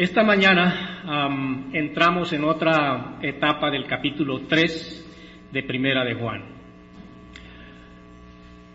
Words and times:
Esta 0.00 0.22
mañana 0.22 1.68
entramos 1.74 2.32
en 2.32 2.44
otra 2.44 3.18
etapa 3.20 3.70
del 3.70 3.84
capítulo 3.84 4.46
3 4.48 5.50
de 5.52 5.62
Primera 5.62 6.06
de 6.06 6.14
Juan. 6.14 6.42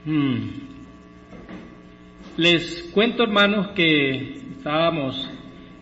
Hmm. 0.05 0.49
Les 2.37 2.91
cuento, 2.93 3.23
hermanos, 3.23 3.69
que 3.69 4.35
estábamos 4.57 5.27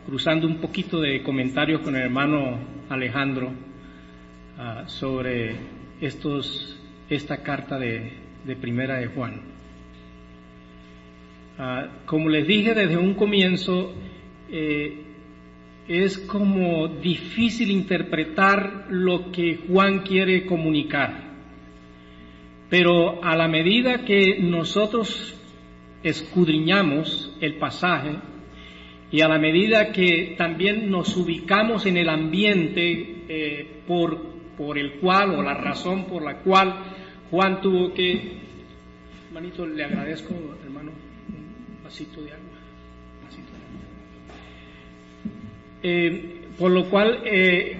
cruzando 0.05 0.47
un 0.47 0.61
poquito 0.61 1.01
de 1.01 1.21
comentarios 1.21 1.81
con 1.81 1.97
el 1.97 2.03
hermano 2.03 2.59
Alejandro 2.87 3.51
ah, 4.57 4.83
sobre 4.87 5.57
estos, 5.99 6.79
esta 7.09 7.43
carta 7.43 7.77
de, 7.77 8.13
Primera 8.61 8.95
de 8.95 9.07
Juan. 9.07 9.41
Ah, 11.59 11.87
como 12.05 12.29
les 12.29 12.47
dije 12.47 12.73
desde 12.73 12.95
un 12.95 13.13
comienzo, 13.15 13.93
eh, 14.49 15.02
es 15.87 16.17
como 16.17 16.87
difícil 16.87 17.71
interpretar 17.71 18.87
lo 18.89 19.31
que 19.31 19.59
Juan 19.67 19.99
quiere 19.99 20.45
comunicar. 20.45 21.33
Pero 22.69 23.23
a 23.23 23.35
la 23.35 23.47
medida 23.47 24.05
que 24.05 24.39
nosotros 24.39 25.39
escudriñamos 26.01 27.35
el 27.39 27.55
pasaje 27.57 28.15
y 29.11 29.21
a 29.21 29.27
la 29.27 29.37
medida 29.37 29.91
que 29.91 30.35
también 30.37 30.89
nos 30.89 31.15
ubicamos 31.15 31.85
en 31.85 31.97
el 31.97 32.09
ambiente 32.09 33.25
eh, 33.27 33.81
por, 33.87 34.17
por 34.57 34.77
el 34.77 34.93
cual 34.93 35.35
o 35.35 35.43
la 35.43 35.53
razón 35.53 36.05
por 36.05 36.23
la 36.23 36.39
cual 36.39 36.73
Juan 37.29 37.61
tuvo 37.61 37.93
que... 37.93 38.41
Hermanito, 39.27 39.65
le 39.65 39.83
agradezco, 39.83 40.33
hermano, 40.63 40.91
un 41.29 41.83
vasito 41.83 42.21
de 42.21 42.31
agua. 42.31 42.42
Eh, 45.85 46.39
por 46.57 46.71
lo 46.71 46.89
cual 46.89 47.23
eh, 47.25 47.75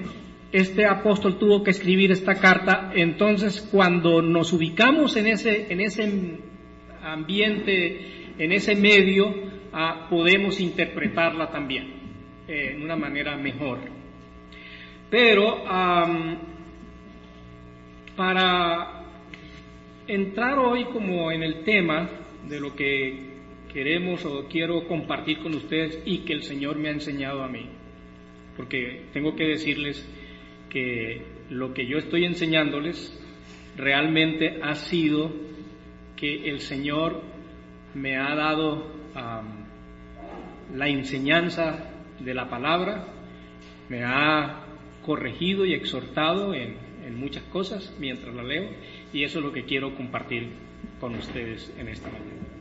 este 0.51 0.85
apóstol 0.85 1.39
tuvo 1.39 1.63
que 1.63 1.71
escribir 1.71 2.11
esta 2.11 2.35
carta. 2.35 2.91
Entonces, 2.93 3.61
cuando 3.71 4.21
nos 4.21 4.51
ubicamos 4.51 5.15
en 5.15 5.27
ese, 5.27 5.71
en 5.71 5.79
ese 5.79 6.39
ambiente, 7.01 8.33
en 8.37 8.51
ese 8.51 8.75
medio, 8.75 9.33
ah, 9.71 10.07
podemos 10.09 10.59
interpretarla 10.59 11.49
también 11.49 11.93
eh, 12.47 12.73
en 12.75 12.83
una 12.83 12.97
manera 12.97 13.37
mejor. 13.37 13.79
Pero 15.09 15.63
para 18.15 19.05
entrar 20.07 20.57
hoy 20.57 20.85
como 20.85 21.31
en 21.31 21.43
el 21.43 21.63
tema 21.63 22.09
de 22.49 22.59
lo 22.59 22.75
que 22.75 23.31
queremos 23.71 24.25
o 24.25 24.47
quiero 24.47 24.87
compartir 24.87 25.37
con 25.39 25.53
ustedes 25.53 26.01
y 26.03 26.19
que 26.19 26.33
el 26.33 26.41
Señor 26.41 26.77
me 26.77 26.89
ha 26.89 26.93
enseñado 26.93 27.43
a 27.43 27.47
mí 27.47 27.69
porque 28.55 29.05
tengo 29.13 29.35
que 29.35 29.45
decirles 29.45 30.07
que 30.69 31.21
lo 31.49 31.73
que 31.73 31.85
yo 31.85 31.97
estoy 31.97 32.25
enseñándoles 32.25 33.19
realmente 33.77 34.59
ha 34.61 34.75
sido 34.75 35.31
que 36.15 36.49
el 36.49 36.59
Señor 36.59 37.21
me 37.93 38.17
ha 38.17 38.35
dado 38.35 38.91
la 40.73 40.87
enseñanza 40.87 41.91
de 42.19 42.33
la 42.33 42.49
palabra, 42.49 43.07
me 43.89 44.03
ha 44.03 44.65
corregido 45.05 45.65
y 45.65 45.73
exhortado 45.73 46.53
en, 46.53 46.75
en 47.05 47.19
muchas 47.19 47.43
cosas 47.43 47.95
mientras 47.99 48.33
la 48.33 48.43
leo 48.43 48.69
y 49.11 49.23
eso 49.23 49.39
es 49.39 49.45
lo 49.45 49.51
que 49.51 49.65
quiero 49.65 49.95
compartir 49.95 50.49
con 50.99 51.15
ustedes 51.15 51.73
en 51.77 51.89
esta 51.89 52.09
mañana. 52.09 52.52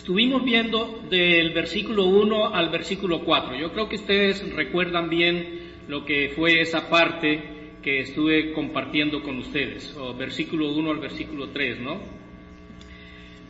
Estuvimos 0.00 0.42
viendo 0.42 1.02
del 1.10 1.52
versículo 1.52 2.06
1 2.06 2.54
al 2.54 2.70
versículo 2.70 3.22
4. 3.22 3.54
Yo 3.58 3.70
creo 3.70 3.86
que 3.86 3.96
ustedes 3.96 4.50
recuerdan 4.54 5.10
bien 5.10 5.74
lo 5.88 6.06
que 6.06 6.30
fue 6.30 6.62
esa 6.62 6.88
parte 6.88 7.74
que 7.82 8.00
estuve 8.00 8.52
compartiendo 8.52 9.22
con 9.22 9.36
ustedes, 9.36 9.94
o 9.98 10.14
versículo 10.14 10.72
1 10.72 10.90
al 10.90 11.00
versículo 11.00 11.50
3, 11.50 11.80
¿no? 11.80 12.00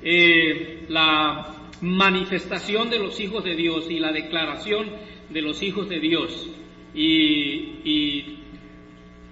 Eh, 0.02 0.86
la 0.88 1.68
manifestación 1.82 2.90
de 2.90 2.98
los 2.98 3.20
hijos 3.20 3.44
de 3.44 3.54
Dios 3.54 3.88
y 3.88 4.00
la 4.00 4.10
declaración 4.10 4.90
de 5.28 5.42
los 5.42 5.62
hijos 5.62 5.88
de 5.88 6.00
Dios 6.00 6.50
y, 6.92 7.78
y, 7.84 8.38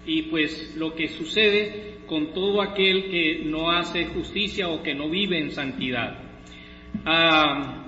y 0.07 0.23
pues 0.31 0.77
lo 0.77 0.95
que 0.95 1.09
sucede 1.09 1.97
con 2.07 2.33
todo 2.33 2.63
aquel 2.63 3.11
que 3.11 3.43
no 3.45 3.73
hace 3.73 4.07
justicia 4.07 4.69
o 4.69 4.85
que 4.85 4.95
no 4.95 5.11
vive 5.11 5.41
en 5.41 5.51
santidad. 5.51 6.28
Ah, 7.05 7.85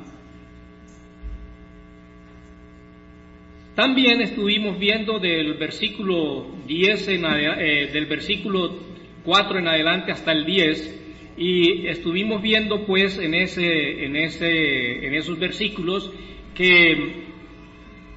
también 3.75 4.21
estuvimos 4.21 4.79
viendo 4.79 5.19
del 5.19 5.55
versículo 5.55 6.47
10 6.67 7.09
en, 7.09 7.25
eh, 7.25 7.91
del 7.93 8.07
versículo 8.07 8.79
4 9.25 9.59
en 9.59 9.69
adelante 9.69 10.13
hasta 10.13 10.33
el 10.33 10.45
10 10.45 11.01
y 11.37 11.87
estuvimos 11.87 12.43
viendo 12.43 12.85
pues 12.85 13.19
en 13.19 13.35
ese 13.35 14.05
en 14.05 14.17
ese 14.17 15.07
en 15.07 15.15
esos 15.15 15.39
versículos 15.39 16.13
que 16.55 17.25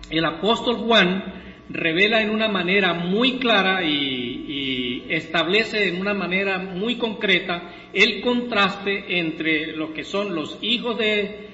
el 0.10 0.26
apóstol 0.26 0.76
Juan 0.78 1.43
revela 1.70 2.22
en 2.22 2.30
una 2.30 2.48
manera 2.48 2.94
muy 2.94 3.40
clara 3.40 3.84
y, 3.84 5.04
establece 5.10 5.90
en 5.90 6.00
una 6.00 6.14
manera 6.14 6.58
muy 6.58 6.96
concreta 6.96 7.72
el 7.94 8.22
contraste 8.22 9.20
entre 9.20 9.76
lo 9.76 9.94
que 9.94 10.04
son 10.04 10.34
los 10.34 10.58
hijos 10.62 10.98
de 10.98 11.50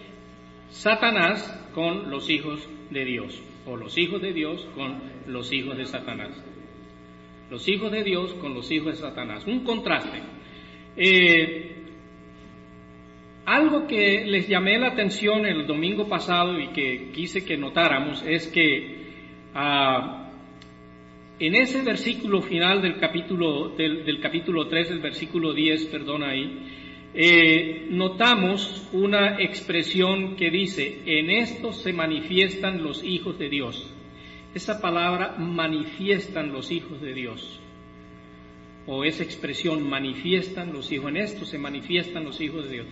Satanás 0.70 1.44
con 1.74 2.09
los 2.09 2.30
hijos 2.30 2.70
de 2.90 3.03
Dios, 3.03 3.42
o 3.66 3.75
los 3.75 3.97
hijos 3.97 4.22
de 4.22 4.31
Dios 4.31 4.66
con 4.75 5.02
los 5.28 5.52
hijos 5.52 5.75
de 5.75 5.86
Satanás. 5.86 6.41
Los 7.50 7.68
hijos 7.68 7.91
de 7.91 8.03
Dios 8.03 8.34
con 8.36 8.53
los 8.53 8.72
hijos 8.72 8.94
de 8.94 9.02
Satanás. 9.02 9.46
Un 9.46 9.64
contraste. 9.66 10.20
Eh, 10.96 11.80
algo 13.46 13.88
que 13.88 14.26
les 14.26 14.47
llamé 14.47 14.78
la 14.78 14.90
atención 14.90 15.46
el 15.46 15.66
domingo 15.66 16.08
pasado 16.08 16.59
y 16.59 16.68
que 16.68 17.09
quise 17.12 17.44
que 17.44 17.58
notáramos 17.58 18.24
es 18.26 18.47
que 18.47 18.99
Ah, 19.54 20.30
en 21.40 21.56
ese 21.56 21.82
versículo 21.82 22.42
final 22.42 22.82
del 22.82 23.00
capítulo, 23.00 23.70
del, 23.70 24.20
capítulo 24.22 24.68
3, 24.68 24.90
del 24.90 25.00
versículo 25.00 25.54
10, 25.54 25.86
perdón 25.86 26.24
ahí, 26.24 26.60
eh, 27.14 27.88
notamos 27.90 28.90
una 28.92 29.42
expresión 29.42 30.36
que 30.36 30.52
dice, 30.52 31.02
en 31.06 31.30
esto 31.30 31.72
se 31.72 31.94
manifiestan 31.94 32.84
los 32.84 33.04
hijos 33.04 33.40
de 33.40 33.50
Dios. 33.50 33.90
Esa 34.54 34.82
palabra 34.82 35.36
manifiestan 35.38 36.52
los 36.52 36.72
hijos 36.72 37.00
de 37.02 37.14
Dios. 37.14 37.59
O 38.86 39.06
esa 39.06 39.24
expresión 39.24 39.88
manifiestan 39.88 40.74
los 40.74 40.92
hijos. 40.92 41.09
En 41.09 41.18
esto 41.18 41.46
se 41.46 41.58
manifiestan 41.58 42.26
los 42.26 42.42
hijos 42.42 42.66
de 42.66 42.72
Dios. 42.72 42.88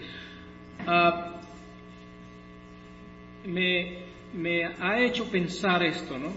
Ah, 0.86 1.42
me, 3.46 4.07
me 4.34 4.66
ha 4.66 5.02
hecho 5.02 5.26
pensar 5.30 5.84
esto, 5.84 6.18
¿no? 6.18 6.32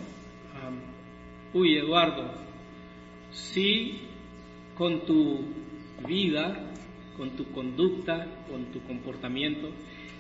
uy, 1.53 1.77
Eduardo, 1.77 2.31
si 3.33 4.03
con 4.77 5.05
tu 5.05 5.41
vida, 6.07 6.73
con 7.17 7.31
tu 7.31 7.51
conducta, 7.51 8.27
con 8.49 8.67
tu 8.67 8.81
comportamiento, 8.83 9.71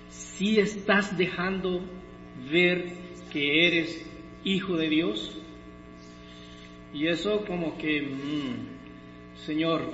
si 0.09 0.59
estás 0.59 1.17
dejando 1.17 1.81
ver 2.51 2.93
que 3.33 3.67
eres 3.67 4.07
hijo 4.45 4.77
de 4.77 4.89
Dios. 4.89 5.37
Y 6.93 7.07
eso 7.07 7.45
como 7.47 7.79
que, 7.79 8.03
mm, 8.03 9.37
Señor, 9.47 9.93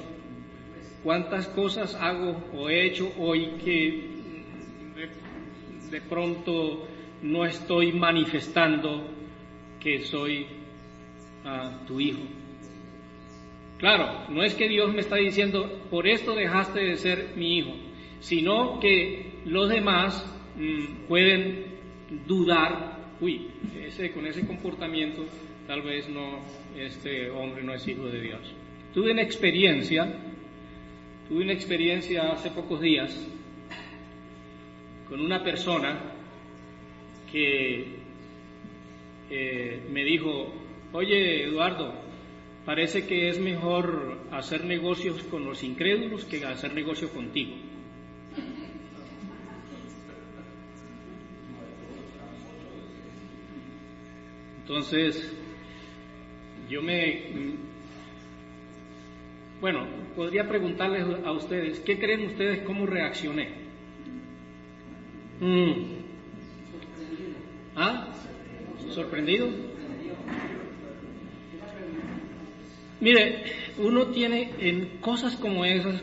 cuántas 1.02 1.46
cosas 1.48 1.94
hago 1.94 2.42
o 2.54 2.70
he 2.70 2.86
hecho 2.86 3.12
hoy 3.18 3.50
que 3.62 4.16
de 5.90 6.00
pronto 6.00 6.88
no 7.22 7.44
estoy 7.44 7.92
manifestando 7.92 9.06
que 9.80 10.00
soy 10.00 10.46
tu 11.86 12.00
hijo. 12.00 12.22
Claro, 13.78 14.24
no 14.30 14.42
es 14.42 14.54
que 14.54 14.68
Dios 14.68 14.92
me 14.92 15.00
está 15.00 15.16
diciendo, 15.16 15.82
por 15.90 16.06
esto 16.06 16.34
dejaste 16.34 16.80
de 16.80 16.96
ser 16.96 17.32
mi 17.36 17.58
hijo, 17.58 17.74
sino 18.20 18.80
que 18.80 19.32
los 19.44 19.68
demás 19.68 20.24
mm, 20.56 21.06
pueden 21.06 21.66
dudar, 22.26 22.98
uy, 23.20 23.48
con 24.14 24.26
ese 24.26 24.46
comportamiento 24.46 25.24
tal 25.66 25.82
vez 25.82 26.08
no, 26.08 26.40
este 26.76 27.30
hombre 27.30 27.62
no 27.62 27.74
es 27.74 27.86
hijo 27.86 28.06
de 28.06 28.20
Dios. 28.20 28.40
Tuve 28.94 29.12
una 29.12 29.22
experiencia, 29.22 30.06
tuve 31.28 31.42
una 31.42 31.52
experiencia 31.52 32.32
hace 32.32 32.50
pocos 32.50 32.80
días 32.80 33.14
con 35.08 35.20
una 35.20 35.42
persona 35.42 36.15
que 37.30 37.86
eh, 39.30 39.80
me 39.90 40.04
dijo, 40.04 40.52
oye 40.92 41.44
Eduardo, 41.44 41.92
parece 42.64 43.06
que 43.06 43.28
es 43.28 43.38
mejor 43.38 44.18
hacer 44.30 44.64
negocios 44.64 45.22
con 45.24 45.44
los 45.44 45.62
incrédulos 45.62 46.24
que 46.24 46.44
hacer 46.44 46.74
negocios 46.74 47.10
contigo. 47.10 47.54
Entonces, 54.62 55.32
yo 56.68 56.82
me... 56.82 57.22
Bueno, 59.60 59.86
podría 60.16 60.48
preguntarles 60.48 61.24
a 61.24 61.32
ustedes, 61.32 61.80
¿qué 61.80 61.98
creen 61.98 62.26
ustedes 62.26 62.62
cómo 62.62 62.84
reaccioné? 62.84 63.50
Mm. 65.40 66.05
¿Ah? 67.76 68.08
¿Sorprendido? 68.90 69.48
Mire, 73.00 73.44
uno 73.78 74.06
tiene 74.06 74.50
en 74.58 74.98
cosas 75.00 75.36
como 75.36 75.66
esas, 75.66 76.02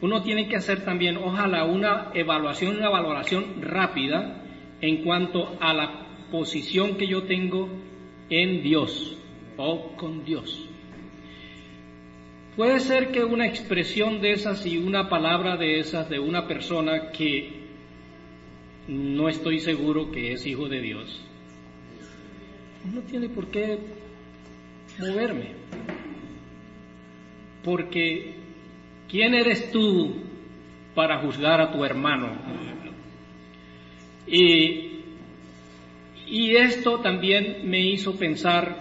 uno 0.00 0.22
tiene 0.22 0.48
que 0.48 0.54
hacer 0.54 0.84
también, 0.84 1.16
ojalá, 1.16 1.64
una 1.64 2.12
evaluación, 2.14 2.76
una 2.76 2.88
valoración 2.88 3.60
rápida 3.60 4.44
en 4.80 5.02
cuanto 5.02 5.56
a 5.60 5.74
la 5.74 6.06
posición 6.30 6.96
que 6.96 7.08
yo 7.08 7.24
tengo 7.24 7.68
en 8.30 8.62
Dios 8.62 9.18
o 9.56 9.96
con 9.96 10.24
Dios. 10.24 10.68
Puede 12.54 12.78
ser 12.78 13.10
que 13.10 13.24
una 13.24 13.46
expresión 13.48 14.20
de 14.20 14.32
esas 14.32 14.64
y 14.66 14.78
una 14.78 15.08
palabra 15.08 15.56
de 15.56 15.80
esas 15.80 16.08
de 16.08 16.20
una 16.20 16.46
persona 16.46 17.10
que 17.10 17.67
no 18.88 19.28
estoy 19.28 19.60
seguro 19.60 20.10
que 20.10 20.32
es 20.32 20.46
hijo 20.46 20.68
de 20.68 20.80
Dios, 20.80 21.20
no 22.92 23.00
tiene 23.02 23.28
por 23.28 23.46
qué 23.48 23.78
moverme. 24.98 25.52
Porque 27.62 28.34
¿quién 29.08 29.34
eres 29.34 29.70
tú 29.70 30.14
para 30.94 31.20
juzgar 31.20 31.60
a 31.60 31.70
tu 31.70 31.84
hermano? 31.84 32.32
Y 34.26 34.88
y 36.30 36.56
esto 36.56 37.00
también 37.00 37.62
me 37.64 37.80
hizo 37.80 38.14
pensar, 38.16 38.76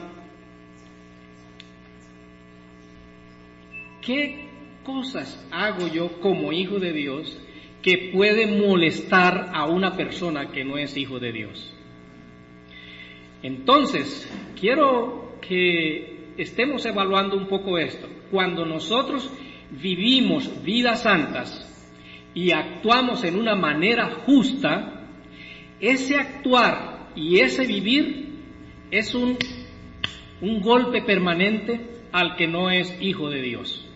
¿qué 4.02 4.50
cosas 4.84 5.48
hago 5.50 5.88
yo 5.88 6.20
como 6.20 6.52
hijo 6.52 6.78
de 6.80 6.92
Dios 6.92 7.40
que 7.88 8.12
puede 8.14 8.48
molestar 8.48 9.52
a 9.54 9.66
una 9.66 9.96
persona 9.96 10.52
que 10.52 10.66
no 10.66 10.78
es 10.78 10.98
hijo 10.98 11.20
de 11.20 11.32
Dios? 11.32 11.74
Entonces, 13.42 14.30
quiero 14.60 15.38
que 15.40 16.34
estemos 16.38 16.86
evaluando 16.86 17.38
un 17.38 17.48
poco 17.48 17.78
esto. 17.78 18.10
Cuando 18.30 18.66
nosotros 18.66 19.32
vivimos 19.72 20.52
vidas 20.66 21.04
santas 21.04 21.66
y 22.34 22.52
actuamos 22.52 23.24
en 23.24 23.40
una 23.40 23.56
manera 23.56 24.10
justa, 24.26 25.08
ese 25.80 26.18
actuar 26.18 27.12
y 27.16 27.40
ese 27.40 27.66
vivir 27.66 28.34
es 28.92 29.16
un, 29.16 29.38
un 30.42 30.60
golpe 30.60 31.04
permanente 31.04 31.80
al 32.12 32.36
que 32.36 32.48
no 32.48 32.70
es 32.70 32.98
hijo 33.00 33.30
de 33.30 33.42
Dios. 33.42 33.87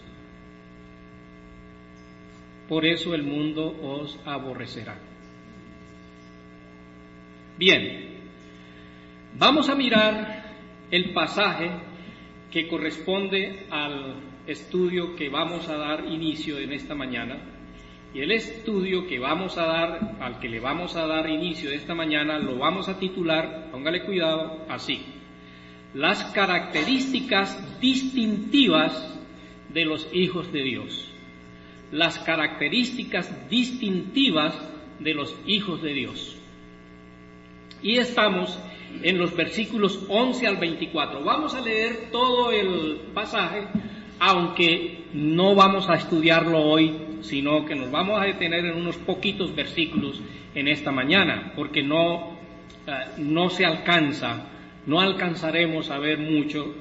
Por 2.72 2.86
eso 2.86 3.14
el 3.14 3.24
mundo 3.24 3.76
os 3.84 4.18
aborrecerá. 4.24 4.98
Bien, 7.58 8.22
vamos 9.38 9.68
a 9.68 9.76
mirar 9.76 10.46
el 10.90 11.12
pasaje 11.12 11.70
que 12.50 12.70
corresponde 12.70 13.66
al 13.70 14.16
estudio 14.48 15.18
que 15.18 15.28
vamos 15.28 15.68
a 15.68 15.76
dar 15.76 16.06
inicio 16.06 16.60
en 16.60 16.72
esta 16.72 16.96
mañana 16.96 17.40
y 18.14 18.22
el 18.22 18.32
estudio 18.32 19.06
que 19.06 19.20
vamos 19.20 19.58
a 19.58 19.66
dar, 19.66 20.16
al 20.22 20.40
que 20.40 20.48
le 20.48 20.62
vamos 20.62 20.96
a 20.96 21.06
dar 21.06 21.30
inicio 21.30 21.72
esta 21.72 21.94
mañana, 21.94 22.40
lo 22.40 22.58
vamos 22.58 22.88
a 22.88 22.98
titular, 22.98 23.68
póngale 23.70 24.06
cuidado, 24.06 24.66
así. 24.70 25.04
Las 25.94 26.24
características 26.32 27.82
distintivas 27.82 29.20
de 29.74 29.84
los 29.84 30.08
hijos 30.14 30.54
de 30.54 30.64
Dios. 30.64 31.11
Las 31.92 32.20
características 32.20 33.50
distintivas 33.50 34.54
de 35.00 35.14
los 35.14 35.36
hijos 35.46 35.82
de 35.82 35.94
Dios. 35.94 36.38
Y 37.84 37.98
estamos 37.98 38.58
en 39.02 39.18
los 39.18 39.36
versículos 39.36 40.06
11 40.08 40.48
al 40.48 40.58
24. 40.58 41.24
Vamos 41.24 41.56
a 41.56 41.62
leer 41.62 42.10
todo 42.12 42.52
el 42.52 43.02
pasaje, 43.14 43.68
aunque 44.20 45.06
no 45.14 45.56
vamos 45.56 45.90
a 45.90 45.96
estudiarlo 45.96 46.60
hoy 46.60 47.12
sino 47.22 47.66
que 47.66 47.76
nos 47.76 47.92
vamos 47.92 48.20
a 48.20 48.26
detener 48.26 48.66
en 48.66 48.78
unos 48.78 48.98
poquitos 48.98 49.56
versículos 49.56 50.22
en 50.54 50.68
esta 50.68 50.92
mañana, 50.92 51.54
porque 51.56 51.84
no, 51.84 52.38
eh, 52.88 52.92
no 53.18 53.50
se 53.50 53.66
alcanza, 53.66 54.48
no 54.86 55.00
alcanzaremos 55.00 55.90
a 55.90 56.00
ver 56.00 56.20
mucho, 56.20 56.74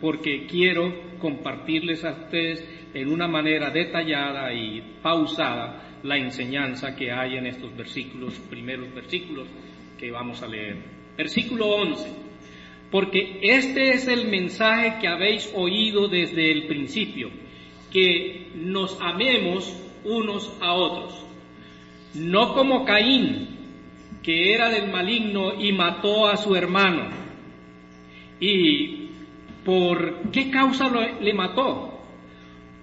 porque 0.00 0.46
quiero 0.46 0.92
compartirles 1.18 2.04
a 2.04 2.12
ustedes 2.12 2.68
en 2.94 3.08
una 3.08 3.28
manera 3.28 3.70
detallada 3.70 4.52
y 4.52 4.80
pausada 5.02 5.98
la 6.02 6.16
enseñanza 6.16 6.94
que 6.94 7.10
hay 7.10 7.36
en 7.36 7.46
estos 7.46 7.76
versículos, 7.76 8.38
primeros 8.50 8.92
versículos 8.94 9.48
que 9.98 10.10
vamos 10.10 10.42
a 10.42 10.48
leer. 10.48 10.76
Versículo 11.16 11.66
11. 11.66 12.26
Porque 12.90 13.40
este 13.42 13.90
es 13.90 14.06
el 14.06 14.28
mensaje 14.28 14.98
que 15.00 15.08
habéis 15.08 15.52
oído 15.54 16.08
desde 16.08 16.52
el 16.52 16.66
principio 16.66 17.30
que 17.92 18.50
nos 18.54 19.00
amemos 19.00 19.74
unos 20.04 20.56
a 20.60 20.72
otros, 20.72 21.26
no 22.14 22.54
como 22.54 22.84
Caín, 22.84 23.56
que 24.22 24.52
era 24.52 24.70
del 24.70 24.90
maligno 24.90 25.60
y 25.60 25.72
mató 25.72 26.26
a 26.28 26.36
su 26.36 26.54
hermano. 26.54 27.10
¿Y 28.40 29.05
por 29.66 30.30
qué 30.30 30.48
causa 30.48 30.88
le 31.20 31.34
mató? 31.34 31.98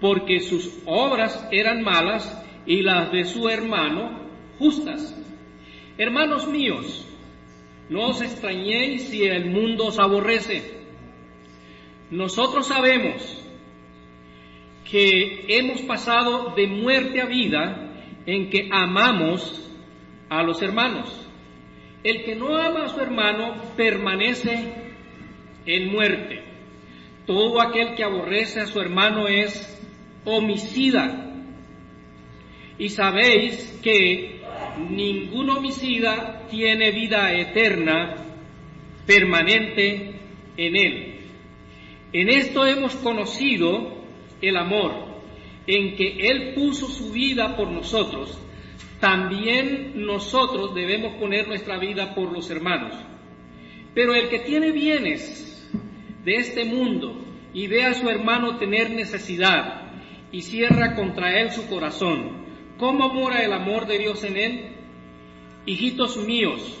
Porque 0.02 0.40
sus 0.40 0.82
obras 0.84 1.48
eran 1.50 1.82
malas 1.82 2.44
y 2.66 2.82
las 2.82 3.10
de 3.10 3.24
su 3.24 3.48
hermano 3.48 4.20
justas. 4.58 5.18
Hermanos 5.96 6.46
míos, 6.46 7.06
no 7.88 8.08
os 8.08 8.20
extrañéis 8.20 9.08
si 9.08 9.24
el 9.24 9.46
mundo 9.46 9.86
os 9.86 9.98
aborrece. 9.98 10.84
Nosotros 12.10 12.66
sabemos 12.66 13.42
que 14.90 15.46
hemos 15.48 15.80
pasado 15.82 16.52
de 16.54 16.66
muerte 16.66 17.22
a 17.22 17.24
vida 17.24 17.94
en 18.26 18.50
que 18.50 18.68
amamos 18.70 19.70
a 20.28 20.42
los 20.42 20.60
hermanos. 20.60 21.26
El 22.02 22.24
que 22.24 22.36
no 22.36 22.54
ama 22.58 22.84
a 22.84 22.88
su 22.90 23.00
hermano 23.00 23.54
permanece 23.74 24.74
en 25.64 25.90
muerte. 25.90 26.53
Todo 27.26 27.60
aquel 27.60 27.94
que 27.94 28.04
aborrece 28.04 28.60
a 28.60 28.66
su 28.66 28.80
hermano 28.80 29.28
es 29.28 29.70
homicida. 30.24 31.32
Y 32.78 32.88
sabéis 32.88 33.80
que 33.82 34.42
ningún 34.90 35.50
homicida 35.50 36.46
tiene 36.50 36.90
vida 36.90 37.32
eterna 37.32 38.16
permanente 39.06 40.14
en 40.56 40.76
él. 40.76 41.14
En 42.12 42.28
esto 42.28 42.66
hemos 42.66 42.94
conocido 42.96 44.04
el 44.40 44.56
amor, 44.56 44.92
en 45.66 45.96
que 45.96 46.28
Él 46.30 46.54
puso 46.54 46.88
su 46.88 47.12
vida 47.12 47.56
por 47.56 47.70
nosotros, 47.70 48.38
también 49.00 49.92
nosotros 50.06 50.74
debemos 50.74 51.16
poner 51.16 51.48
nuestra 51.48 51.78
vida 51.78 52.14
por 52.14 52.32
los 52.32 52.48
hermanos. 52.50 52.94
Pero 53.94 54.14
el 54.14 54.28
que 54.28 54.40
tiene 54.40 54.72
bienes 54.72 55.53
de 56.24 56.36
este 56.36 56.64
mundo 56.64 57.24
y 57.52 57.66
ve 57.66 57.84
a 57.84 57.94
su 57.94 58.08
hermano 58.08 58.58
tener 58.58 58.90
necesidad 58.90 59.82
y 60.32 60.42
cierra 60.42 60.94
contra 60.96 61.40
él 61.40 61.50
su 61.52 61.68
corazón, 61.68 62.44
¿cómo 62.78 63.12
mora 63.12 63.42
el 63.42 63.52
amor 63.52 63.86
de 63.86 63.98
Dios 63.98 64.24
en 64.24 64.36
él? 64.36 64.68
Hijitos 65.66 66.16
míos, 66.16 66.78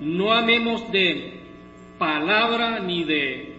no 0.00 0.32
amemos 0.32 0.90
de 0.90 1.40
palabra 1.98 2.80
ni 2.80 3.04
de 3.04 3.54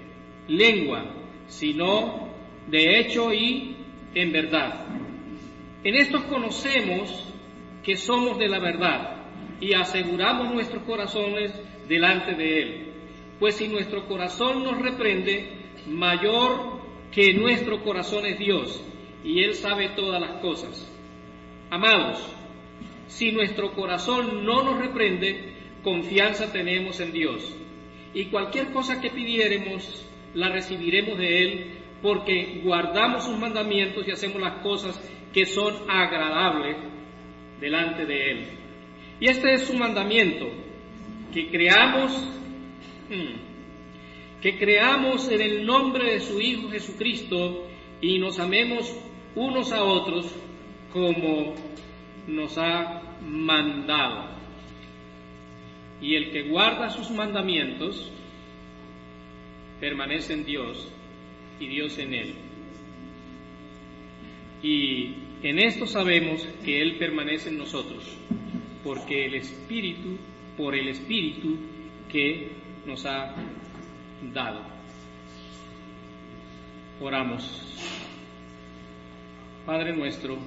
lengua, 0.48 1.06
sino 1.48 2.30
de 2.68 3.00
hecho 3.00 3.32
y 3.34 3.76
en 4.16 4.32
verdad. 4.32 4.86
En 5.84 5.96
esto 5.96 6.24
conocemos 6.28 7.32
que 7.84 7.96
somos 7.96 8.38
de 8.38 8.48
la 8.48 8.60
verdad 8.60 9.18
y 9.60 9.74
aseguramos 9.74 10.54
nuestros 10.54 10.84
corazones 10.84 11.54
delante 11.88 12.34
de 12.34 12.62
Él. 12.62 12.91
Pues 13.42 13.56
si 13.56 13.68
nuestro 13.68 14.06
corazón 14.06 14.64
nos 14.64 14.80
reprende, 14.80 15.50
mayor 15.88 16.80
que 17.12 17.34
nuestro 17.34 17.84
corazón 17.84 18.28
es 18.28 18.38
Dios 18.38 18.86
y 19.24 19.42
Él 19.42 19.56
sabe 19.56 19.90
todas 19.96 20.22
las 20.22 20.42
cosas. 20.42 20.88
Amados, 21.72 22.24
si 23.08 23.32
nuestro 23.32 23.74
corazón 23.74 24.46
no 24.46 24.62
nos 24.62 24.78
reprende, 24.78 25.56
confianza 25.84 26.54
tenemos 26.54 27.00
en 27.00 27.14
Dios. 27.14 27.52
Y 28.14 28.26
cualquier 28.26 28.72
cosa 28.74 29.02
que 29.02 29.10
pidiéremos, 29.10 30.08
la 30.36 30.50
recibiremos 30.50 31.18
de 31.18 31.44
Él 31.44 31.80
porque 32.04 32.62
guardamos 32.64 33.26
sus 33.26 33.40
mandamientos 33.40 34.08
y 34.08 34.12
hacemos 34.12 34.40
las 34.40 34.62
cosas 34.62 35.02
que 35.34 35.48
son 35.48 35.90
agradables 35.90 36.78
delante 37.60 38.06
de 38.06 38.32
Él. 38.34 38.48
Y 39.20 39.30
este 39.30 39.52
es 39.56 39.64
su 39.64 39.74
mandamiento, 39.74 40.48
que 41.34 41.50
creamos, 41.50 42.38
que 44.42 44.58
creamos 44.58 45.30
en 45.30 45.42
el 45.42 45.66
nombre 45.66 46.14
de 46.14 46.20
su 46.20 46.40
Hijo 46.40 46.70
Jesucristo 46.70 47.68
y 48.02 48.18
nos 48.20 48.40
amemos 48.40 48.94
unos 49.36 49.72
a 49.72 49.84
otros 49.84 50.34
como 50.92 51.56
nos 52.28 52.58
ha 52.58 53.02
mandado. 53.22 54.32
Y 56.02 56.16
el 56.16 56.32
que 56.32 56.50
guarda 56.50 56.90
sus 56.90 57.12
mandamientos 57.12 58.12
permanece 59.80 60.34
en 60.34 60.46
Dios 60.46 60.92
y 61.60 61.68
Dios 61.68 61.98
en 62.00 62.14
él. 62.14 62.34
Y 64.64 65.16
en 65.44 65.60
esto 65.60 65.88
sabemos 65.88 66.48
que 66.64 66.82
Él 66.82 66.98
permanece 66.98 67.50
en 67.50 67.58
nosotros, 67.58 68.04
porque 68.84 69.26
el 69.26 69.36
Espíritu, 69.36 70.18
por 70.56 70.76
el 70.76 70.88
Espíritu 70.88 71.58
que 72.12 72.61
nos 72.86 73.06
ha 73.06 73.34
dado. 74.34 74.62
Oramos. 77.00 77.68
Padre 79.66 79.96
nuestro, 79.96 80.38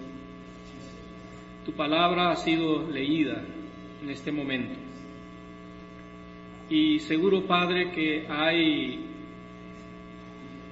tu 1.64 1.72
palabra 1.72 2.30
ha 2.30 2.36
sido 2.36 2.90
leída 2.90 3.42
en 4.02 4.10
este 4.10 4.32
momento. 4.32 4.74
Y 6.68 6.98
seguro, 7.00 7.46
Padre, 7.46 7.92
que 7.92 8.26
hay 8.28 9.04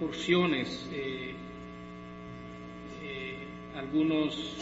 porciones, 0.01 0.89
eh, 0.93 1.35
eh, 3.03 3.37
algunos 3.77 4.57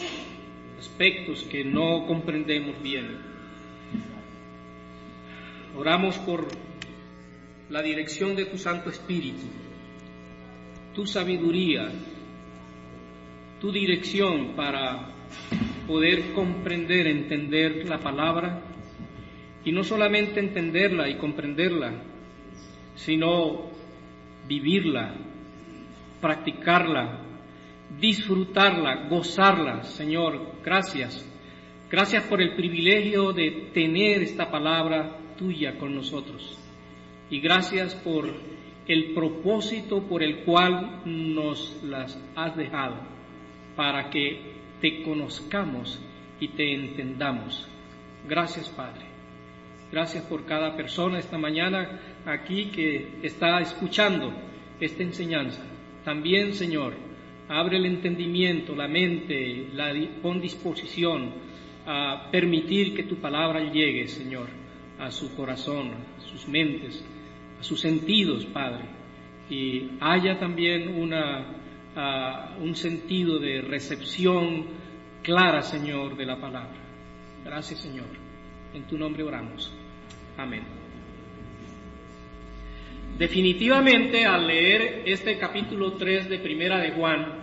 aspectos 0.77 1.43
que 1.43 1.63
no 1.63 2.05
comprendemos 2.05 2.81
bien. 2.81 3.17
Oramos 5.75 6.17
por 6.19 6.47
la 7.71 7.81
dirección 7.81 8.35
de 8.35 8.45
tu 8.45 8.57
Santo 8.57 8.89
Espíritu, 8.89 9.47
tu 10.93 11.05
sabiduría, 11.05 11.89
tu 13.61 13.71
dirección 13.71 14.55
para 14.57 15.07
poder 15.87 16.33
comprender, 16.33 17.07
entender 17.07 17.87
la 17.87 17.97
palabra 17.97 18.61
y 19.63 19.71
no 19.71 19.85
solamente 19.85 20.41
entenderla 20.41 21.07
y 21.07 21.15
comprenderla, 21.15 21.93
sino 22.95 23.69
vivirla, 24.49 25.15
practicarla, 26.19 27.21
disfrutarla, 28.01 29.07
gozarla. 29.07 29.83
Señor, 29.83 30.55
gracias. 30.61 31.25
Gracias 31.89 32.25
por 32.25 32.41
el 32.41 32.53
privilegio 32.55 33.31
de 33.31 33.69
tener 33.73 34.23
esta 34.23 34.51
palabra 34.51 35.15
tuya 35.37 35.77
con 35.77 35.95
nosotros. 35.95 36.60
Y 37.31 37.39
gracias 37.39 37.95
por 37.95 38.29
el 38.87 39.13
propósito 39.13 40.03
por 40.03 40.21
el 40.21 40.43
cual 40.43 41.01
nos 41.05 41.81
las 41.81 42.21
has 42.35 42.57
dejado, 42.57 42.97
para 43.75 44.09
que 44.09 44.51
te 44.81 45.01
conozcamos 45.01 45.99
y 46.41 46.49
te 46.49 46.73
entendamos. 46.73 47.67
Gracias, 48.27 48.67
Padre. 48.69 49.05
Gracias 49.91 50.25
por 50.25 50.45
cada 50.45 50.75
persona 50.75 51.19
esta 51.19 51.37
mañana 51.37 52.01
aquí 52.25 52.65
que 52.65 53.19
está 53.23 53.61
escuchando 53.61 54.33
esta 54.79 55.03
enseñanza. 55.03 55.63
También, 56.03 56.53
Señor, 56.53 56.95
abre 57.47 57.77
el 57.77 57.85
entendimiento, 57.85 58.75
la 58.75 58.87
mente, 58.89 59.67
la, 59.73 59.93
pon 60.21 60.41
disposición 60.41 61.31
a 61.85 62.29
permitir 62.29 62.93
que 62.93 63.03
tu 63.03 63.15
palabra 63.17 63.71
llegue, 63.71 64.07
Señor, 64.07 64.47
a 64.99 65.11
su 65.11 65.33
corazón, 65.35 65.91
a 66.17 66.21
sus 66.21 66.47
mentes, 66.47 67.03
a 67.61 67.63
sus 67.63 67.79
sentidos, 67.79 68.45
Padre. 68.45 68.85
Y 69.49 69.91
haya 69.99 70.39
también 70.39 70.99
una, 70.99 71.45
un 72.59 72.75
sentido 72.75 73.37
de 73.37 73.61
recepción 73.61 74.65
clara, 75.21 75.61
Señor, 75.61 76.17
de 76.17 76.25
la 76.25 76.37
palabra. 76.37 76.79
Gracias, 77.45 77.81
Señor. 77.81 78.07
En 78.73 78.83
tu 78.87 78.97
nombre 78.97 79.21
oramos. 79.21 79.71
Amén. 80.37 80.63
Definitivamente 83.19 84.25
al 84.25 84.47
leer 84.47 85.03
este 85.05 85.37
capítulo 85.37 85.93
3 85.93 86.29
de 86.29 86.39
Primera 86.39 86.79
de 86.79 86.91
Juan, 86.91 87.41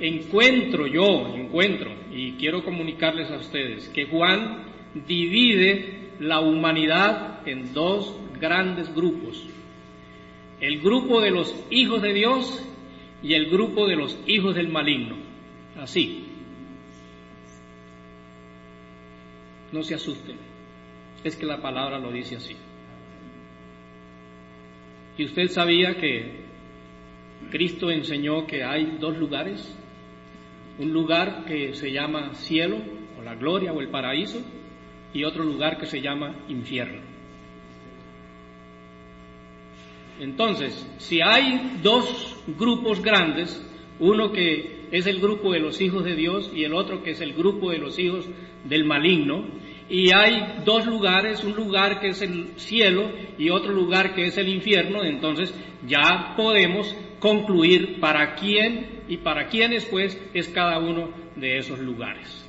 encuentro 0.00 0.86
yo, 0.86 1.34
encuentro, 1.36 1.92
y 2.10 2.32
quiero 2.32 2.64
comunicarles 2.64 3.30
a 3.30 3.36
ustedes, 3.36 3.88
que 3.90 4.06
Juan 4.06 4.64
divide 5.06 6.12
la 6.20 6.40
humanidad 6.40 7.46
en 7.46 7.74
dos 7.74 8.23
grandes 8.44 8.94
grupos. 8.94 9.42
El 10.60 10.80
grupo 10.80 11.20
de 11.22 11.30
los 11.30 11.54
hijos 11.70 12.02
de 12.02 12.12
Dios 12.12 12.62
y 13.22 13.32
el 13.32 13.48
grupo 13.50 13.86
de 13.86 13.96
los 13.96 14.18
hijos 14.26 14.54
del 14.54 14.68
maligno. 14.68 15.16
Así. 15.76 16.24
No 19.72 19.82
se 19.82 19.94
asusten 19.94 20.54
es 21.24 21.36
que 21.36 21.46
la 21.46 21.60
palabra 21.60 21.98
lo 21.98 22.12
dice 22.12 22.36
así. 22.36 22.54
¿Y 25.16 25.24
usted 25.24 25.48
sabía 25.48 25.96
que 25.96 26.44
Cristo 27.50 27.90
enseñó 27.90 28.46
que 28.46 28.62
hay 28.62 28.98
dos 29.00 29.16
lugares? 29.16 29.74
Un 30.78 30.92
lugar 30.92 31.44
que 31.46 31.74
se 31.74 31.90
llama 31.92 32.34
cielo, 32.34 32.76
o 33.18 33.22
la 33.22 33.34
gloria, 33.36 33.72
o 33.72 33.80
el 33.80 33.88
paraíso, 33.88 34.40
y 35.14 35.24
otro 35.24 35.44
lugar 35.44 35.78
que 35.78 35.86
se 35.86 36.02
llama 36.02 36.34
infierno. 36.48 37.13
Entonces, 40.20 40.88
si 40.98 41.20
hay 41.20 41.78
dos 41.82 42.36
grupos 42.58 43.02
grandes, 43.02 43.64
uno 43.98 44.32
que 44.32 44.86
es 44.92 45.06
el 45.06 45.20
grupo 45.20 45.52
de 45.52 45.60
los 45.60 45.80
hijos 45.80 46.04
de 46.04 46.14
Dios 46.14 46.50
y 46.54 46.64
el 46.64 46.74
otro 46.74 47.02
que 47.02 47.10
es 47.10 47.20
el 47.20 47.32
grupo 47.32 47.70
de 47.70 47.78
los 47.78 47.98
hijos 47.98 48.28
del 48.64 48.84
maligno, 48.84 49.44
y 49.88 50.12
hay 50.14 50.62
dos 50.64 50.86
lugares, 50.86 51.44
un 51.44 51.54
lugar 51.54 52.00
que 52.00 52.08
es 52.08 52.22
el 52.22 52.52
cielo 52.56 53.10
y 53.36 53.50
otro 53.50 53.72
lugar 53.72 54.14
que 54.14 54.26
es 54.26 54.38
el 54.38 54.48
infierno, 54.48 55.04
entonces 55.04 55.54
ya 55.86 56.34
podemos 56.36 56.96
concluir 57.18 58.00
para 58.00 58.34
quién 58.34 59.02
y 59.08 59.18
para 59.18 59.48
quiénes 59.48 59.84
pues 59.86 60.18
es 60.32 60.48
cada 60.48 60.78
uno 60.78 61.10
de 61.36 61.58
esos 61.58 61.78
lugares. 61.80 62.40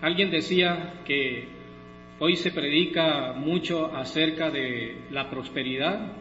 Alguien 0.00 0.30
decía 0.30 1.02
que 1.04 1.59
hoy 2.20 2.36
se 2.36 2.52
predica 2.52 3.32
mucho 3.32 3.86
acerca 3.96 4.50
de 4.50 5.04
la 5.10 5.28
prosperidad, 5.28 6.12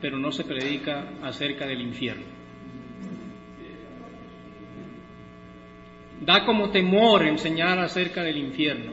pero 0.00 0.18
no 0.18 0.32
se 0.32 0.44
predica 0.44 1.12
acerca 1.22 1.66
del 1.66 1.80
infierno. 1.80 2.24
Da 6.20 6.44
como 6.44 6.70
temor 6.70 7.24
enseñar 7.26 7.78
acerca 7.78 8.22
del 8.22 8.38
infierno. 8.38 8.92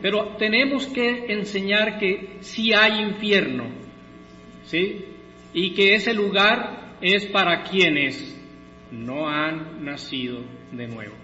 Pero 0.00 0.36
tenemos 0.36 0.88
que 0.88 1.32
enseñar 1.32 1.98
que 1.98 2.38
sí 2.40 2.72
hay 2.72 3.02
infierno, 3.02 3.66
¿sí? 4.64 5.04
Y 5.54 5.74
que 5.74 5.94
ese 5.94 6.12
lugar 6.12 6.96
es 7.00 7.26
para 7.26 7.62
quienes 7.62 8.36
no 8.90 9.28
han 9.28 9.84
nacido 9.84 10.40
de 10.72 10.88
nuevo, 10.88 11.14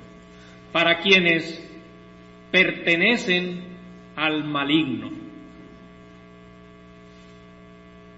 para 0.71 1.01
quienes 1.01 1.68
pertenecen 2.51 3.63
al 4.17 4.45
maligno. 4.45 5.11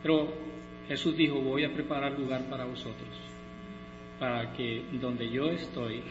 Pero 0.02 0.32
Jesús 0.88 1.16
dijo, 1.16 1.40
voy 1.40 1.64
a 1.64 1.72
preparar 1.72 2.18
lugar 2.18 2.48
para 2.48 2.64
vosotros 2.64 3.30
para 4.20 4.52
que 4.52 4.84
donde 5.00 5.30
yo 5.30 5.48
estoy, 5.48 6.02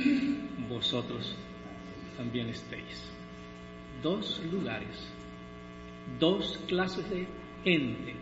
vosotros 0.68 1.36
también 2.18 2.50
estéis. 2.50 3.08
Dos 4.02 4.42
lugares, 4.52 5.14
dos 6.20 6.58
clases 6.68 7.08
de 7.12 7.28
gente. 7.64 8.16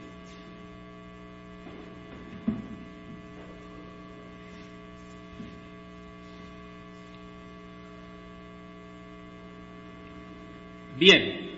Bien, 10.98 11.52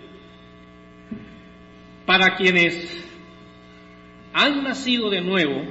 para 2.04 2.36
quienes 2.36 3.04
han 4.34 4.62
nacido 4.62 5.08
de 5.08 5.22
nuevo, 5.22 5.62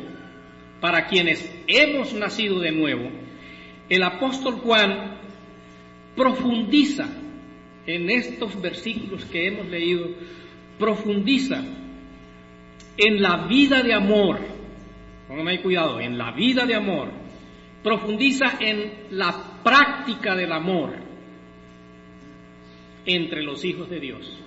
para 0.82 1.06
quienes 1.06 1.48
hemos 1.68 2.14
nacido 2.14 2.60
de 2.60 2.72
nuevo, 2.72 3.12
el 3.88 4.02
apóstol 4.02 4.56
Juan 4.56 5.20
profundiza 6.16 7.10
en 7.86 8.10
estos 8.10 8.60
versículos 8.60 9.24
que 9.26 9.48
hemos 9.48 9.68
leído 9.68 10.08
profundiza 10.80 11.64
en 12.98 13.22
la 13.22 13.46
vida 13.48 13.84
de 13.84 13.94
amor, 13.94 14.40
póngame 15.28 15.62
cuidado, 15.62 16.00
en 16.00 16.18
la 16.18 16.32
vida 16.32 16.66
de 16.66 16.74
amor, 16.74 17.12
profundiza 17.84 18.58
en 18.60 18.92
la 19.12 19.62
práctica 19.64 20.36
del 20.36 20.54
amor 20.54 21.09
entre 23.10 23.42
los 23.42 23.66
hijos 23.66 23.89
de 23.89 24.00
Dios. 24.00 24.38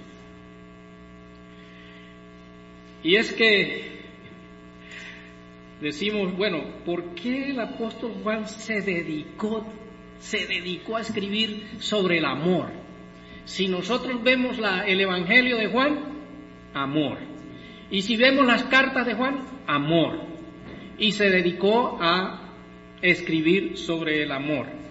Y 3.03 3.17
es 3.17 3.33
que 3.33 4.03
decimos, 5.81 6.37
bueno, 6.37 6.63
¿por 6.85 7.15
qué 7.17 7.51
el 7.51 7.59
apóstol 7.59 8.13
Juan 8.23 8.47
se 8.47 8.81
dedicó, 8.81 9.67
se 10.21 10.47
dedicó 10.47 10.97
a 10.97 11.01
escribir 11.01 11.67
sobre 11.81 12.19
el 12.19 12.25
amor? 12.25 12.71
Si 13.45 13.67
nosotros 13.67 14.23
vemos 14.23 14.59
el 14.87 15.01
Evangelio 15.01 15.57
de 15.57 15.67
Juan, 15.67 15.99
amor. 16.73 17.19
Y 17.91 18.03
si 18.03 18.17
vemos 18.17 18.47
las 18.47 18.63
cartas 18.65 19.05
de 19.05 19.15
Juan, 19.15 19.41
amor. 19.67 20.21
Y 20.99 21.11
se 21.11 21.29
dedicó 21.29 21.99
a 22.01 22.53
escribir 23.03 23.77
sobre 23.77 24.23
el 24.23 24.31
amor. 24.31 24.82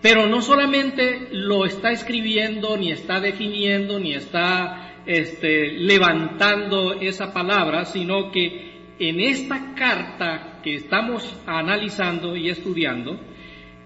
Pero 0.00 0.26
no 0.26 0.40
solamente 0.42 1.28
lo 1.32 1.64
está 1.64 1.90
escribiendo, 1.90 2.76
ni 2.76 2.92
está 2.92 3.20
definiendo, 3.20 3.98
ni 3.98 4.14
está 4.14 5.02
este, 5.06 5.72
levantando 5.72 7.00
esa 7.00 7.32
palabra, 7.32 7.84
sino 7.84 8.30
que 8.30 8.68
en 8.98 9.20
esta 9.20 9.74
carta 9.74 10.60
que 10.62 10.74
estamos 10.74 11.36
analizando 11.46 12.36
y 12.36 12.48
estudiando, 12.50 13.18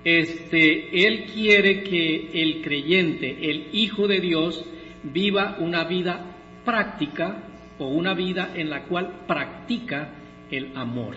este, 0.04 1.06
Él 1.06 1.26
quiere 1.32 1.82
que 1.82 2.30
el 2.42 2.62
creyente, 2.62 3.50
el 3.50 3.68
Hijo 3.72 4.06
de 4.06 4.20
Dios, 4.20 4.64
viva 5.02 5.56
una 5.60 5.84
vida 5.84 6.36
práctica 6.64 7.42
o 7.78 7.86
una 7.86 8.14
vida 8.14 8.52
en 8.54 8.68
la 8.68 8.84
cual 8.84 9.24
practica 9.26 10.14
el 10.50 10.76
amor. 10.76 11.14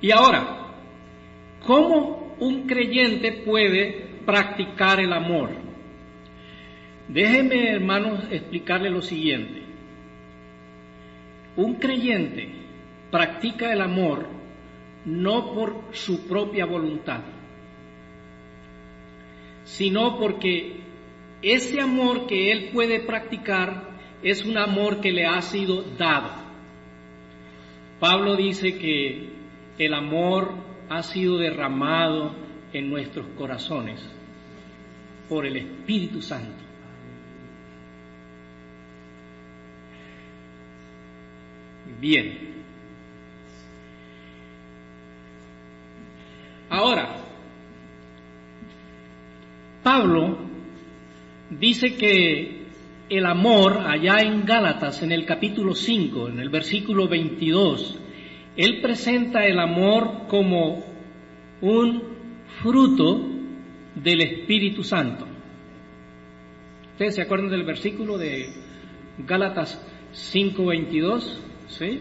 Y 0.00 0.10
ahora, 0.10 0.61
¿cómo 1.66 2.36
un 2.38 2.66
creyente 2.66 3.32
puede 3.44 4.06
practicar 4.24 5.00
el 5.00 5.12
amor? 5.12 5.50
Déjenme, 7.08 7.70
hermanos, 7.70 8.24
explicarle 8.30 8.90
lo 8.90 9.02
siguiente. 9.02 9.62
Un 11.56 11.74
creyente 11.74 12.48
practica 13.10 13.72
el 13.72 13.80
amor 13.80 14.26
no 15.04 15.52
por 15.52 15.82
su 15.92 16.26
propia 16.26 16.64
voluntad, 16.64 17.20
sino 19.64 20.18
porque 20.18 20.80
ese 21.42 21.80
amor 21.80 22.26
que 22.26 22.52
él 22.52 22.70
puede 22.72 23.00
practicar 23.00 23.90
es 24.22 24.44
un 24.44 24.56
amor 24.56 25.00
que 25.00 25.10
le 25.10 25.26
ha 25.26 25.42
sido 25.42 25.82
dado. 25.98 26.30
Pablo 27.98 28.36
dice 28.36 28.78
que 28.78 29.28
el 29.78 29.94
amor 29.94 30.54
ha 30.94 31.02
sido 31.02 31.38
derramado 31.38 32.34
en 32.74 32.90
nuestros 32.90 33.26
corazones 33.28 33.98
por 35.26 35.46
el 35.46 35.56
Espíritu 35.56 36.20
Santo. 36.20 36.62
Bien. 41.98 42.52
Ahora, 46.68 47.16
Pablo 49.82 50.36
dice 51.48 51.96
que 51.96 52.66
el 53.08 53.24
amor, 53.24 53.78
allá 53.78 54.20
en 54.20 54.44
Gálatas, 54.44 55.02
en 55.02 55.12
el 55.12 55.24
capítulo 55.24 55.74
5, 55.74 56.28
en 56.28 56.38
el 56.38 56.50
versículo 56.50 57.08
22, 57.08 58.01
él 58.56 58.80
presenta 58.80 59.46
el 59.46 59.58
amor 59.58 60.26
como 60.28 60.84
un 61.60 62.02
fruto 62.60 63.20
del 63.94 64.22
Espíritu 64.22 64.82
Santo. 64.82 65.26
¿Ustedes 66.92 67.14
se 67.14 67.22
acuerdan 67.22 67.50
del 67.50 67.64
versículo 67.64 68.18
de 68.18 68.52
Gálatas 69.18 69.80
5:22? 70.12 71.40
¿sí? 71.68 72.00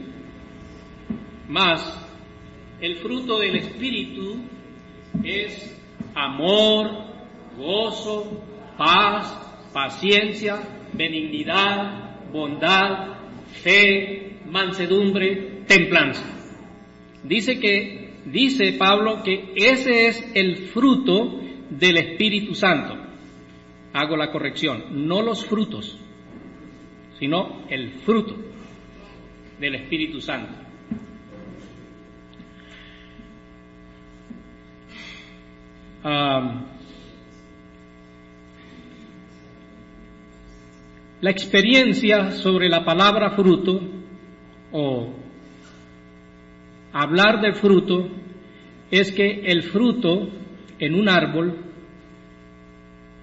Más, 1.48 2.08
el 2.82 2.98
fruto 2.98 3.40
del 3.40 3.56
Espíritu 3.58 4.36
es 5.24 5.80
amor, 6.16 7.06
gozo, 7.58 8.44
paz, 8.78 9.70
paciencia, 9.74 10.60
benignidad, 10.94 12.30
bondad, 12.32 13.16
fe, 13.64 14.40
mansedumbre, 14.50 15.64
templanza. 15.68 16.41
Dice 17.24 17.60
que, 17.60 18.14
dice 18.26 18.74
Pablo 18.74 19.22
que 19.24 19.54
ese 19.56 20.08
es 20.08 20.32
el 20.34 20.58
fruto 20.70 21.40
del 21.70 21.98
Espíritu 21.98 22.56
Santo. 22.56 22.98
Hago 23.94 24.16
la 24.16 24.32
corrección, 24.32 25.08
no 25.08 25.22
los 25.22 25.46
frutos, 25.46 26.00
sino 27.20 27.66
el 27.70 27.92
fruto 28.00 28.36
del 29.60 29.76
Espíritu 29.76 30.22
Santo. 30.22 30.72
la 41.22 41.30
experiencia 41.30 42.32
sobre 42.32 42.68
la 42.68 42.84
palabra 42.84 43.30
fruto 43.32 43.80
o 44.72 45.21
hablar 46.94 47.42
del 47.42 47.56
fruto 47.56 48.10
es 48.90 49.12
que 49.12 49.42
el 49.46 49.64
fruto 49.64 50.30
en 50.80 50.96
un 50.96 51.10
árbol 51.10 51.58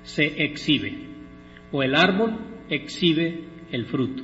se 0.03 0.43
exhibe 0.45 1.07
o 1.71 1.83
el 1.83 1.95
árbol 1.95 2.39
exhibe 2.71 3.45
el 3.71 3.85
fruto. 3.87 4.23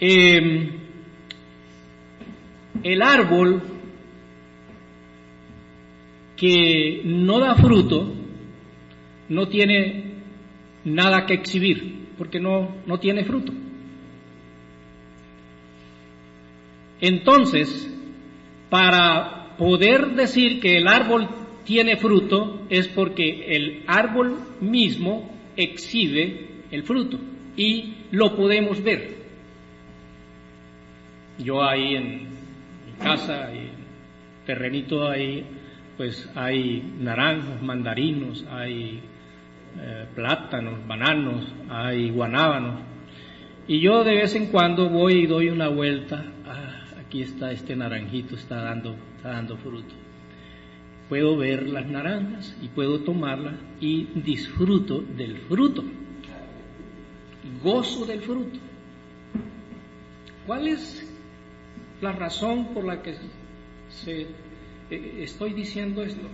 Em, 0.00 0.70
el 2.82 3.02
árbol 3.02 3.62
que 6.36 7.02
no 7.04 7.40
da 7.40 7.56
fruto 7.56 8.14
no 9.28 9.48
tiene 9.48 10.04
nada 10.84 11.26
que 11.26 11.34
exhibir, 11.34 12.08
porque 12.16 12.38
no, 12.38 12.76
no 12.86 12.98
tiene 12.98 13.24
fruto. 13.24 13.52
Entonces, 17.00 17.94
para 18.70 19.56
poder 19.56 20.14
decir 20.14 20.60
que 20.60 20.78
el 20.78 20.88
árbol 20.88 21.28
tiene 21.64 21.96
fruto 21.96 22.66
es 22.70 22.88
porque 22.88 23.54
el 23.54 23.84
árbol 23.86 24.38
mismo 24.60 25.30
exhibe 25.56 26.62
el 26.70 26.82
fruto 26.82 27.18
y 27.56 27.94
lo 28.10 28.36
podemos 28.36 28.82
ver. 28.82 29.18
Yo 31.38 31.62
ahí 31.62 31.94
en 31.94 32.28
mi 32.86 32.92
casa, 33.00 33.50
y 33.54 33.70
terrenito 34.46 35.08
ahí, 35.08 35.44
pues 35.96 36.28
hay 36.34 36.82
naranjos, 37.00 37.62
mandarinos, 37.62 38.44
hay 38.50 39.00
eh, 39.80 40.06
plátanos, 40.14 40.86
bananos, 40.86 41.52
hay 41.68 42.10
guanábanos. 42.10 42.80
Y 43.66 43.80
yo 43.80 44.02
de 44.04 44.14
vez 44.14 44.34
en 44.34 44.46
cuando 44.46 44.88
voy 44.88 45.24
y 45.24 45.26
doy 45.26 45.50
una 45.50 45.68
vuelta. 45.68 46.24
Ah, 46.46 46.77
aquí 47.08 47.22
está 47.22 47.50
este 47.52 47.74
naranjito, 47.74 48.34
está 48.34 48.56
dando, 48.56 48.94
está 49.16 49.30
dando 49.30 49.56
fruto. 49.56 49.94
Puedo 51.08 51.38
ver 51.38 51.66
las 51.66 51.86
naranjas 51.86 52.54
y 52.60 52.68
puedo 52.68 53.00
tomarlas 53.00 53.54
y 53.80 54.04
disfruto 54.14 55.00
del 55.00 55.38
fruto. 55.38 55.84
Gozo 57.62 58.04
del 58.04 58.20
fruto. 58.20 58.58
¿Cuál 60.46 60.68
es 60.68 61.10
la 62.02 62.12
razón 62.12 62.74
por 62.74 62.84
la 62.84 63.00
que 63.00 63.14
eh, 64.06 64.26
estoy 65.20 65.54
diciendo 65.54 66.02
esto 66.02 66.28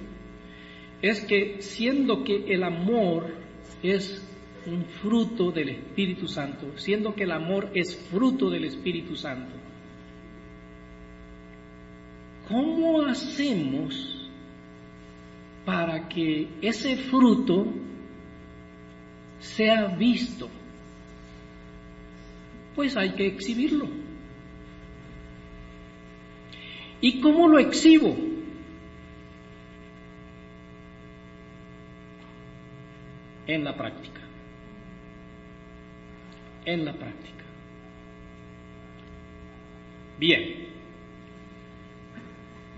es 1.01 1.21
que 1.21 1.63
siendo 1.63 2.25
que 2.25 2.53
el 2.53 2.65
amor 2.65 3.33
es 3.81 4.27
un 4.67 4.85
fruto 4.87 5.53
del 5.53 5.69
Espíritu 5.69 6.27
Santo, 6.27 6.73
siendo 6.77 7.15
que 7.15 7.23
el 7.23 7.31
amor 7.31 7.71
es 7.75 7.97
fruto 8.11 8.51
del 8.51 8.65
Espíritu 8.65 9.15
Santo, 9.15 9.64
¿cómo 12.49 13.03
hacemos 13.03 14.31
para 15.65 16.09
que 16.09 16.49
ese 16.61 16.97
fruto 16.97 17.67
sea 19.39 19.87
visto? 19.97 20.49
Pues 22.75 22.97
hay 22.97 23.13
que 23.15 23.27
exhibirlo. 23.27 23.89
¿Y 27.01 27.21
cómo 27.21 27.49
lo 27.49 27.59
exhibo? 27.59 28.17
en 33.47 33.65
la 33.65 33.77
práctica. 33.77 34.21
En 36.65 36.85
la 36.85 36.93
práctica. 36.93 37.45
Bien, 40.19 40.69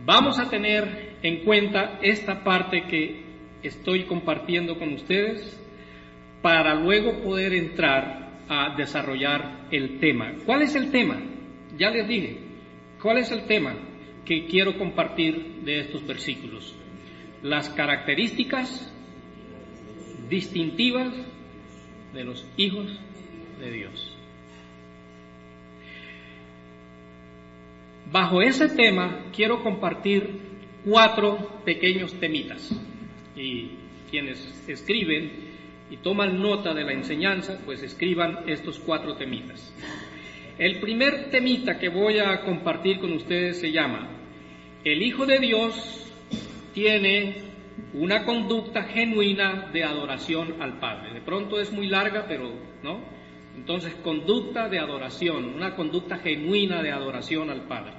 vamos 0.07 0.39
a 0.39 0.49
tener 0.49 1.17
en 1.23 1.45
cuenta 1.45 1.99
esta 2.01 2.45
parte 2.45 2.85
que 2.89 3.27
estoy 3.63 4.05
compartiendo 4.05 4.79
con 4.79 4.95
ustedes 4.95 5.61
para 6.41 6.75
luego 6.75 7.21
poder 7.23 7.53
entrar 7.53 8.41
a 8.49 8.77
desarrollar 8.77 9.67
el 9.73 9.99
tema. 9.99 10.33
¿Cuál 10.47 10.63
es 10.63 10.77
el 10.77 10.93
tema? 10.93 11.21
Ya 11.77 11.91
les 11.91 12.07
dije, 12.07 12.39
¿cuál 13.03 13.19
es 13.19 13.33
el 13.33 13.47
tema 13.47 13.75
que 14.25 14.47
quiero 14.47 14.79
compartir 14.79 15.63
de 15.65 15.81
estos 15.81 16.07
versículos? 16.07 16.75
Las 17.43 17.69
características 17.71 18.93
distintivas 20.31 21.13
de 22.15 22.25
los 22.25 22.49
hijos 22.57 22.97
de 23.59 23.71
Dios. 23.73 24.16
Bajo 28.11 28.41
ese 28.41 28.69
tema 28.69 29.27
quiero 29.35 29.63
compartir 29.63 30.41
cuatro 30.85 31.61
pequeños 31.65 32.15
temitas 32.21 32.71
y 33.35 33.71
quienes 34.11 34.65
escriben 34.69 35.47
y 35.91 35.97
toman 35.99 36.41
nota 36.41 36.73
de 36.73 36.85
la 36.85 36.93
enseñanza, 36.93 37.59
pues 37.65 37.83
escriban 37.83 38.41
estos 38.47 38.79
cuatro 38.79 39.17
temitas. 39.17 39.73
El 40.59 40.81
primer 40.81 41.31
temita 41.31 41.79
que 41.79 41.89
voy 41.89 42.19
a 42.19 42.43
compartir 42.43 42.99
con 42.99 43.13
ustedes 43.13 43.61
se 43.61 43.73
llama, 43.73 44.09
el 44.85 45.03
Hijo 45.03 45.27
de 45.27 45.39
Dios 45.39 46.13
tiene 46.73 47.43
una 47.93 48.25
conducta 48.25 48.85
genuina 48.85 49.69
de 49.73 49.85
adoración 49.85 50.63
al 50.63 50.79
Padre. 50.79 51.13
De 51.13 51.21
pronto 51.21 51.61
es 51.61 51.73
muy 51.73 51.89
larga, 51.89 52.25
pero 52.27 52.53
no. 52.83 53.16
Entonces, 53.57 53.95
conducta 53.97 54.69
de 54.69 54.79
adoración, 54.79 55.55
una 55.55 55.75
conducta 55.75 56.19
genuina 56.19 56.83
de 56.83 56.93
adoración 56.93 57.51
al 57.51 57.63
Padre. 57.63 57.95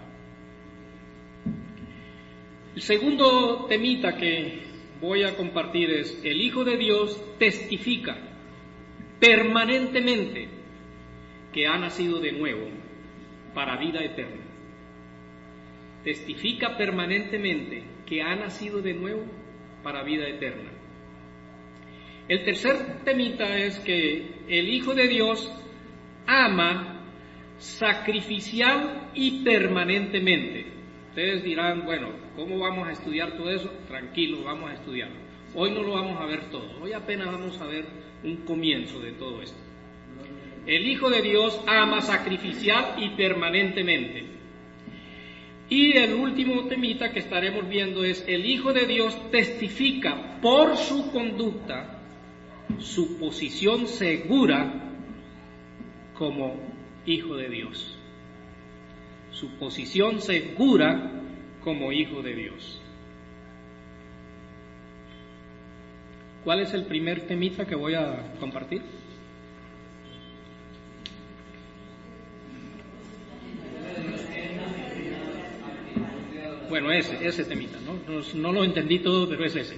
El 2.76 2.82
segundo 2.82 3.65
temita 3.67 4.15
que 4.15 4.62
voy 5.02 5.24
a 5.24 5.36
compartir 5.36 5.89
es, 5.89 6.22
el 6.24 6.41
Hijo 6.41 6.63
de 6.63 6.78
Dios 6.78 7.20
testifica 7.39 8.15
permanentemente 9.20 10.48
que 11.52 11.67
ha 11.67 11.78
nacido 11.78 12.20
de 12.20 12.34
nuevo 12.34 12.67
para 13.54 13.78
vida 13.78 14.04
eterna. 14.04 14.43
Testifica 16.04 16.78
permanentemente 16.78 17.84
que 18.06 18.22
ha 18.22 18.36
nacido 18.36 18.82
de 18.82 18.93
nuevo 18.93 19.26
para 19.84 20.04
vida 20.04 20.28
eterna. 20.28 20.77
El 22.28 22.44
tercer 22.44 23.04
temita 23.06 23.58
es 23.58 23.80
que 23.80 24.44
el 24.50 24.68
Hijo 24.68 24.94
de 24.94 25.08
Dios 25.08 25.50
ama 26.26 27.06
sacrificial 27.58 29.12
y 29.13 29.46
permanentemente. 29.46 30.66
Ustedes 31.10 31.42
dirán, 31.44 31.86
bueno, 31.86 32.10
¿cómo 32.36 32.60
vamos 32.60 32.86
a 32.86 32.92
estudiar 32.92 33.38
todo 33.38 33.50
eso? 33.50 33.70
Tranquilo, 33.88 34.44
vamos 34.44 34.70
a 34.70 34.74
estudiarlo. 34.74 35.16
Hoy 35.56 35.72
no 35.72 35.82
lo 35.82 35.94
vamos 35.94 36.20
a 36.20 36.26
ver 36.26 36.50
todo, 36.50 36.70
hoy 36.82 36.92
apenas 36.92 37.28
vamos 37.28 37.60
a 37.62 37.66
ver 37.66 37.86
un 38.24 38.36
comienzo 38.46 39.00
de 39.00 39.13
todo 39.13 39.42
esto. 39.42 39.58
El 40.66 40.86
Hijo 40.86 41.10
de 41.10 41.22
Dios 41.22 41.62
ama 41.66 42.02
sacrificial 42.02 42.96
y 42.98 43.12
permanentemente. 43.16 44.26
Y 45.70 45.96
el 45.98 46.13
último 46.13 46.68
temita 46.68 47.13
que 47.13 47.20
estaremos 47.20 47.70
viendo 47.70 48.04
es 48.04 48.26
el 48.28 48.46
Hijo 48.46 48.74
de 48.74 48.86
Dios 48.86 49.32
testifica 49.32 50.40
por 50.42 50.76
su 50.76 51.10
conducta 51.12 51.96
su 52.80 53.17
posición 53.17 53.88
segura 53.88 54.73
como 56.17 56.56
Hijo 57.06 57.36
de 57.36 57.49
Dios. 57.49 57.95
Su 59.32 59.51
posición 59.58 60.21
segura 60.21 61.12
como 61.63 61.91
Hijo 61.91 62.21
de 62.21 62.36
Dios. 62.36 62.82
¿Cuál 66.43 66.62
es 66.62 66.73
el 66.73 66.86
primer 66.86 67.27
temita 67.27 67.65
que 67.65 67.75
voy 67.75 67.93
a 67.93 68.34
compartir? 68.39 68.82
Bueno, 76.69 76.91
ese, 76.91 77.25
ese 77.25 77.45
temita, 77.45 77.77
¿no? 77.80 78.21
No, 78.36 78.51
lo 78.51 78.63
entendí 78.63 78.99
todo, 78.99 79.27
pero 79.27 79.45
es 79.45 79.56
ese. 79.56 79.77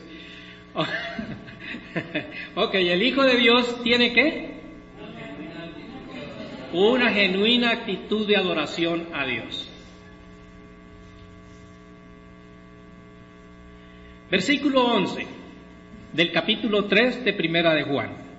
ok, 2.56 2.76
el 2.76 3.04
Hijo 3.04 3.24
de 3.24 3.38
Dios 3.38 3.84
tiene 3.84 4.14
qué? 4.14 4.50
Una 6.72 7.12
genuina 7.12 7.72
actitud 7.72 8.28
de 8.28 8.38
adoración 8.38 9.08
a 9.14 9.26
Dios. 9.26 9.70
Versículo 14.30 14.86
11 14.86 15.26
del 16.14 16.32
capítulo 16.32 16.86
3 16.86 17.26
de 17.26 17.34
Primera 17.34 17.74
de 17.74 17.84
Juan. 17.84 18.30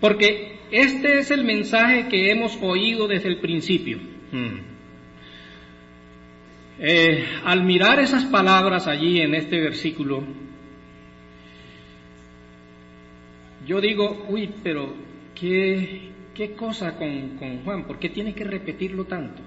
Porque 0.00 0.58
este 0.70 1.18
es 1.18 1.30
el 1.30 1.44
mensaje 1.44 2.08
que 2.08 2.30
hemos 2.30 2.56
oído 2.60 3.08
desde 3.08 3.28
el 3.28 3.38
principio. 3.38 3.98
Hmm. 4.30 4.71
Eh, 6.84 7.24
al 7.44 7.62
mirar 7.62 8.00
esas 8.00 8.24
palabras 8.24 8.88
allí 8.88 9.20
en 9.20 9.36
este 9.36 9.60
versículo, 9.60 10.24
yo 13.64 13.80
digo, 13.80 14.26
uy, 14.28 14.50
pero 14.64 14.92
qué, 15.32 16.10
qué 16.34 16.54
cosa 16.54 16.96
con, 16.96 17.36
con 17.36 17.62
Juan, 17.62 17.84
¿por 17.84 18.00
qué 18.00 18.08
tiene 18.08 18.34
que 18.34 18.42
repetirlo 18.42 19.04
tanto? 19.04 19.40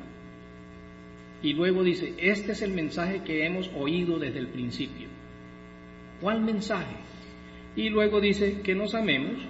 Y 1.43 1.52
luego 1.52 1.84
dice, 1.84 2.13
este 2.17 2.54
es 2.54 2.62
el 2.62 2.71
mensaje 2.71 3.21
que 3.24 3.45
hemos 3.45 3.69
oído 3.76 4.17
desde 4.17 4.39
el 4.39 4.48
principio. 4.48 5.10
¿Cuál 6.21 6.39
mensaje? 6.39 6.95
Y 7.76 7.89
luego 7.89 8.21
dice 8.21 8.62
que 8.62 8.76
nos 8.76 8.95
amemos 8.95 9.41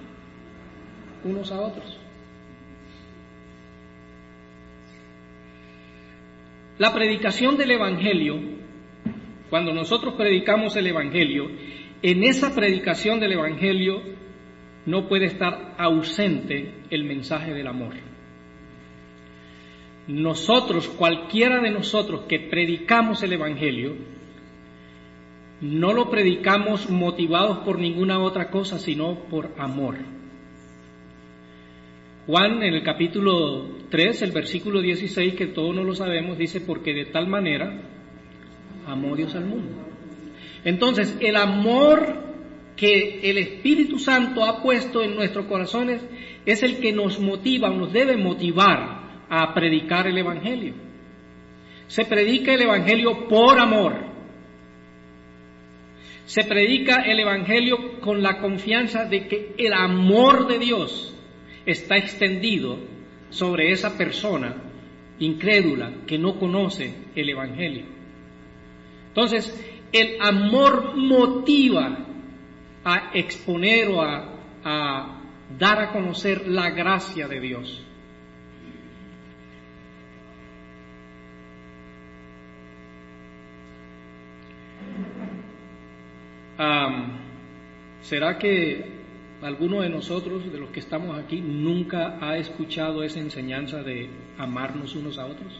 unos 1.23 1.51
a 1.51 1.61
otros. 1.61 1.99
La 6.77 6.93
predicación 6.93 7.55
del 7.57 7.71
Evangelio, 7.71 8.37
cuando 9.49 9.73
nosotros 9.73 10.15
predicamos 10.15 10.75
el 10.75 10.87
Evangelio, 10.87 11.49
en 12.01 12.23
esa 12.23 12.53
predicación 12.53 13.19
del 13.21 13.33
Evangelio 13.33 14.01
no 14.85 15.07
puede 15.07 15.25
estar 15.25 15.75
ausente 15.77 16.73
el 16.89 17.05
mensaje 17.05 17.53
del 17.53 17.67
amor. 17.67 17.93
Nosotros, 20.07 20.87
cualquiera 20.89 21.61
de 21.61 21.71
nosotros 21.71 22.25
que 22.27 22.39
predicamos 22.39 23.23
el 23.23 23.33
Evangelio, 23.33 23.95
no 25.61 25.93
lo 25.93 26.09
predicamos 26.09 26.89
motivados 26.89 27.59
por 27.59 27.79
ninguna 27.79 28.19
otra 28.19 28.51
cosa, 28.51 28.77
sino 28.79 29.15
por 29.29 29.51
amor. 29.57 30.14
Juan 32.27 32.63
en 32.63 32.73
el 32.73 32.81
capítulo 32.81 33.67
3, 33.89 34.23
el 34.23 34.31
versículo 34.31 34.81
16, 34.81 35.35
que 35.35 35.45
todos 35.47 35.75
no 35.75 35.83
lo 35.83 35.93
sabemos, 35.93 36.37
dice, 36.39 36.59
porque 36.59 36.91
de 36.93 37.05
tal 37.05 37.27
manera 37.27 37.81
amó 38.87 39.15
Dios 39.15 39.35
al 39.35 39.45
mundo. 39.45 39.71
Entonces, 40.63 41.15
el 41.21 41.35
amor 41.35 42.23
que 42.75 43.29
el 43.29 43.37
Espíritu 43.37 43.99
Santo 43.99 44.43
ha 44.43 44.63
puesto 44.63 45.03
en 45.03 45.15
nuestros 45.15 45.45
corazones 45.45 46.01
es 46.47 46.63
el 46.63 46.79
que 46.79 46.91
nos 46.91 47.19
motiva, 47.19 47.69
nos 47.69 47.93
debe 47.93 48.17
motivar 48.17 49.23
a 49.29 49.53
predicar 49.53 50.07
el 50.07 50.17
Evangelio. 50.17 50.73
Se 51.87 52.05
predica 52.05 52.55
el 52.55 52.63
Evangelio 52.63 53.27
por 53.27 53.59
amor. 53.59 54.03
Se 56.25 56.43
predica 56.43 57.03
el 57.03 57.19
Evangelio 57.19 57.99
con 57.99 58.23
la 58.23 58.39
confianza 58.39 59.05
de 59.05 59.27
que 59.27 59.53
el 59.59 59.73
amor 59.73 60.47
de 60.47 60.57
Dios 60.57 61.14
está 61.65 61.97
extendido 61.97 62.77
sobre 63.29 63.71
esa 63.71 63.97
persona 63.97 64.55
incrédula 65.19 65.91
que 66.05 66.17
no 66.17 66.37
conoce 66.39 66.93
el 67.15 67.29
Evangelio. 67.29 67.85
Entonces, 69.07 69.53
el 69.91 70.17
amor 70.21 70.95
motiva 70.95 72.05
a 72.83 73.11
exponer 73.13 73.87
o 73.89 74.01
a, 74.01 75.21
dar 75.57 75.79
a 75.79 75.91
conocer 75.91 76.47
la 76.47 76.71
gracia 76.71 77.27
de 77.27 77.39
Dios. 77.39 77.81
¿Será 88.01 88.37
que 88.37 88.94
¿Alguno 89.41 89.81
de 89.81 89.89
nosotros, 89.89 90.51
de 90.51 90.57
los 90.57 90.69
que 90.69 90.79
estamos 90.79 91.17
aquí, 91.17 91.41
nunca 91.41 92.17
ha 92.21 92.37
escuchado 92.37 93.03
esa 93.03 93.19
enseñanza 93.19 93.83
de 93.83 94.09
amarnos 94.37 94.95
unos 94.95 95.17
a 95.17 95.25
otros? 95.25 95.59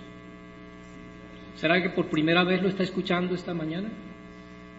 ¿Será 1.56 1.82
que 1.82 1.90
por 1.90 2.08
primera 2.08 2.44
vez 2.44 2.62
lo 2.62 2.70
está 2.70 2.84
escuchando 2.84 3.36
esta 3.36 3.54
mañana? 3.54 3.90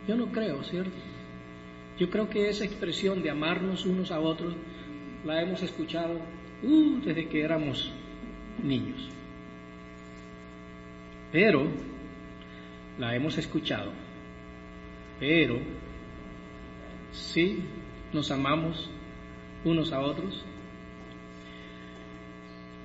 Yo 0.09 0.17
no 0.17 0.27
creo, 0.27 0.63
¿cierto? 0.65 0.97
Yo 1.99 2.11
creo 2.11 2.29
que 2.29 2.49
esa 2.49 2.65
expresión 2.65 3.23
de 3.23 3.31
amarnos 3.31 3.87
unos 3.87 4.11
a 4.11 4.21
otros 4.21 4.55
la 5.25 5.43
hemos 5.43 5.63
escuchado 5.63 6.21
uh, 6.63 7.01
desde 7.05 7.29
que 7.29 7.43
éramos 7.43 7.91
niños. 8.63 9.09
Pero 11.33 11.67
la 12.99 13.15
hemos 13.15 13.37
escuchado. 13.39 13.93
Pero 15.19 15.59
sí 17.13 17.63
nos 18.13 18.31
amamos 18.31 18.91
unos 19.65 19.93
a 19.93 20.01
otros. 20.01 20.45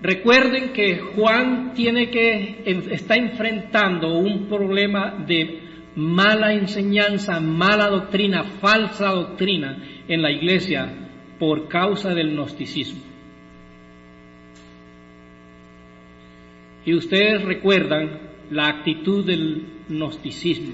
Recuerden 0.01 0.73
que 0.73 0.97
Juan 0.97 1.73
tiene 1.75 2.09
que 2.09 2.63
está 2.91 3.15
enfrentando 3.15 4.17
un 4.17 4.47
problema 4.47 5.23
de 5.27 5.59
mala 5.95 6.53
enseñanza, 6.53 7.39
mala 7.39 7.87
doctrina, 7.87 8.43
falsa 8.43 9.09
doctrina 9.09 9.77
en 10.07 10.21
la 10.21 10.31
iglesia 10.31 10.91
por 11.37 11.67
causa 11.67 12.15
del 12.15 12.33
gnosticismo. 12.33 13.01
Y 16.83 16.95
ustedes 16.95 17.43
recuerdan 17.43 18.19
la 18.49 18.67
actitud 18.67 19.23
del 19.23 19.65
gnosticismo. 19.87 20.73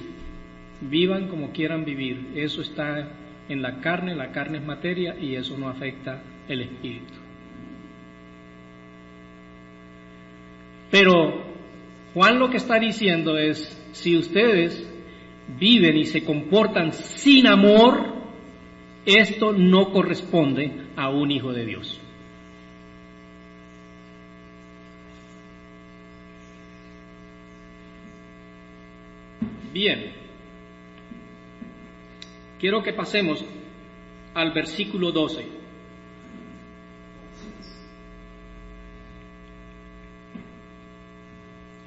Vivan 0.80 1.28
como 1.28 1.52
quieran 1.52 1.84
vivir. 1.84 2.32
Eso 2.36 2.62
está 2.62 3.10
en 3.50 3.62
la 3.62 3.80
carne, 3.80 4.16
la 4.16 4.32
carne 4.32 4.58
es 4.60 4.66
materia 4.66 5.16
y 5.20 5.36
eso 5.36 5.58
no 5.58 5.70
afecta 5.70 6.22
el 6.48 6.62
espíritu. 6.62 7.14
Pero 10.92 11.44
Juan 12.14 12.40
lo 12.40 12.50
que 12.50 12.58
está 12.58 12.80
diciendo 12.80 13.38
es, 13.38 13.90
si 13.92 14.18
ustedes 14.18 14.92
viven 15.60 15.98
y 15.98 16.06
se 16.06 16.24
comportan 16.24 16.94
sin 16.94 17.48
amor, 17.48 18.18
esto 19.06 19.54
no 19.54 19.92
corresponde 19.92 20.88
a 20.96 21.10
un 21.10 21.32
hijo 21.32 21.54
de 21.54 21.66
Dios. 21.66 22.02
Bien, 29.74 30.16
quiero 32.60 32.84
que 32.84 32.93
pasemos 32.93 33.43
al 34.34 34.52
versículo 34.52 35.12
12. 35.12 35.46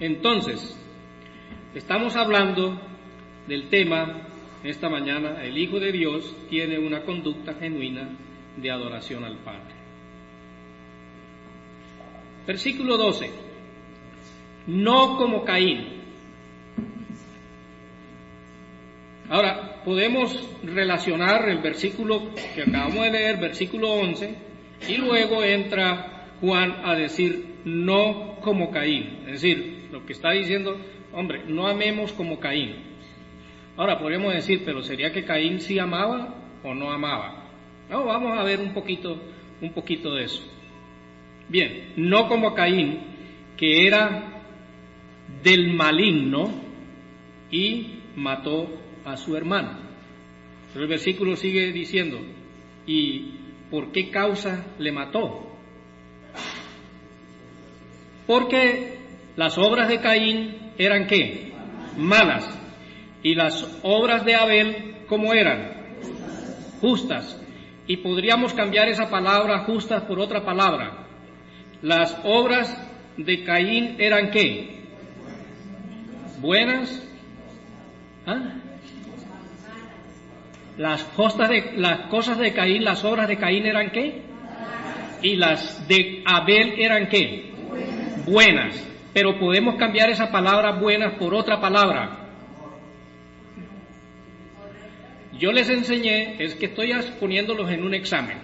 Entonces, 0.00 0.78
estamos 1.74 2.16
hablando 2.16 2.80
del 3.46 3.68
tema 3.68 4.26
esta 4.62 4.88
mañana, 4.90 5.42
el 5.42 5.56
Hijo 5.56 5.80
de 5.80 5.90
Dios 5.90 6.37
tiene 6.50 6.78
una 6.78 7.02
conducta 7.02 7.54
genuina 7.54 8.11
de 8.56 8.70
adoración 8.70 9.24
al 9.24 9.37
Padre. 9.38 9.74
Versículo 12.46 12.98
12. 12.98 13.30
No 14.66 15.16
como 15.16 15.44
Caín. 15.44 16.00
Ahora, 19.30 19.69
podemos 19.84 20.48
relacionar 20.62 21.48
el 21.48 21.58
versículo 21.58 22.34
que 22.54 22.62
acabamos 22.62 23.04
de 23.04 23.10
leer, 23.10 23.38
versículo 23.38 23.90
11, 23.92 24.34
y 24.88 24.96
luego 24.96 25.42
entra 25.42 26.28
Juan 26.40 26.76
a 26.84 26.94
decir, 26.94 27.56
no 27.64 28.36
como 28.40 28.70
Caín. 28.70 29.20
Es 29.26 29.42
decir, 29.42 29.88
lo 29.92 30.04
que 30.06 30.12
está 30.12 30.32
diciendo, 30.32 30.76
hombre, 31.12 31.42
no 31.46 31.66
amemos 31.66 32.12
como 32.12 32.38
Caín. 32.38 32.76
Ahora, 33.76 33.98
podríamos 33.98 34.34
decir, 34.34 34.62
pero 34.64 34.82
¿sería 34.82 35.12
que 35.12 35.24
Caín 35.24 35.60
sí 35.60 35.78
amaba 35.78 36.34
o 36.62 36.74
no 36.74 36.90
amaba? 36.90 37.44
No, 37.88 38.04
vamos 38.04 38.38
a 38.38 38.42
ver 38.42 38.60
un 38.60 38.72
poquito, 38.72 39.20
un 39.60 39.72
poquito 39.72 40.14
de 40.14 40.24
eso. 40.24 40.42
Bien, 41.48 41.92
no 41.96 42.28
como 42.28 42.54
Caín, 42.54 43.00
que 43.56 43.86
era 43.86 44.42
del 45.42 45.72
maligno 45.72 46.50
y 47.50 48.00
mató 48.16 48.68
a 49.12 49.16
su 49.16 49.37
hermano. 49.37 49.79
Pero 50.73 50.85
el 50.85 50.90
versículo 50.90 51.37
sigue 51.37 51.73
diciendo, 51.73 52.20
¿y 52.87 53.35
por 53.70 53.92
qué 53.92 54.11
causa 54.11 54.66
le 54.79 54.92
mató? 54.92 55.46
Porque 58.27 58.99
las 59.37 59.59
obras 59.59 59.88
de 59.88 60.01
Caín 60.01 60.73
eran 60.79 61.07
qué? 61.07 61.53
Malas. 61.96 62.49
Y 63.23 63.35
las 63.35 63.81
obras 63.83 64.25
de 64.25 64.35
Abel, 64.35 65.05
¿cómo 65.09 65.35
eran? 65.35 65.99
Justas. 66.81 67.37
Y 67.87 67.99
podríamos 67.99 68.55
cambiar 68.55 68.88
esa 68.88 69.11
palabra 69.11 69.64
justas 69.64 70.05
por 70.05 70.20
otra 70.20 70.44
palabra. 70.44 71.07
Las 71.83 72.16
obras 72.25 72.77
de 73.16 73.42
Caín 73.42 73.96
eran 73.99 74.31
qué? 74.31 74.85
Buenas. 76.40 77.07
¿Ah? 78.27 78.61
Las, 80.80 81.04
cosas 81.04 81.50
de, 81.50 81.72
las 81.76 82.06
cosas 82.06 82.38
de 82.38 82.54
Caín, 82.54 82.84
las 82.84 83.04
obras 83.04 83.28
de 83.28 83.36
Caín 83.36 83.66
eran 83.66 83.90
qué? 83.90 84.22
Y 85.20 85.36
las 85.36 85.86
de 85.86 86.22
Abel 86.24 86.72
eran 86.78 87.10
qué? 87.10 87.52
Buenas. 88.24 88.82
Pero 89.12 89.38
podemos 89.38 89.74
cambiar 89.74 90.08
esa 90.08 90.32
palabra 90.32 90.72
buenas 90.80 91.18
por 91.18 91.34
otra 91.34 91.60
palabra. 91.60 92.20
Yo 95.38 95.52
les 95.52 95.68
enseñé, 95.68 96.42
es 96.42 96.54
que 96.54 96.66
estoy 96.66 96.94
poniéndolos 97.20 97.70
en 97.70 97.84
un 97.84 97.92
examen. 97.92 98.38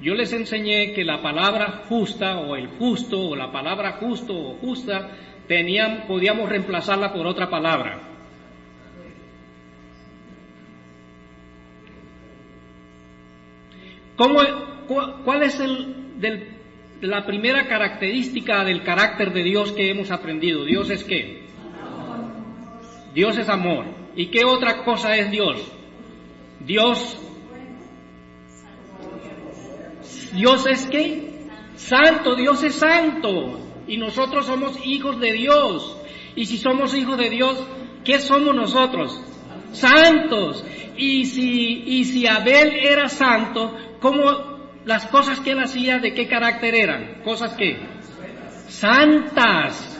Yo 0.00 0.14
les 0.14 0.32
enseñé 0.32 0.92
que 0.92 1.04
la 1.04 1.22
palabra 1.22 1.82
justa 1.88 2.38
o 2.38 2.56
el 2.56 2.66
justo 2.66 3.28
o 3.28 3.36
la 3.36 3.52
palabra 3.52 3.98
justo 4.00 4.34
o 4.36 4.54
justa 4.54 5.10
tenían, 5.46 6.08
podíamos 6.08 6.48
reemplazarla 6.48 7.12
por 7.12 7.28
otra 7.28 7.48
palabra. 7.48 8.15
¿Cómo, 14.16 14.40
¿Cuál 15.24 15.42
es 15.42 15.60
el, 15.60 16.16
la 17.00 17.26
primera 17.26 17.68
característica 17.68 18.64
del 18.64 18.82
carácter 18.82 19.32
de 19.32 19.42
Dios 19.42 19.72
que 19.72 19.90
hemos 19.90 20.10
aprendido? 20.10 20.64
Dios 20.64 20.90
es 20.90 21.04
qué? 21.04 21.46
Dios 23.14 23.36
es 23.38 23.48
amor. 23.48 23.84
¿Y 24.14 24.26
qué 24.26 24.44
otra 24.44 24.84
cosa 24.84 25.16
es 25.16 25.30
Dios? 25.30 25.60
Dios. 26.60 27.18
Dios 30.32 30.66
es 30.66 30.86
qué? 30.86 31.48
Santo, 31.76 32.34
Dios 32.34 32.62
es 32.62 32.74
santo. 32.74 33.60
Y 33.86 33.98
nosotros 33.98 34.46
somos 34.46 34.78
hijos 34.84 35.20
de 35.20 35.32
Dios. 35.32 35.96
Y 36.34 36.46
si 36.46 36.56
somos 36.56 36.94
hijos 36.94 37.18
de 37.18 37.30
Dios, 37.30 37.62
¿qué 38.04 38.18
somos 38.18 38.54
nosotros? 38.54 39.22
Santos. 39.76 40.64
Y 40.96 41.26
si, 41.26 41.82
y 41.86 42.04
si 42.04 42.26
Abel 42.26 42.72
era 42.74 43.08
santo, 43.08 43.76
¿Cómo 44.00 44.22
las 44.84 45.06
cosas 45.06 45.40
que 45.40 45.52
él 45.52 45.58
hacía, 45.58 45.98
de 45.98 46.14
qué 46.14 46.28
carácter 46.28 46.74
eran? 46.74 47.22
Cosas 47.22 47.54
que 47.54 47.76
santas. 48.68 49.92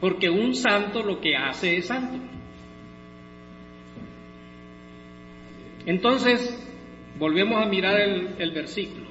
Porque 0.00 0.28
un 0.28 0.54
santo 0.54 1.02
lo 1.02 1.20
que 1.20 1.36
hace 1.36 1.76
es 1.76 1.86
santo. 1.86 2.18
Entonces, 5.86 6.60
volvemos 7.18 7.64
a 7.64 7.68
mirar 7.68 8.00
el, 8.00 8.50
versículo. 8.50 9.06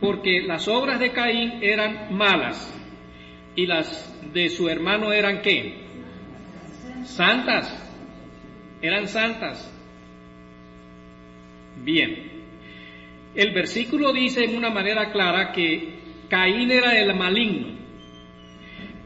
Porque 0.00 0.42
las 0.42 0.68
obras 0.68 1.00
de 1.00 1.12
Caín 1.12 1.62
eran 1.62 2.14
malas 2.14 2.72
y 3.56 3.66
las 3.66 4.32
de 4.32 4.48
su 4.48 4.68
hermano 4.68 5.12
eran 5.12 5.42
qué? 5.42 5.86
Santas. 7.02 7.89
Eran 8.82 9.08
santas. 9.08 9.70
Bien. 11.82 12.30
El 13.34 13.52
versículo 13.52 14.12
dice 14.12 14.44
en 14.44 14.56
una 14.56 14.70
manera 14.70 15.12
clara 15.12 15.52
que 15.52 16.00
Caín 16.28 16.70
era 16.70 16.98
el 16.98 17.14
maligno. 17.14 17.78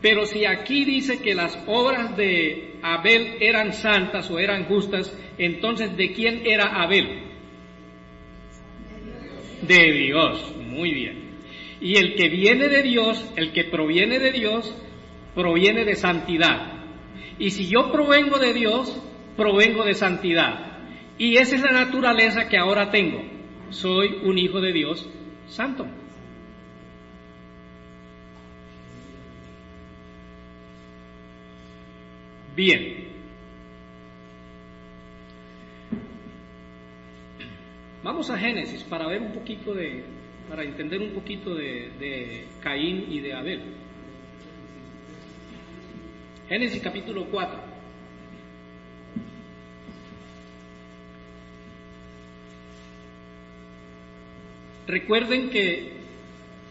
Pero 0.01 0.27
si 0.27 0.45
aquí 0.45 0.85
dice 0.85 1.23
que 1.23 1.35
las 1.35 1.59
obras 1.67 2.17
de 2.17 2.75
Abel 2.83 3.39
eran 3.41 3.73
santas 3.73 4.31
o 4.31 4.39
eran 4.39 4.65
justas, 4.67 5.17
entonces 5.39 5.97
¿de 5.97 6.13
quién 6.13 6.43
era 6.45 6.83
Abel? 6.83 7.23
De 9.63 9.93
Dios, 9.93 10.55
muy 10.59 10.93
bien. 10.93 11.25
Y 11.81 11.97
el 11.97 12.15
que 12.17 12.29
viene 12.29 12.69
de 12.69 12.83
Dios, 12.83 13.33
el 13.37 13.53
que 13.53 13.65
proviene 13.65 14.19
de 14.19 14.33
Dios, 14.33 14.77
proviene 15.35 15.85
de 15.85 15.95
santidad. 15.97 16.73
Y 17.39 17.51
si 17.51 17.67
yo 17.67 17.91
provengo 17.91 18.39
de 18.39 18.53
Dios, 18.53 19.01
provengo 19.37 19.85
de 19.85 19.95
santidad. 19.95 20.79
Y 21.19 21.37
esa 21.37 21.57
es 21.57 21.63
la 21.63 21.73
naturaleza 21.73 22.49
que 22.49 22.57
ahora 22.57 22.91
tengo 22.91 23.35
soy 23.75 24.21
un 24.23 24.39
hijo 24.39 24.61
de 24.61 24.73
Dios 24.73 25.09
santo. 25.49 25.87
Bien. 32.57 33.05
Vamos 38.03 38.31
a 38.31 38.39
Génesis 38.39 38.85
para 38.85 39.09
ver 39.09 39.23
un 39.23 39.33
poquito 39.33 39.75
de, 39.75 40.05
para 40.49 40.63
entender 40.63 41.01
un 41.01 41.11
poquito 41.11 41.55
de, 41.55 41.91
de 41.99 42.47
Caín 42.63 43.07
y 43.11 43.21
de 43.21 43.35
Abel. 43.35 43.63
Génesis 46.49 46.83
capítulo 46.83 47.27
4. 47.31 47.64
Recuerden 54.87 55.51
que 55.51 55.95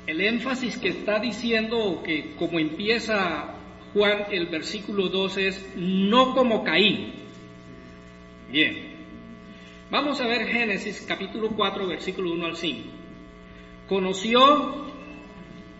el 0.05 0.21
énfasis 0.21 0.77
que 0.77 0.89
está 0.89 1.19
diciendo, 1.19 2.03
que 2.05 2.35
como 2.37 2.59
empieza 2.59 3.55
Juan 3.93 4.25
el 4.31 4.47
versículo 4.47 5.09
2 5.09 5.37
es 5.37 5.73
no 5.75 6.33
como 6.33 6.63
Caín. 6.63 7.13
Bien, 8.51 8.75
vamos 9.89 10.19
a 10.19 10.27
ver 10.27 10.47
Génesis 10.47 11.05
capítulo 11.07 11.49
4 11.55 11.87
versículo 11.87 12.33
1 12.33 12.45
al 12.45 12.55
5. 12.55 12.89
Conoció 13.87 14.83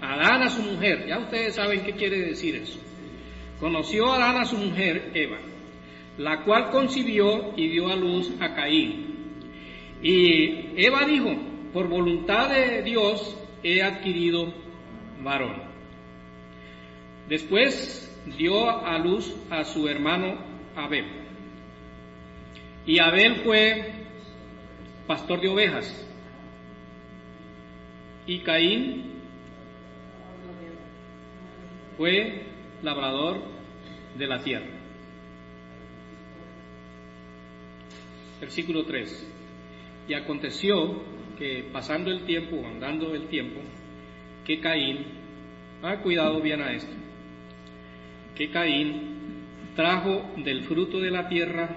Adán 0.02 0.43
a 0.43 0.50
su 0.50 0.62
mujer, 0.62 1.06
ya 1.08 1.19
ustedes 1.19 1.56
saben 1.56 1.84
qué 1.84 1.93
quiere 1.93 2.19
decir 2.19 2.56
eso. 2.56 2.80
Conoció 3.60 4.12
Adán 4.12 4.38
a 4.38 4.46
su 4.46 4.58
mujer 4.58 5.12
Eva, 5.13 5.38
la 6.17 6.43
cual 6.43 6.69
concibió 6.72 7.54
y 7.56 7.67
dio 7.69 7.89
a 7.89 7.96
luz 7.96 8.32
a 8.39 8.54
Caín. 8.54 9.13
Y 10.02 10.84
Eva 10.84 11.06
dijo, 11.06 11.53
por 11.74 11.88
voluntad 11.88 12.50
de 12.50 12.84
Dios 12.84 13.36
he 13.64 13.82
adquirido 13.82 14.54
varón. 15.24 15.64
Después 17.28 18.10
dio 18.38 18.70
a 18.70 18.98
luz 19.00 19.36
a 19.50 19.64
su 19.64 19.88
hermano 19.88 20.38
Abel. 20.76 21.06
Y 22.86 23.00
Abel 23.00 23.38
fue 23.44 23.92
pastor 25.08 25.42
de 25.42 25.48
ovejas. 25.48 26.08
Y 28.28 28.40
Caín 28.40 29.14
fue 31.98 32.44
labrador 32.82 33.42
de 34.18 34.28
la 34.28 34.44
tierra. 34.44 34.68
Versículo 38.40 38.84
3. 38.86 39.32
Y 40.10 40.14
aconteció 40.14 41.02
que 41.38 41.65
pasando 41.72 42.12
el 42.12 42.24
tiempo, 42.26 42.65
andando 42.65 43.13
el 43.13 43.28
tiempo, 43.28 43.60
que 44.46 44.60
Caín, 44.60 45.06
ha 45.82 45.98
cuidado 45.98 46.41
bien 46.41 46.62
a 46.62 46.72
esto, 46.72 46.93
que 48.36 48.50
Caín 48.50 49.13
trajo 49.76 50.32
del 50.38 50.63
fruto 50.63 51.00
de 51.00 51.12
la 51.12 51.28
tierra 51.28 51.69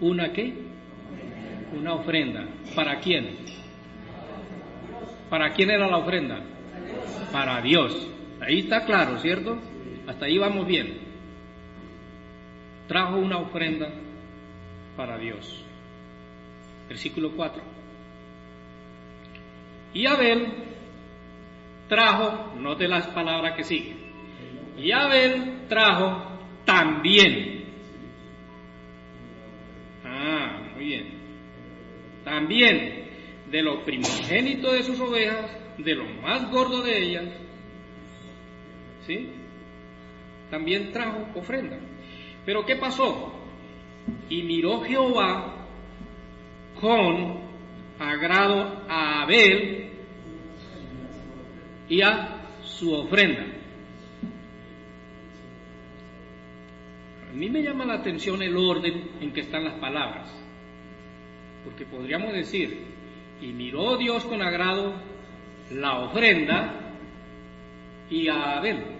una 0.00 0.32
qué? 0.32 0.52
Una 1.76 1.94
ofrenda. 1.94 2.46
¿Para 2.74 3.00
quién? 3.00 3.36
¿Para 5.28 5.52
quién 5.52 5.70
era 5.70 5.88
la 5.88 5.98
ofrenda? 5.98 6.40
Para 7.32 7.60
Dios. 7.60 8.08
Ahí 8.40 8.60
está 8.60 8.84
claro, 8.84 9.18
¿cierto? 9.18 9.58
Hasta 10.06 10.26
ahí 10.26 10.38
vamos 10.38 10.66
bien. 10.66 10.98
Trajo 12.86 13.16
una 13.16 13.38
ofrenda 13.38 13.90
para 14.96 15.18
Dios. 15.18 15.64
Versículo 16.88 17.32
4. 17.36 17.77
Y 19.94 20.06
Abel 20.06 20.46
trajo, 21.88 22.54
note 22.56 22.86
las 22.86 23.06
palabras 23.08 23.56
que 23.56 23.64
siguen, 23.64 23.96
y 24.76 24.92
Abel 24.92 25.66
trajo 25.68 26.38
también. 26.64 27.64
Ah, 30.04 30.60
muy 30.74 30.84
bien. 30.84 31.06
También 32.24 33.08
de 33.50 33.62
lo 33.62 33.84
primogénito 33.84 34.72
de 34.72 34.82
sus 34.82 35.00
ovejas, 35.00 35.50
de 35.78 35.94
lo 35.94 36.04
más 36.22 36.50
gordo 36.50 36.82
de 36.82 37.02
ellas, 37.02 37.24
¿sí? 39.06 39.30
También 40.50 40.92
trajo 40.92 41.26
ofrenda. 41.34 41.78
Pero 42.44 42.64
¿qué 42.64 42.76
pasó? 42.76 43.32
Y 44.28 44.42
miró 44.42 44.80
Jehová 44.82 45.54
con 46.80 47.47
agrado 47.98 48.84
a 48.88 49.22
Abel 49.22 49.90
y 51.88 52.00
a 52.02 52.42
su 52.62 52.92
ofrenda. 52.92 53.46
A 57.30 57.32
mí 57.34 57.50
me 57.50 57.62
llama 57.62 57.84
la 57.84 57.94
atención 57.94 58.42
el 58.42 58.56
orden 58.56 59.10
en 59.20 59.32
que 59.32 59.40
están 59.40 59.64
las 59.64 59.78
palabras, 59.78 60.30
porque 61.64 61.84
podríamos 61.84 62.32
decir, 62.32 62.86
y 63.40 63.48
miró 63.48 63.96
Dios 63.96 64.24
con 64.24 64.42
agrado 64.42 64.94
la 65.70 65.98
ofrenda 66.00 66.94
y 68.10 68.28
a 68.28 68.56
Abel. 68.58 68.98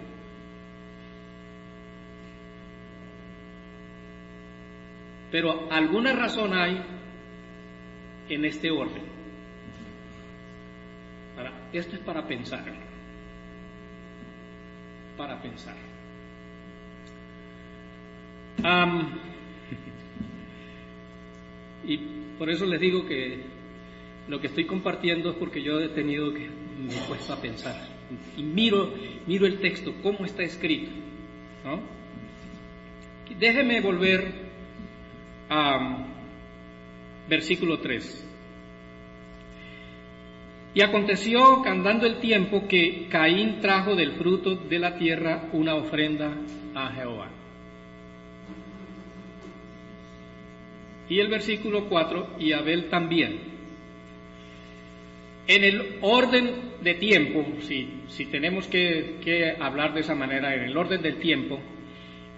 Pero 5.31 5.71
alguna 5.71 6.13
razón 6.13 6.53
hay 6.53 6.81
en 8.29 8.45
este 8.45 8.71
orden. 8.71 9.03
esto 11.73 11.95
es 11.95 12.01
para 12.01 12.27
pensar. 12.27 12.63
Para 15.17 15.41
pensar. 15.41 15.75
y 21.85 21.97
por 22.37 22.49
eso 22.49 22.65
les 22.65 22.79
digo 22.79 23.05
que 23.05 23.43
lo 24.27 24.39
que 24.41 24.47
estoy 24.47 24.65
compartiendo 24.65 25.31
es 25.31 25.35
porque 25.37 25.61
yo 25.61 25.79
he 25.79 25.89
tenido 25.89 26.33
que 26.33 26.47
me 26.49 26.93
puesto 27.07 27.33
a 27.33 27.41
pensar 27.41 27.87
y 28.37 28.43
miro 28.43 28.93
miro 29.27 29.45
el 29.45 29.59
texto 29.59 29.93
cómo 30.03 30.25
está 30.25 30.43
escrito 30.43 30.91
¿no? 31.63 31.79
déjeme 33.39 33.79
volver 33.79 34.31
a 35.49 36.05
versículo 37.29 37.79
3 37.79 38.29
y 40.73 40.81
aconteció 40.81 41.61
que 41.63 41.69
andando 41.69 42.05
el 42.05 42.19
tiempo 42.19 42.67
que 42.67 43.07
Caín 43.09 43.59
trajo 43.59 43.95
del 43.95 44.13
fruto 44.13 44.55
de 44.55 44.79
la 44.79 44.95
tierra 44.97 45.49
una 45.51 45.75
ofrenda 45.75 46.31
a 46.75 46.91
Jehová. 46.91 47.27
Y 51.09 51.19
el 51.19 51.27
versículo 51.27 51.85
4, 51.89 52.35
y 52.39 52.51
Abel 52.51 52.87
también. 52.87 53.39
En 55.47 55.63
el 55.63 55.97
orden 56.01 56.51
de 56.83 56.93
tiempo, 56.93 57.43
si, 57.61 58.03
si 58.07 58.27
tenemos 58.27 58.67
que, 58.67 59.15
que 59.23 59.55
hablar 59.59 59.95
de 59.95 60.01
esa 60.01 60.13
manera, 60.13 60.53
en 60.53 60.61
el 60.61 60.77
orden 60.77 61.01
del 61.01 61.17
tiempo, 61.17 61.59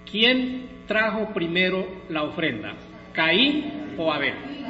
¿quién 0.09 0.69
trajo 0.87 1.33
primero 1.33 1.85
la 2.07 2.23
ofrenda? 2.23 2.77
¿Caín 3.11 3.93
o 3.97 4.09
Abel? 4.09 4.60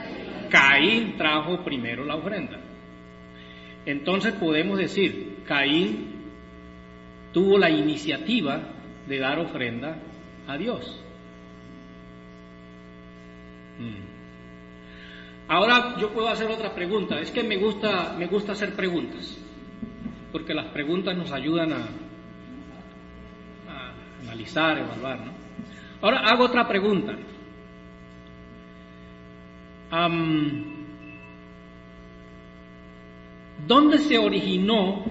Caín 0.51 1.17
trajo 1.17 1.63
primero 1.63 2.03
la 2.03 2.15
ofrenda. 2.15 2.59
Entonces 3.85 4.33
podemos 4.33 4.77
decir, 4.77 5.37
Caín 5.47 6.11
tuvo 7.31 7.57
la 7.57 7.69
iniciativa 7.69 8.61
de 9.07 9.17
dar 9.17 9.39
ofrenda 9.39 9.97
a 10.47 10.57
Dios. 10.57 11.03
Mm. 13.79 14.11
Ahora 15.47 15.97
yo 15.99 16.11
puedo 16.11 16.29
hacer 16.29 16.49
otra 16.49 16.73
pregunta. 16.75 17.19
Es 17.19 17.31
que 17.31 17.43
me 17.43 17.57
gusta, 17.57 18.15
me 18.17 18.27
gusta 18.27 18.51
hacer 18.51 18.75
preguntas, 18.75 19.37
porque 20.31 20.53
las 20.53 20.67
preguntas 20.67 21.17
nos 21.17 21.31
ayudan 21.31 21.73
a, 21.73 21.77
a 23.69 23.93
analizar, 24.21 24.77
evaluar. 24.77 25.19
Ahora 26.01 26.19
hago 26.19 26.45
otra 26.45 26.67
pregunta. 26.67 27.15
¿Dónde 33.67 33.97
se 33.97 34.17
originó, 34.17 35.03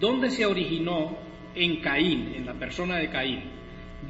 dónde 0.00 0.30
se 0.30 0.46
originó 0.46 1.18
en 1.54 1.80
Caín, 1.80 2.32
en 2.34 2.46
la 2.46 2.54
persona 2.54 2.96
de 2.96 3.10
Caín? 3.10 3.42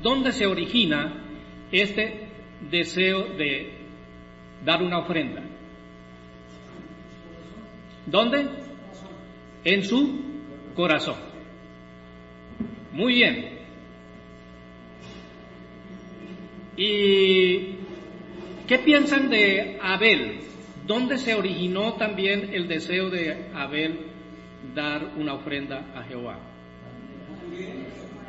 ¿Dónde 0.01 0.31
se 0.31 0.47
origina 0.47 1.25
este 1.73 2.29
deseo 2.71 3.25
de 3.37 3.73
dar 4.65 4.81
una 4.81 5.01
ofrenda? 5.01 5.43
¿Dónde? 8.07 8.49
En 9.65 9.85
su 9.85 10.21
corazón. 10.75 11.17
Muy 12.93 13.15
bien. 13.15 13.59
¿Y 16.77 17.80
qué 18.71 18.79
piensan 18.79 19.29
de 19.29 19.81
Abel? 19.83 20.43
¿Dónde 20.87 21.19
se 21.19 21.35
originó 21.35 21.95
también 21.95 22.55
el 22.55 22.69
deseo 22.69 23.11
de 23.11 23.51
Abel 23.53 23.99
dar 24.73 25.11
una 25.17 25.35
ofrenda 25.35 25.91
a 25.93 26.05
Jehová? 26.05 26.39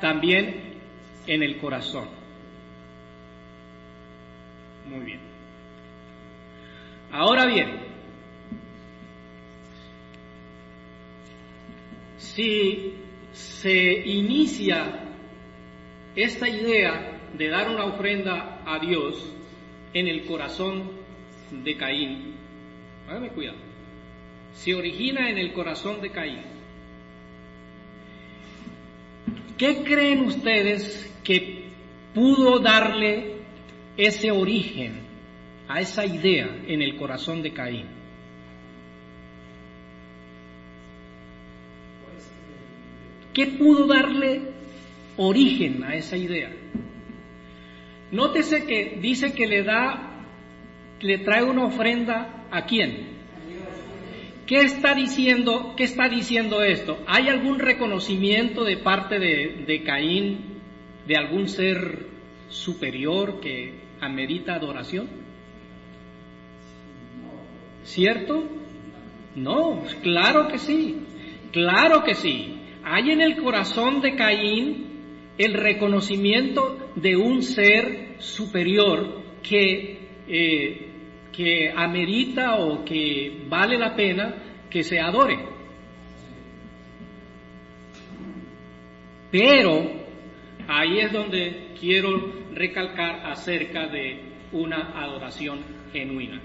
También 0.01 0.79
en 1.27 1.43
el 1.43 1.59
corazón. 1.59 2.07
Muy 4.89 5.05
bien. 5.05 5.19
Ahora 7.11 7.45
bien, 7.45 7.77
si 12.17 12.95
se 13.31 13.91
inicia 14.07 15.03
esta 16.15 16.49
idea 16.49 17.19
de 17.37 17.47
dar 17.47 17.69
una 17.69 17.85
ofrenda 17.85 18.63
a 18.65 18.79
Dios 18.79 19.35
en 19.93 20.07
el 20.07 20.25
corazón 20.25 20.91
de 21.51 21.75
Caín, 21.75 22.35
hágame 23.07 23.29
cuidado, 23.29 23.57
se 24.53 24.73
origina 24.73 25.29
en 25.29 25.37
el 25.37 25.53
corazón 25.53 26.01
de 26.01 26.09
Caín. 26.11 26.41
¿Qué 29.57 29.83
creen 29.83 30.21
ustedes 30.21 31.13
que 31.23 31.65
pudo 32.13 32.59
darle 32.59 33.35
ese 33.97 34.31
origen 34.31 35.01
a 35.67 35.81
esa 35.81 36.05
idea 36.05 36.49
en 36.67 36.81
el 36.81 36.95
corazón 36.97 37.43
de 37.43 37.53
Caín? 37.53 37.85
¿Qué 43.33 43.47
pudo 43.47 43.87
darle 43.87 44.41
origen 45.17 45.83
a 45.83 45.95
esa 45.95 46.17
idea? 46.17 46.51
Nótese 48.11 48.65
que 48.65 48.97
dice 49.01 49.33
que 49.33 49.47
le 49.47 49.63
da, 49.63 50.25
le 50.99 51.19
trae 51.19 51.43
una 51.43 51.65
ofrenda 51.65 52.45
a 52.51 52.65
quién? 52.65 53.21
¿Qué 54.45 54.61
está 54.61 54.93
diciendo, 54.93 55.75
qué 55.77 55.85
está 55.85 56.09
diciendo 56.09 56.61
esto? 56.61 56.99
¿Hay 57.07 57.29
algún 57.29 57.59
reconocimiento 57.59 58.65
de 58.65 58.77
parte 58.77 59.17
de, 59.17 59.63
de 59.65 59.83
Caín 59.83 60.59
de 61.07 61.15
algún 61.15 61.47
ser 61.47 62.07
superior 62.49 63.39
que 63.39 63.75
amerita 64.01 64.55
adoración? 64.55 65.07
¿Cierto? 67.83 68.43
No, 69.35 69.83
claro 70.03 70.49
que 70.49 70.57
sí, 70.57 70.97
claro 71.53 72.03
que 72.03 72.15
sí. 72.15 72.57
Hay 72.83 73.11
en 73.11 73.21
el 73.21 73.37
corazón 73.41 74.01
de 74.01 74.15
Caín 74.15 74.90
el 75.37 75.53
reconocimiento 75.53 76.91
de 76.95 77.15
un 77.15 77.41
ser 77.41 78.15
superior 78.19 79.21
que, 79.41 80.07
eh, 80.27 80.87
que 81.31 81.71
amerita 81.75 82.57
o 82.57 82.83
que 82.83 83.43
vale 83.47 83.77
la 83.77 83.95
pena 83.95 84.35
que 84.69 84.83
se 84.83 84.99
adore. 84.99 85.37
Pero 89.31 89.89
ahí 90.67 90.99
es 90.99 91.11
donde 91.11 91.73
quiero 91.79 92.09
recalcar 92.53 93.25
acerca 93.25 93.87
de 93.87 94.19
una 94.51 95.01
adoración 95.01 95.59
genuina. 95.91 96.41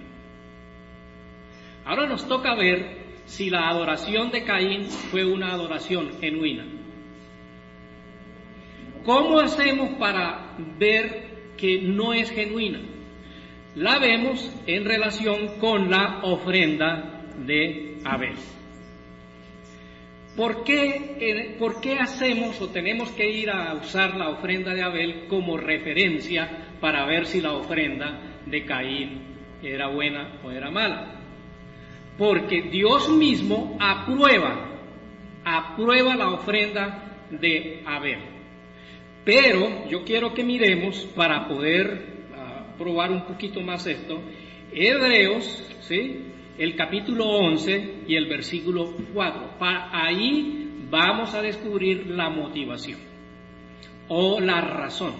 Ahora 1.84 2.07
nos 2.07 2.26
toca 2.26 2.55
ver 2.55 3.07
si 3.26 3.51
la 3.51 3.68
adoración 3.68 4.30
de 4.30 4.45
Caín 4.45 4.84
fue 4.84 5.24
una 5.24 5.53
adoración 5.53 6.12
genuina. 6.20 6.64
¿Cómo 9.07 9.38
hacemos 9.38 9.90
para 10.00 10.57
ver 10.78 11.54
que 11.57 11.80
no 11.80 12.12
es 12.12 12.28
genuina? 12.28 12.80
La 13.76 14.00
vemos 14.00 14.52
en 14.66 14.84
relación 14.84 15.61
con 15.61 15.88
la 15.88 16.22
ofrenda 16.24 17.22
de 17.38 17.98
Abel. 18.04 18.34
¿Por 20.36 20.64
qué, 20.64 21.16
eh, 21.20 21.57
¿Por 21.57 21.80
qué, 21.80 22.00
hacemos 22.00 22.61
o 22.61 22.70
tenemos 22.70 23.11
que 23.12 23.30
ir 23.30 23.48
a 23.48 23.74
usar 23.74 24.16
la 24.16 24.28
ofrenda 24.30 24.74
de 24.74 24.82
Abel 24.82 25.28
como 25.28 25.57
referencia 25.57 26.74
para 26.80 27.07
ver 27.07 27.26
si 27.26 27.40
la 27.40 27.52
ofrenda 27.52 28.40
de 28.44 28.64
Caín 28.64 29.22
era 29.62 29.86
buena 29.86 30.40
o 30.42 30.50
era 30.50 30.68
mala? 30.72 31.20
Porque 32.18 32.61
Dios 32.72 33.09
mismo 33.09 33.78
aprueba, 33.80 34.68
aprueba 35.44 36.16
la 36.16 36.30
ofrenda 36.30 37.20
de 37.30 37.84
Abel. 37.86 38.36
Pero 39.27 39.89
yo 39.89 40.05
quiero 40.05 40.33
que 40.33 40.45
miremos 40.45 41.05
para 41.16 41.49
poder 41.49 42.29
uh, 42.31 42.79
probar 42.79 43.11
un 43.11 43.24
poquito 43.24 43.61
más 43.61 43.85
esto, 43.85 44.20
Hebreos, 44.72 45.68
¿sí? 45.81 46.27
el 46.57 46.77
capítulo 46.77 47.24
11 47.24 48.05
y 48.07 48.14
el 48.14 48.27
versículo 48.27 48.95
4. 49.12 49.59
Para 49.59 49.91
ahí 49.93 50.70
vamos 50.89 51.35
a 51.35 51.43
descubrir 51.43 52.07
la 52.07 52.31
motivación 52.31 53.01
o 54.07 54.39
la 54.39 54.61
razón 54.61 55.14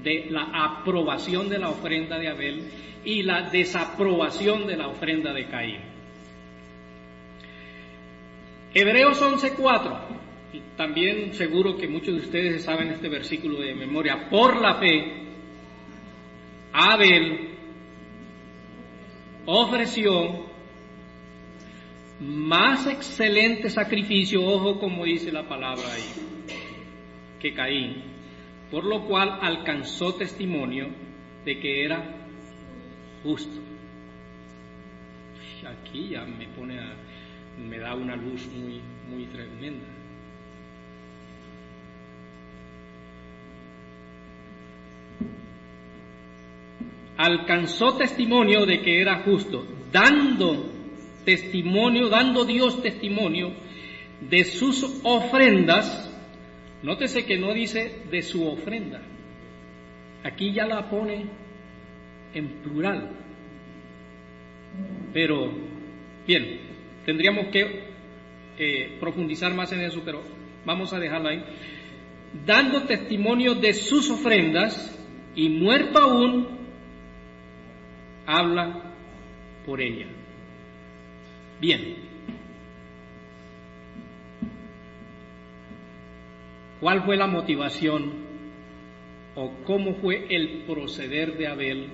de 0.00 0.26
la 0.30 0.50
aprobación 0.52 1.48
de 1.48 1.58
la 1.58 1.70
ofrenda 1.70 2.20
de 2.20 2.28
Abel 2.28 2.70
y 3.04 3.24
la 3.24 3.50
desaprobación 3.50 4.64
de 4.68 4.76
la 4.76 4.86
ofrenda 4.86 5.32
de 5.32 5.46
Caín. 5.46 5.80
Hebreos 8.72 9.20
11:4, 9.20 10.18
también 10.76 11.34
seguro 11.34 11.76
que 11.76 11.88
muchos 11.88 12.14
de 12.14 12.20
ustedes 12.20 12.64
saben 12.64 12.88
este 12.88 13.08
versículo 13.08 13.60
de 13.60 13.74
memoria, 13.74 14.28
por 14.30 14.60
la 14.60 14.76
fe, 14.76 15.28
Abel 16.72 17.50
ofreció 19.46 20.46
más 22.20 22.86
excelente 22.86 23.70
sacrificio, 23.70 24.42
ojo 24.44 24.78
como 24.78 25.04
dice 25.04 25.30
la 25.30 25.48
palabra 25.48 25.84
ahí, 25.92 26.02
que 27.40 27.54
Caín, 27.54 28.02
por 28.70 28.84
lo 28.84 29.06
cual 29.06 29.38
alcanzó 29.40 30.14
testimonio 30.14 30.88
de 31.44 31.58
que 31.58 31.84
era 31.84 32.02
justo. 33.22 33.60
Aquí 35.66 36.08
ya 36.10 36.24
me 36.24 36.46
pone 36.48 36.78
a, 36.78 36.94
me 37.58 37.78
da 37.78 37.94
una 37.94 38.16
luz 38.16 38.46
muy, 38.46 38.80
muy 39.10 39.26
tremenda. 39.26 39.97
Alcanzó 47.16 47.96
testimonio 47.96 48.64
de 48.64 48.80
que 48.80 49.00
era 49.00 49.22
justo, 49.22 49.66
dando 49.92 50.72
testimonio, 51.24 52.08
dando 52.08 52.44
Dios 52.44 52.80
testimonio 52.82 53.52
de 54.20 54.44
sus 54.44 55.00
ofrendas. 55.02 56.04
Nótese 56.82 57.24
que 57.24 57.38
no 57.38 57.52
dice 57.52 58.02
de 58.10 58.22
su 58.22 58.46
ofrenda. 58.46 59.02
Aquí 60.22 60.52
ya 60.52 60.66
la 60.66 60.88
pone 60.88 61.26
en 62.34 62.48
plural. 62.62 63.10
Pero, 65.12 65.50
bien, 66.26 66.68
Tendríamos 67.08 67.46
que 67.46 67.84
eh, 68.58 68.98
profundizar 69.00 69.54
más 69.54 69.72
en 69.72 69.80
eso, 69.80 70.02
pero 70.04 70.20
vamos 70.66 70.92
a 70.92 70.98
dejarlo 70.98 71.30
ahí. 71.30 71.42
Dando 72.44 72.82
testimonio 72.82 73.54
de 73.54 73.72
sus 73.72 74.10
ofrendas 74.10 74.94
y 75.38 75.48
muerto 75.50 76.00
aún, 76.00 76.48
habla 78.26 78.82
por 79.64 79.80
ella. 79.80 80.08
Bien. 81.60 81.94
¿Cuál 86.80 87.04
fue 87.04 87.16
la 87.16 87.28
motivación 87.28 88.14
o 89.36 89.52
cómo 89.64 89.94
fue 90.00 90.26
el 90.28 90.64
proceder 90.66 91.38
de 91.38 91.46
Abel 91.46 91.88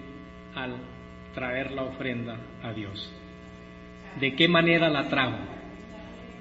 al 0.55 0.77
traer 1.35 1.73
la 1.73 1.83
ofrenda 1.83 2.39
a 2.63 2.73
Dios? 2.73 3.13
¿De 4.21 4.35
qué 4.35 4.49
manera 4.49 4.89
la 4.89 5.11
trajo? 5.11 5.37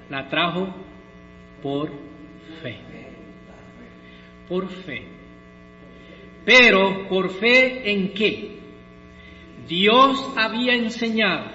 La 0.08 0.30
trajo 0.30 0.74
por 1.62 1.90
fe. 2.62 2.78
Por 4.48 4.70
fe. 4.70 5.13
Pero, 6.44 7.08
¿por 7.08 7.30
fe 7.30 7.90
en 7.90 8.12
qué? 8.12 8.58
Dios 9.66 10.32
había 10.36 10.74
enseñado 10.74 11.50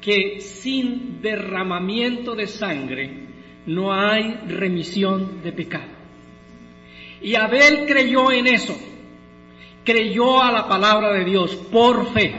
que 0.00 0.40
sin 0.40 1.20
derramamiento 1.20 2.34
de 2.34 2.46
sangre 2.46 3.28
no 3.66 3.92
hay 3.92 4.34
remisión 4.48 5.42
de 5.42 5.52
pecado. 5.52 5.92
Y 7.22 7.34
Abel 7.34 7.86
creyó 7.86 8.32
en 8.32 8.46
eso, 8.46 8.76
creyó 9.84 10.42
a 10.42 10.50
la 10.50 10.66
palabra 10.66 11.12
de 11.12 11.24
Dios 11.24 11.54
por 11.70 12.12
fe. 12.12 12.34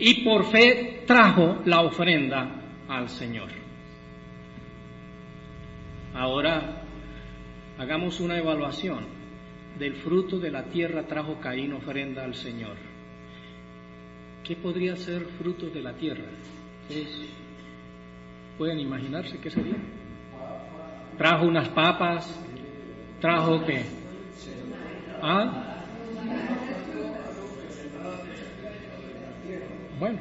Y 0.00 0.24
por 0.24 0.44
fe 0.44 1.04
trajo 1.06 1.58
la 1.64 1.82
ofrenda 1.82 2.62
al 2.88 3.08
Señor. 3.08 3.48
Ahora 6.14 6.82
hagamos 7.78 8.20
una 8.20 8.38
evaluación 8.38 9.17
del 9.78 9.94
fruto 9.96 10.38
de 10.38 10.50
la 10.50 10.64
tierra 10.64 11.06
trajo 11.06 11.38
Caín 11.40 11.72
ofrenda 11.72 12.24
al 12.24 12.34
Señor. 12.34 12.76
¿Qué 14.44 14.56
podría 14.56 14.96
ser 14.96 15.24
fruto 15.38 15.68
de 15.68 15.82
la 15.82 15.92
tierra? 15.94 16.24
¿Pueden 18.56 18.80
imaginarse 18.80 19.38
qué 19.38 19.50
sería? 19.50 19.76
Trajo 21.16 21.46
unas 21.46 21.68
papas, 21.68 22.44
trajo 23.20 23.64
qué? 23.64 23.84
¿Ah? 25.22 25.84
Bueno. 29.98 30.18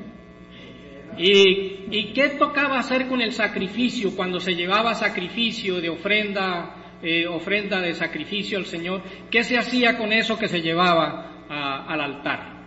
¿Y, 1.17 1.87
¿Y 1.89 2.13
qué 2.13 2.29
tocaba 2.37 2.79
hacer 2.79 3.07
con 3.07 3.21
el 3.21 3.31
sacrificio 3.31 4.15
cuando 4.15 4.39
se 4.39 4.53
llevaba 4.53 4.93
sacrificio 4.93 5.81
de 5.81 5.89
ofrenda, 5.89 6.75
eh, 7.01 7.27
ofrenda 7.27 7.81
de 7.81 7.93
sacrificio 7.93 8.57
al 8.57 8.65
Señor? 8.65 9.01
¿Qué 9.29 9.43
se 9.43 9.57
hacía 9.57 9.97
con 9.97 10.11
eso 10.11 10.37
que 10.37 10.47
se 10.47 10.61
llevaba 10.61 11.45
al 11.49 12.01
altar? 12.01 12.57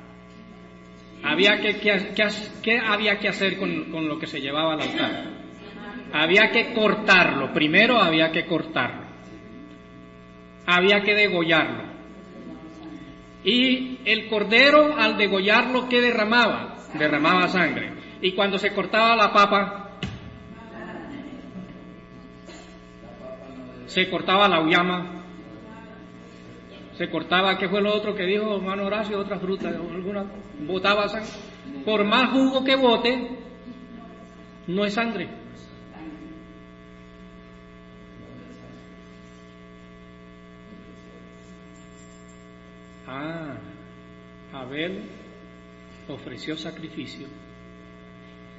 Había 1.23 1.61
que, 1.61 1.79
¿Qué 2.63 2.79
había 2.79 3.19
que 3.19 3.29
hacer 3.29 3.59
con, 3.59 3.91
con 3.91 4.09
lo 4.09 4.19
que 4.19 4.27
se 4.27 4.41
llevaba 4.41 4.75
al 4.75 4.81
altar? 4.81 5.41
Había 6.13 6.51
que 6.51 6.73
cortarlo. 6.73 7.53
Primero 7.53 7.99
había 7.99 8.31
que 8.31 8.47
cortarlo. 8.47 9.07
Había 10.67 11.03
que 11.03 11.15
degollarlo. 11.15 11.91
Y 13.45 13.99
el 14.05 14.29
cordero 14.29 14.97
al 14.99 15.17
degollarlo, 15.17 15.89
¿qué 15.89 16.01
derramaba? 16.01 16.77
Derramaba 16.95 17.49
sangre. 17.49 17.93
Y 18.21 18.33
cuando 18.33 18.59
se 18.59 18.73
cortaba 18.75 19.17
la 19.17 19.33
papa, 19.33 19.90
se 23.91 24.09
cortaba 24.09 24.47
la 24.47 24.61
uyama, 24.61 25.25
se 26.97 27.11
cortaba, 27.11 27.59
¿qué 27.59 27.69
fue 27.69 27.83
lo 27.83 27.93
otro 27.93 28.15
que 28.15 28.25
dijo 28.25 28.57
hermano 28.57 28.85
Horacio? 28.85 29.19
Otra 29.19 29.41
fruta, 29.41 29.69
alguna, 29.69 30.25
botaba 30.61 31.09
sangre. 31.09 31.29
Por 31.85 32.05
más 32.05 32.31
jugo 32.31 32.63
que 32.63 32.77
bote, 32.77 33.31
no 34.69 34.85
es 34.85 34.95
sangre. 34.95 35.29
Ah, 43.09 43.57
Abel 44.53 45.03
ofreció 46.07 46.57
sacrificio 46.57 47.27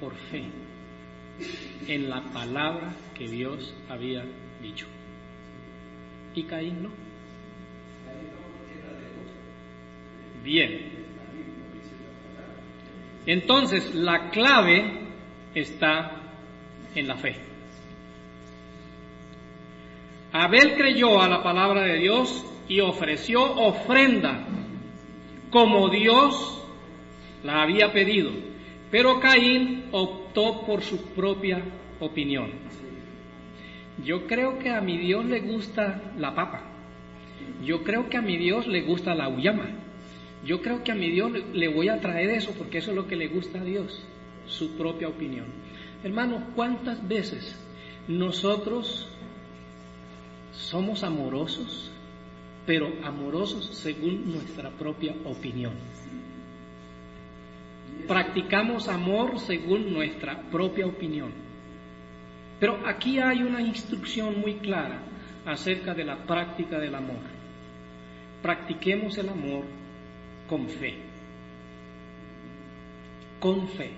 por 0.01 0.13
fe 0.13 0.43
en 1.87 2.09
la 2.09 2.21
palabra 2.33 2.93
que 3.17 3.29
Dios 3.29 3.73
había 3.87 4.25
dicho. 4.61 4.87
Y 6.33 6.43
Caín 6.43 6.83
no. 6.83 6.89
Bien. 10.43 10.91
Entonces, 13.25 13.93
la 13.93 14.29
clave 14.29 14.99
está 15.53 16.21
en 16.95 17.07
la 17.07 17.15
fe. 17.15 17.35
Abel 20.33 20.75
creyó 20.75 21.21
a 21.21 21.27
la 21.27 21.43
palabra 21.43 21.83
de 21.83 21.99
Dios 21.99 22.45
y 22.67 22.79
ofreció 22.79 23.43
ofrenda 23.43 24.47
como 25.49 25.89
Dios 25.89 26.65
la 27.43 27.63
había 27.63 27.91
pedido. 27.91 28.31
Pero 28.89 29.19
Caín 29.19 29.85
optó 29.91 30.65
por 30.65 30.81
su 30.81 31.13
propia 31.13 31.61
opinión. 31.99 32.51
Yo 34.03 34.27
creo 34.27 34.59
que 34.59 34.69
a 34.69 34.81
mi 34.81 34.97
Dios 34.97 35.25
le 35.25 35.41
gusta 35.41 36.13
la 36.17 36.33
papa. 36.33 36.63
Yo 37.63 37.83
creo 37.83 38.09
que 38.09 38.17
a 38.17 38.21
mi 38.21 38.37
Dios 38.37 38.67
le 38.67 38.81
gusta 38.81 39.15
la 39.15 39.29
uyama. 39.29 39.69
Yo 40.45 40.61
creo 40.61 40.83
que 40.83 40.91
a 40.91 40.95
mi 40.95 41.09
Dios 41.09 41.31
le 41.53 41.67
voy 41.67 41.89
a 41.89 41.99
traer 42.01 42.31
eso 42.31 42.53
porque 42.57 42.79
eso 42.79 42.91
es 42.91 42.95
lo 42.95 43.07
que 43.07 43.15
le 43.15 43.27
gusta 43.27 43.59
a 43.59 43.63
Dios, 43.63 44.03
su 44.47 44.75
propia 44.75 45.07
opinión. 45.07 45.45
Hermanos, 46.03 46.41
¿cuántas 46.55 47.07
veces 47.07 47.55
nosotros 48.07 49.07
somos 50.51 51.03
amorosos 51.03 51.91
pero 52.65 52.91
amorosos 53.03 53.65
según 53.65 54.31
nuestra 54.31 54.69
propia 54.69 55.15
opinión. 55.25 55.73
Practicamos 58.07 58.87
amor 58.87 59.39
según 59.39 59.93
nuestra 59.93 60.41
propia 60.51 60.85
opinión. 60.85 61.31
Pero 62.61 62.79
aquí 62.85 63.17
hay 63.17 63.41
una 63.41 63.59
instrucción 63.59 64.39
muy 64.39 64.53
clara 64.57 64.99
acerca 65.47 65.95
de 65.95 66.03
la 66.03 66.27
práctica 66.27 66.77
del 66.77 66.93
amor. 66.93 67.23
Practiquemos 68.43 69.17
el 69.17 69.29
amor 69.29 69.63
con 70.47 70.69
fe. 70.69 70.93
Con 73.39 73.67
fe, 73.69 73.89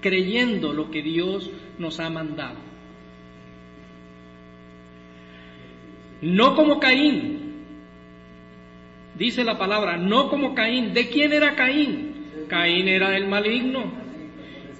creyendo 0.00 0.72
lo 0.72 0.90
que 0.90 1.02
Dios 1.02 1.50
nos 1.78 2.00
ha 2.00 2.08
mandado. 2.08 2.56
No 6.22 6.56
como 6.56 6.80
Caín, 6.80 7.66
dice 9.18 9.44
la 9.44 9.58
palabra, 9.58 9.98
no 9.98 10.30
como 10.30 10.54
Caín. 10.54 10.94
¿De 10.94 11.10
quién 11.10 11.34
era 11.34 11.54
Caín? 11.54 12.46
Caín 12.48 12.88
era 12.88 13.10
del 13.10 13.28
maligno. 13.28 14.07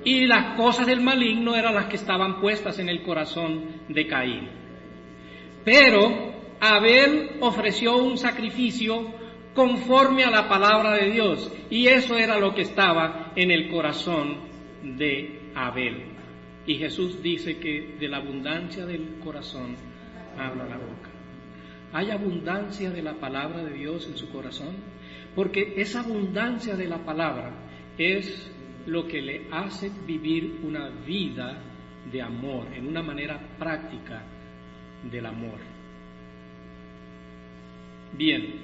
Y 0.05 0.27
las 0.27 0.57
cosas 0.57 0.87
del 0.87 1.01
maligno 1.01 1.55
eran 1.55 1.75
las 1.75 1.87
que 1.87 1.97
estaban 1.97 2.41
puestas 2.41 2.79
en 2.79 2.89
el 2.89 3.03
corazón 3.03 3.83
de 3.89 4.07
Caín. 4.07 4.49
Pero 5.65 6.33
Abel 6.61 7.37
ofreció 7.41 7.97
un 7.97 8.17
sacrificio 8.17 9.15
conforme 9.55 10.25
a 10.25 10.31
la 10.31 10.49
palabra 10.49 10.95
de 10.95 11.11
Dios. 11.11 11.53
Y 11.69 11.89
eso 11.89 12.17
era 12.17 12.39
lo 12.39 12.55
que 12.55 12.63
estaba 12.63 13.33
en 13.35 13.51
el 13.51 13.69
corazón 13.71 14.39
de 14.83 15.51
Abel. 15.55 16.05
Y 16.67 16.77
Jesús 16.77 17.23
dice 17.23 17.59
que 17.59 17.97
de 17.99 18.09
la 18.09 18.19
abundancia 18.19 18.87
del 18.87 19.19
corazón 19.23 19.77
habla 20.39 20.65
la 20.65 20.77
boca. 20.77 21.11
¿Hay 21.93 22.11
abundancia 22.11 22.91
de 22.91 23.03
la 23.03 23.15
palabra 23.15 23.65
de 23.65 23.73
Dios 23.73 24.07
en 24.07 24.17
su 24.17 24.31
corazón? 24.31 24.77
Porque 25.35 25.75
esa 25.77 26.01
abundancia 26.01 26.77
de 26.77 26.87
la 26.87 27.05
palabra 27.05 27.53
es 27.97 28.53
lo 28.87 29.07
que 29.07 29.21
le 29.21 29.47
hace 29.51 29.91
vivir 30.07 30.61
una 30.63 30.89
vida 30.89 31.61
de 32.11 32.23
amor, 32.23 32.67
en 32.75 32.87
una 32.87 33.03
manera 33.03 33.39
práctica 33.59 34.23
del 35.11 35.27
amor. 35.27 35.59
Bien, 38.17 38.55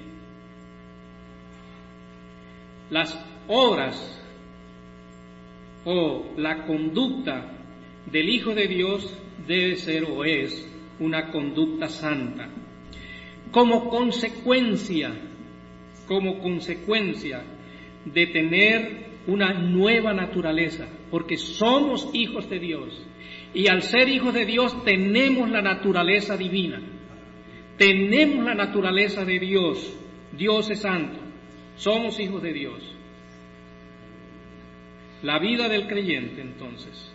las 2.89 3.17
obras 3.47 4.21
o 5.85 6.33
la 6.37 6.65
conducta 6.65 7.51
del 8.11 8.29
Hijo 8.29 8.55
de 8.55 8.67
Dios 8.67 9.17
debe 9.47 9.75
ser 9.75 10.05
o 10.05 10.23
es 10.23 10.67
una 10.99 11.29
conducta 11.29 11.87
santa 11.87 12.49
como 13.55 13.89
consecuencia, 13.89 15.13
como 16.07 16.39
consecuencia 16.39 17.41
de 18.03 18.27
tener 18.27 19.04
una 19.27 19.53
nueva 19.53 20.13
naturaleza, 20.13 20.87
porque 21.09 21.37
somos 21.37 22.09
hijos 22.13 22.49
de 22.49 22.59
Dios. 22.59 23.05
Y 23.53 23.67
al 23.67 23.81
ser 23.81 24.09
hijos 24.09 24.33
de 24.33 24.45
Dios 24.45 24.83
tenemos 24.83 25.49
la 25.49 25.61
naturaleza 25.61 26.37
divina, 26.37 26.81
tenemos 27.77 28.45
la 28.45 28.55
naturaleza 28.55 29.25
de 29.25 29.39
Dios, 29.39 29.97
Dios 30.37 30.69
es 30.69 30.81
santo, 30.81 31.19
somos 31.75 32.19
hijos 32.19 32.41
de 32.41 32.53
Dios. 32.53 32.95
La 35.23 35.39
vida 35.39 35.69
del 35.69 35.87
creyente 35.87 36.41
entonces 36.41 37.11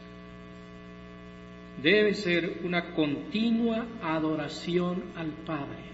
debe 1.82 2.14
ser 2.14 2.60
una 2.64 2.92
continua 2.92 3.86
adoración 4.02 5.04
al 5.16 5.30
Padre 5.46 5.90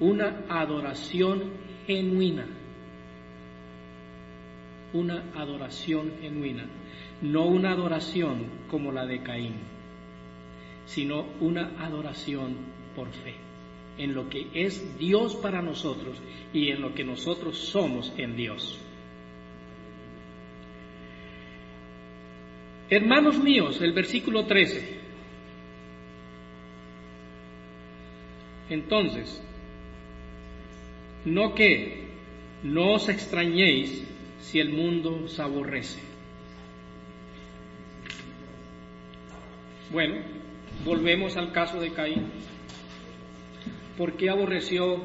una 0.00 0.44
adoración 0.48 1.52
genuina, 1.86 2.46
una 4.92 5.24
adoración 5.34 6.12
genuina, 6.20 6.66
no 7.22 7.46
una 7.46 7.72
adoración 7.72 8.46
como 8.70 8.92
la 8.92 9.06
de 9.06 9.22
Caín, 9.22 9.54
sino 10.86 11.26
una 11.40 11.72
adoración 11.78 12.56
por 12.94 13.08
fe, 13.08 13.34
en 13.98 14.14
lo 14.14 14.28
que 14.28 14.46
es 14.54 14.98
Dios 14.98 15.34
para 15.36 15.62
nosotros 15.62 16.16
y 16.52 16.68
en 16.70 16.80
lo 16.80 16.94
que 16.94 17.04
nosotros 17.04 17.58
somos 17.58 18.12
en 18.16 18.36
Dios. 18.36 18.80
Hermanos 22.88 23.38
míos, 23.42 23.80
el 23.82 23.92
versículo 23.92 24.46
13. 24.46 25.00
Entonces, 28.70 29.42
no 31.24 31.54
que 31.54 32.06
no 32.62 32.94
os 32.94 33.08
extrañéis 33.08 34.04
si 34.46 34.60
el 34.60 34.68
mundo 34.68 35.22
os 35.24 35.40
aborrece. 35.40 35.98
Bueno, 39.90 40.16
volvemos 40.84 41.36
al 41.36 41.50
caso 41.50 41.80
de 41.80 41.92
Caín. 41.92 42.30
¿Por 43.98 44.12
qué 44.12 44.30
aborreció 44.30 45.02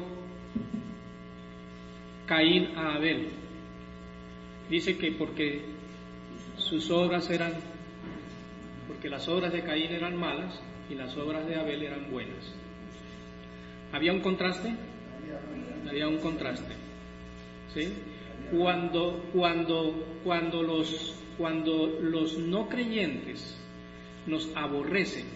Caín 2.26 2.68
a 2.76 2.94
Abel? 2.94 3.30
Dice 4.70 4.96
que 4.96 5.10
porque 5.10 5.62
sus 6.56 6.88
obras 6.92 7.28
eran, 7.28 7.54
porque 8.86 9.08
las 9.10 9.26
obras 9.26 9.52
de 9.52 9.62
Caín 9.62 9.90
eran 9.90 10.16
malas 10.16 10.60
y 10.88 10.94
las 10.94 11.16
obras 11.16 11.48
de 11.48 11.56
Abel 11.56 11.82
eran 11.82 12.12
buenas. 12.12 12.54
¿Había 13.92 14.12
un 14.12 14.20
contraste? 14.20 14.72
había 15.88 16.06
un 16.06 16.18
contraste. 16.18 16.74
¿Sí? 17.74 17.92
Cuando, 18.52 19.24
cuando, 19.32 19.94
cuando, 20.22 20.62
los, 20.62 21.14
cuando 21.38 21.86
los 22.00 22.36
no 22.38 22.68
creyentes 22.68 23.58
nos 24.26 24.54
aborrecen, 24.54 25.26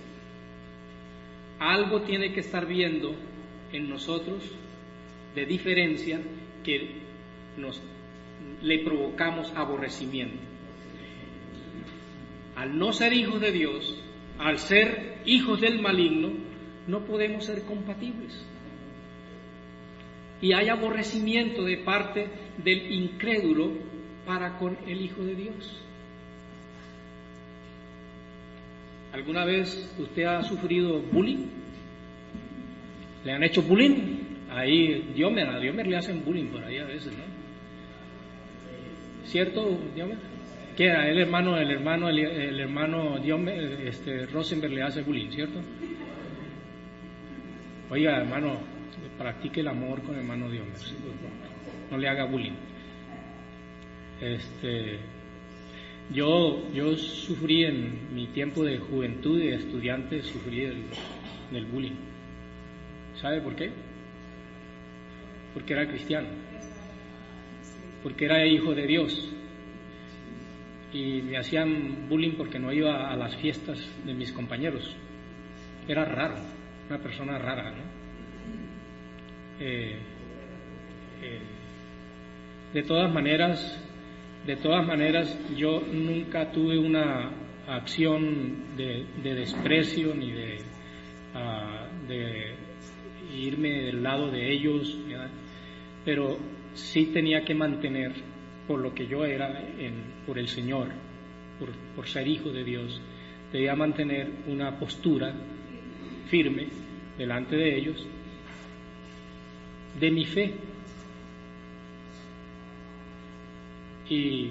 algo 1.58 2.02
tiene 2.02 2.32
que 2.32 2.40
estar 2.40 2.66
viendo 2.66 3.14
en 3.72 3.88
nosotros 3.88 4.42
de 5.34 5.46
diferencia 5.46 6.20
que 6.62 7.00
nos 7.56 7.80
le 8.62 8.78
provocamos 8.80 9.50
aborrecimiento. 9.56 10.36
Al 12.54 12.78
no 12.78 12.92
ser 12.92 13.14
hijos 13.14 13.40
de 13.40 13.52
Dios, 13.52 13.98
al 14.38 14.58
ser 14.58 15.22
hijos 15.24 15.60
del 15.60 15.80
maligno, 15.80 16.32
no 16.86 17.00
podemos 17.04 17.44
ser 17.44 17.62
compatibles. 17.62 18.44
Y 20.40 20.52
hay 20.52 20.68
aborrecimiento 20.68 21.64
de 21.64 21.78
parte 21.78 22.28
del 22.62 22.92
incrédulo 22.92 23.70
para 24.26 24.58
con 24.58 24.76
el 24.86 25.00
Hijo 25.00 25.22
de 25.22 25.34
Dios. 25.34 25.82
¿Alguna 29.12 29.44
vez 29.44 29.94
usted 29.98 30.24
ha 30.24 30.42
sufrido 30.42 31.00
bullying? 31.00 31.46
¿Le 33.24 33.32
han 33.32 33.42
hecho 33.42 33.62
bullying? 33.62 34.26
Ahí, 34.50 35.10
Diomer, 35.14 35.48
a 35.48 35.58
Diomer 35.58 35.86
le 35.86 35.96
hacen 35.96 36.22
bullying 36.24 36.46
por 36.46 36.62
ahí 36.62 36.78
a 36.78 36.84
veces, 36.84 37.12
¿no? 37.12 37.24
¿Cierto, 39.26 39.78
Diomer? 39.94 40.18
¿Qué 40.76 40.84
era? 40.84 41.08
El 41.08 41.18
hermano, 41.18 41.56
el 41.56 41.70
hermano, 41.70 42.10
el, 42.10 42.60
hermano 42.60 43.18
Diomer, 43.18 43.80
este, 43.86 44.26
Rosenberg 44.26 44.72
le 44.74 44.82
hace 44.82 45.02
bullying, 45.02 45.30
¿cierto? 45.30 45.60
Oiga, 47.90 48.18
hermano, 48.18 48.58
practique 49.18 49.60
el 49.60 49.68
amor 49.68 50.02
con 50.02 50.14
el 50.14 50.20
hermano 50.20 50.50
Diomer, 50.50 50.76
no 51.90 51.98
le 51.98 52.08
haga 52.08 52.24
bullying. 52.24 52.56
Este, 54.20 54.98
yo, 56.12 56.70
yo 56.72 56.96
sufrí 56.96 57.64
en 57.64 58.14
mi 58.14 58.28
tiempo 58.28 58.64
de 58.64 58.78
juventud 58.78 59.40
y 59.40 59.48
de 59.48 59.54
estudiante, 59.56 60.22
sufrí 60.22 60.60
del 61.50 61.66
bullying. 61.66 61.96
¿Sabe 63.20 63.40
por 63.40 63.56
qué? 63.56 63.70
Porque 65.54 65.72
era 65.72 65.88
cristiano, 65.88 66.28
porque 68.02 68.26
era 68.26 68.46
hijo 68.46 68.74
de 68.74 68.86
Dios. 68.86 69.32
Y 70.92 71.22
me 71.22 71.36
hacían 71.36 72.08
bullying 72.08 72.36
porque 72.36 72.58
no 72.58 72.72
iba 72.72 73.10
a 73.10 73.16
las 73.16 73.36
fiestas 73.36 73.78
de 74.04 74.14
mis 74.14 74.32
compañeros. 74.32 74.94
Era 75.88 76.04
raro, 76.04 76.36
una 76.88 76.98
persona 76.98 77.38
rara, 77.38 77.70
¿no? 77.70 77.95
Eh, 79.58 79.96
eh, 81.22 81.40
de 82.74 82.82
todas 82.82 83.12
maneras, 83.12 83.82
de 84.46 84.56
todas 84.56 84.86
maneras, 84.86 85.38
yo 85.56 85.80
nunca 85.80 86.52
tuve 86.52 86.78
una 86.78 87.30
acción 87.66 88.76
de, 88.76 89.06
desprecio 89.22 90.14
ni 90.14 90.30
de, 90.30 90.58
ah, 91.34 91.86
de, 92.06 92.54
irme 93.34 93.70
del 93.82 94.02
lado 94.02 94.30
de 94.30 94.52
ellos, 94.52 94.98
pero 96.04 96.36
sí 96.74 97.06
tenía 97.06 97.44
que 97.44 97.54
mantener 97.54 98.12
por 98.68 98.80
lo 98.80 98.94
que 98.94 99.06
yo 99.06 99.24
era 99.24 99.62
por 100.26 100.38
el 100.38 100.48
Señor, 100.48 100.88
por, 101.58 101.70
por 101.94 102.06
ser 102.06 102.28
hijo 102.28 102.50
de 102.50 102.62
Dios, 102.62 103.00
debía 103.52 103.74
mantener 103.74 104.30
una 104.46 104.78
postura 104.78 105.34
firme 106.28 106.68
delante 107.16 107.56
de 107.56 107.78
ellos 107.78 108.06
de 109.98 110.10
mi 110.10 110.24
fe. 110.24 110.54
Y, 114.08 114.50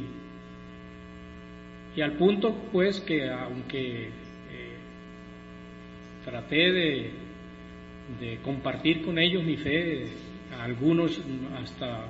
y 1.95 2.01
al 2.01 2.11
punto 2.13 2.53
pues 2.71 2.99
que 2.99 3.29
aunque 3.29 4.07
eh, 4.07 4.75
traté 6.25 6.71
de, 6.71 7.11
compartir 8.43 9.03
con 9.03 9.17
ellos 9.17 9.43
mi 9.43 9.57
fe, 9.57 10.07
algunos 10.61 11.19
hasta 11.59 12.05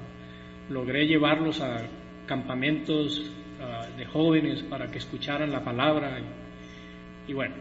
logré 0.69 1.07
llevarlos 1.07 1.61
a 1.61 1.87
campamentos 2.25 3.31
de 3.97 4.05
jóvenes 4.05 4.61
para 4.63 4.91
que 4.91 4.97
escucharan 4.97 5.51
la 5.51 5.63
palabra 5.63 6.19
y, 7.27 7.33
bueno, 7.33 7.55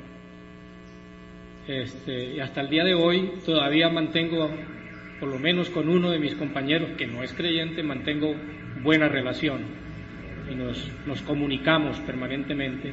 este, 1.67 2.35
y 2.35 2.41
hasta 2.41 2.61
el 2.61 2.69
día 2.69 2.85
de 2.85 2.95
hoy 2.95 3.33
todavía 3.45 3.89
mantengo 3.89 4.51
por 5.21 5.29
lo 5.29 5.39
menos 5.39 5.71
con 5.71 5.89
uno 5.89 6.11
de 6.11 6.19
mis 6.19 6.35
compañeros 6.35 6.91
que 6.97 7.07
no 7.07 7.23
es 7.23 7.33
creyente, 7.33 7.83
mantengo 7.83 8.35
buena 8.83 9.09
relación 9.09 9.63
y 10.51 10.55
nos, 10.55 10.91
nos 11.07 11.23
comunicamos 11.23 11.99
permanentemente. 12.01 12.93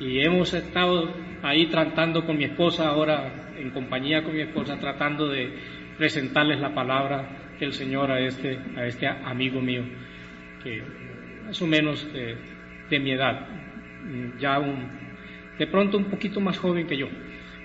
Y 0.00 0.20
hemos 0.20 0.54
estado 0.54 1.12
ahí 1.42 1.66
tratando 1.66 2.24
con 2.24 2.38
mi 2.38 2.44
esposa, 2.44 2.88
ahora 2.88 3.52
en 3.58 3.70
compañía 3.70 4.22
con 4.22 4.34
mi 4.34 4.42
esposa, 4.42 4.78
tratando 4.78 5.28
de 5.28 5.52
presentarles 5.98 6.60
la 6.60 6.74
palabra 6.74 7.28
del 7.58 7.72
Señor 7.72 8.10
a 8.10 8.20
este, 8.20 8.58
a 8.76 8.86
este 8.86 9.06
amigo 9.08 9.60
mío, 9.60 9.82
que 10.62 10.82
más 11.44 11.60
o 11.60 11.66
menos 11.66 12.06
de, 12.12 12.98
mi 13.00 13.10
edad, 13.10 13.46
ya 14.38 14.60
un, 14.60 14.88
de 15.58 15.66
pronto 15.66 15.98
un 15.98 16.04
poquito 16.04 16.40
más 16.40 16.58
joven 16.58 16.86
que 16.86 16.96
yo, 16.96 17.08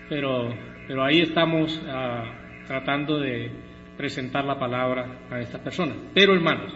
pero, 0.10 0.54
pero 0.88 1.04
ahí 1.04 1.22
estamos 1.22 1.80
ah, 1.88 2.26
tratando 2.68 3.20
de, 3.20 3.52
presentar 3.98 4.46
la 4.46 4.60
palabra 4.60 5.20
a 5.30 5.40
esta 5.40 5.64
persona. 5.64 5.96
Pero 6.14 6.34
hermanos, 6.34 6.74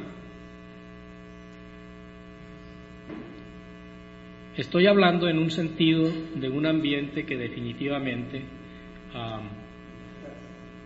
estoy 4.56 4.88
hablando 4.88 5.28
en 5.28 5.40
un 5.40 5.52
sentido 5.52 6.10
de 6.36 6.50
un 6.50 6.66
ambiente 6.66 7.26
que 7.26 7.38
definitivamente 7.38 8.44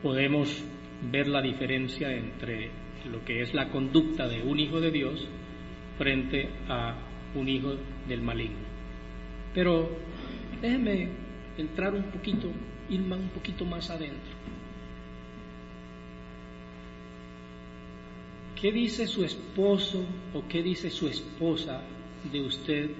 podemos 0.02 0.64
ver 1.12 1.28
la 1.28 1.42
diferencia 1.42 2.14
entre 2.14 2.70
lo 3.12 3.24
que 3.26 3.42
es 3.42 3.54
la 3.54 3.70
conducta 3.70 4.28
de 4.28 4.42
un 4.44 4.60
hijo 4.60 4.80
de 4.80 4.92
Dios 4.92 5.28
frente 5.98 6.50
a 6.70 6.96
un 7.36 7.48
hijo 7.50 7.76
del 8.08 8.22
maligno. 8.22 8.60
Pero 9.54 9.90
déjenme 10.62 11.10
entrar 11.58 11.94
un 11.94 12.04
poquito, 12.04 12.50
ir 12.90 13.02
un 13.02 13.30
poquito 13.34 13.66
más 13.66 13.90
adentro. 13.90 14.32
¿Qué 18.62 18.72
dice 18.72 19.08
su 19.08 19.24
esposo 19.24 20.06
o 20.36 20.48
qué 20.48 20.62
dice 20.62 20.92
su 20.92 21.08
esposa 21.08 21.82
de 22.32 22.42
usted 22.42 22.92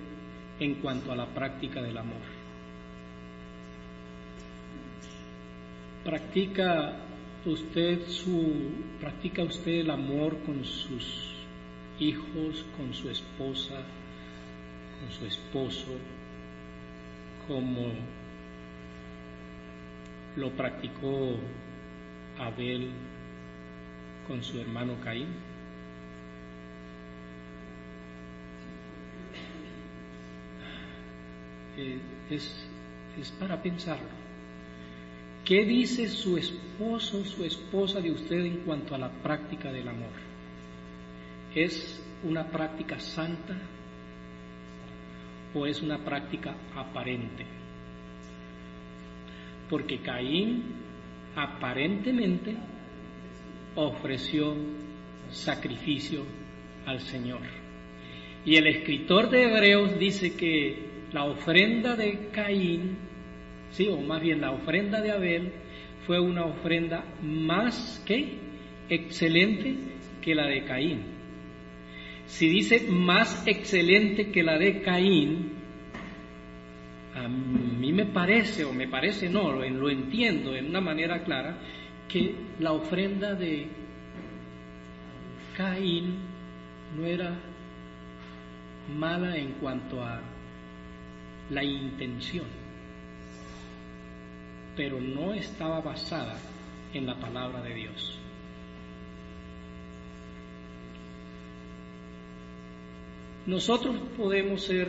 en 0.60 0.74
cuanto 0.82 1.12
a 1.12 1.16
la 1.16 1.28
práctica 1.28 1.84
del 1.84 1.96
amor? 2.00 2.18
¿Practica 6.04 6.96
usted 7.46 8.08
su 8.08 8.72
practica 9.00 9.44
usted 9.44 9.82
el 9.82 9.92
amor 9.92 10.40
con 10.48 10.66
sus 10.66 11.30
hijos, 12.00 12.66
con 12.76 12.92
su 12.96 13.12
esposa, 13.12 13.84
con 15.00 15.12
su 15.12 15.28
esposo 15.28 15.92
como 17.48 17.86
lo 20.38 20.50
practicó 20.54 21.36
Abel 22.40 22.90
con 24.28 24.44
su 24.44 24.60
hermano 24.60 24.96
Caín? 25.04 25.51
Es, 31.78 32.70
es 33.20 33.32
para 33.32 33.62
pensarlo. 33.62 34.22
¿Qué 35.46 35.66
dice 35.66 36.08
su 36.08 36.38
esposo, 36.38 37.26
su 37.26 37.44
esposa 37.44 38.00
de 38.00 38.12
usted 38.12 38.46
en 38.46 38.58
cuanto 38.58 38.94
a 38.94 39.00
la 39.00 39.10
práctica 39.10 39.72
del 39.72 39.88
amor? 39.88 40.12
¿Es 41.56 42.02
una 42.24 42.48
práctica 42.48 43.00
santa 43.00 43.58
o 45.54 45.66
es 45.66 45.82
una 45.82 45.98
práctica 45.98 46.56
aparente? 46.76 47.46
Porque 49.70 50.00
Caín 50.00 50.64
aparentemente 51.36 52.56
ofreció 53.76 54.56
sacrificio 55.32 56.24
al 56.86 57.00
Señor. 57.00 57.42
Y 58.46 58.56
el 58.56 58.68
escritor 58.68 59.30
de 59.30 59.44
Hebreos 59.44 59.98
dice 59.98 60.36
que 60.36 60.91
la 61.14 61.26
ofrenda 61.26 61.96
de 61.96 62.30
Caín, 62.32 62.98
sí, 63.72 63.88
o 63.88 63.98
más 63.98 64.22
bien 64.22 64.42
la 64.42 64.52
ofrenda 64.52 65.02
de 65.02 65.12
Abel, 65.12 65.52
fue 66.06 66.20
una 66.20 66.46
ofrenda 66.46 67.04
más 67.22 68.04
que 68.06 68.38
excelente 68.90 69.76
que 70.22 70.36
la 70.36 70.48
de 70.48 70.64
Caín. 70.64 71.02
Si 72.26 72.48
dice 72.48 72.88
más 72.90 73.46
excelente 73.46 74.32
que 74.32 74.44
la 74.44 74.58
de 74.58 74.82
Caín, 74.82 75.52
a 77.14 77.28
mí 77.28 77.92
me 77.92 78.06
parece, 78.06 78.64
o 78.64 78.74
me 78.74 78.88
parece 78.88 79.30
no, 79.30 79.52
lo 79.52 79.90
entiendo 79.90 80.56
en 80.56 80.68
una 80.68 80.82
manera 80.82 81.24
clara, 81.24 81.58
que 82.08 82.34
la 82.60 82.72
ofrenda 82.72 83.36
de 83.36 83.68
Caín 85.58 86.16
no 86.98 87.06
era 87.06 87.38
mala 88.98 89.38
en 89.38 89.54
cuanto 89.54 90.04
a 90.04 90.22
la 91.50 91.64
intención, 91.64 92.46
pero 94.76 95.00
no 95.00 95.34
estaba 95.34 95.82
basada 95.82 96.38
en 96.94 97.06
la 97.06 97.16
palabra 97.16 97.62
de 97.62 97.74
Dios. 97.74 98.18
Nosotros 103.46 103.96
podemos 104.16 104.64
ser 104.64 104.88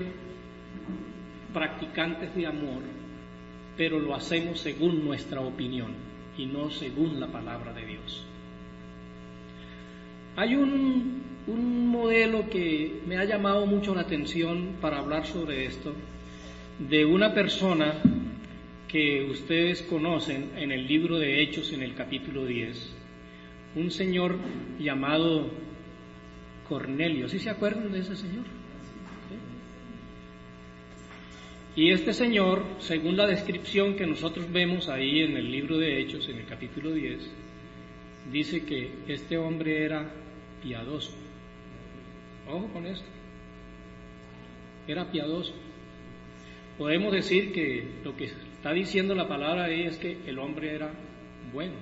practicantes 1.55 2.35
de 2.35 2.47
amor, 2.47 2.83
pero 3.77 3.99
lo 3.99 4.15
hacemos 4.15 4.61
según 4.61 5.05
nuestra 5.05 5.41
opinión 5.41 5.93
y 6.37 6.47
no 6.47 6.71
según 6.71 7.19
la 7.19 7.29
palabra 7.29 7.73
de 7.73 7.87
Dios. 7.87 8.25
Hay 10.37 10.55
un, 10.55 11.23
un 11.47 11.89
modelo 11.89 12.49
que 12.49 13.01
me 13.07 13.17
ha 13.17 13.25
llamado 13.25 13.67
mucho 13.67 13.95
la 13.95 14.03
atención 14.03 14.77
para 14.81 14.99
hablar 14.99 15.27
sobre 15.27 15.67
esto, 15.67 15.95
de 16.89 17.05
una 17.05 17.33
persona 17.33 17.95
que 18.89 19.25
ustedes 19.31 19.83
conocen 19.83 20.51
en 20.57 20.73
el 20.73 20.87
libro 20.87 21.19
de 21.19 21.43
Hechos 21.43 21.73
en 21.73 21.83
el 21.83 21.95
capítulo 21.95 22.45
10, 22.45 22.95
un 23.77 23.91
señor 23.91 24.37
llamado 24.79 25.51
Cornelio. 26.69 27.29
¿Sí 27.29 27.39
se 27.39 27.51
acuerdan 27.51 27.93
de 27.93 28.01
ese 28.01 28.17
señor? 28.17 28.45
Y 31.75 31.91
este 31.91 32.13
señor, 32.13 32.65
según 32.81 33.17
la 33.17 33.27
descripción 33.27 33.97
que 33.97 34.07
nosotros 34.07 34.51
vemos 34.53 34.89
ahí 34.89 35.21
en 35.21 35.39
el 35.39 35.51
libro 35.51 35.79
de 35.79 36.01
Hechos, 36.01 36.29
en 36.29 36.37
el 36.37 36.45
capítulo 36.45 36.91
10, 36.91 37.31
dice 38.31 38.67
que 38.67 38.91
este 39.09 39.39
hombre 39.39 39.85
era 39.85 40.13
piadoso. 40.63 41.13
Ojo 42.47 42.69
con 42.75 42.87
esto. 42.87 43.07
Era 44.87 45.11
piadoso. 45.11 45.55
Podemos 46.79 47.13
decir 47.13 47.53
que 47.53 47.87
lo 48.05 48.17
que 48.17 48.25
está 48.25 48.73
diciendo 48.73 49.15
la 49.15 49.29
palabra 49.29 49.65
ahí 49.65 49.83
es 49.83 49.99
que 49.99 50.19
el 50.27 50.39
hombre 50.39 50.75
era 50.75 50.91
bueno. 51.53 51.75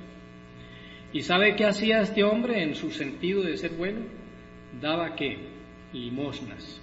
¿Y 1.13 1.23
sabe 1.23 1.57
qué 1.57 1.65
hacía 1.65 2.01
este 2.01 2.23
hombre 2.23 2.63
en 2.63 2.75
su 2.75 2.91
sentido 2.91 3.43
de 3.43 3.57
ser 3.57 3.73
bueno? 3.73 4.01
Daba 4.81 5.15
qué? 5.15 5.39
Limosnas. 5.93 6.81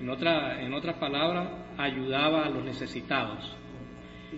En 0.00 0.08
otra, 0.08 0.62
en 0.62 0.72
otra 0.74 0.98
palabra, 0.98 1.66
ayudaba 1.78 2.44
a 2.44 2.50
los 2.50 2.64
necesitados. 2.64 3.56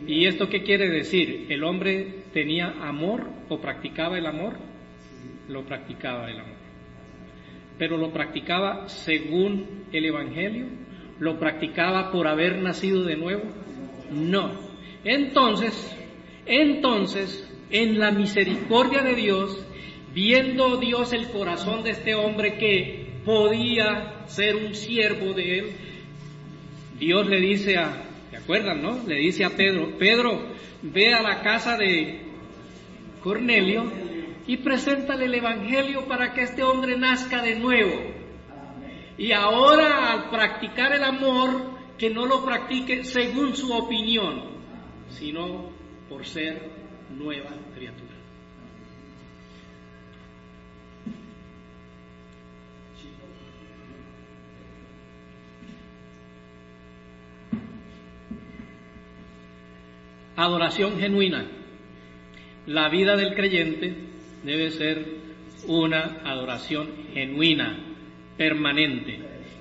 ¿Y 0.07 0.27
esto 0.27 0.49
qué 0.49 0.63
quiere 0.63 0.89
decir? 0.89 1.47
¿El 1.49 1.65
hombre 1.65 2.25
tenía 2.33 2.75
amor 2.81 3.29
o 3.49 3.61
practicaba 3.61 4.19
el 4.19 4.27
amor? 4.27 4.59
Lo 5.49 5.65
practicaba 5.65 6.31
el 6.31 6.39
amor. 6.39 6.57
Pero 7.79 7.97
lo 7.97 8.13
practicaba 8.13 8.89
según 8.89 9.85
el 9.93 10.05
Evangelio, 10.05 10.67
lo 11.19 11.39
practicaba 11.39 12.11
por 12.11 12.27
haber 12.27 12.59
nacido 12.59 13.05
de 13.05 13.17
nuevo. 13.17 13.43
No. 14.11 14.53
Entonces, 15.05 15.97
entonces, 16.47 17.49
en 17.71 17.99
la 17.99 18.11
misericordia 18.11 19.03
de 19.03 19.15
Dios, 19.15 19.65
viendo 20.15 20.79
Dios 20.79 21.13
el 21.13 21.29
corazón 21.29 21.83
de 21.83 21.91
este 21.91 22.15
hombre 22.15 22.57
que 22.57 23.07
podía 23.25 24.25
ser 24.27 24.57
un 24.57 24.75
siervo 24.75 25.35
de 25.35 25.59
él, 25.59 25.67
Dios 26.99 27.29
le 27.29 27.41
dice 27.41 27.77
a, 27.77 28.05
¿se 28.31 28.37
acuerdan, 28.37 28.83
no? 28.83 28.99
Le 29.07 29.17
dice 29.17 29.45
a 29.45 29.51
Pedro, 29.51 29.97
Pedro, 29.99 30.41
ve 30.83 31.13
a 31.13 31.23
la 31.23 31.43
casa 31.43 31.77
de 31.77 32.21
Cornelio 33.23 33.85
y 34.47 34.57
preséntale 34.57 35.27
el 35.27 35.35
Evangelio 35.35 36.07
para 36.07 36.33
que 36.33 36.43
este 36.43 36.63
hombre 36.63 36.97
nazca 36.97 37.43
de 37.43 37.57
nuevo. 37.57 38.18
Y 39.19 39.33
ahora 39.33 40.13
al 40.13 40.31
practicar 40.31 40.93
el 40.93 41.03
amor, 41.03 41.77
que 41.99 42.09
no 42.09 42.25
lo 42.25 42.45
practique 42.45 43.05
según 43.05 43.57
su 43.57 43.73
opinión, 43.73 44.45
sino 45.11 45.71
por 46.09 46.25
ser 46.25 46.71
nueva 47.11 47.51
criatura. 47.75 48.09
Adoración 60.37 61.01
genuina. 61.01 61.45
La 62.67 62.89
vida 62.89 63.17
del 63.17 63.35
creyente 63.35 63.97
debe 64.45 64.71
ser 64.71 65.05
una 65.67 66.21
adoración 66.25 67.09
genuina, 67.13 67.88
permanente, 68.39 69.19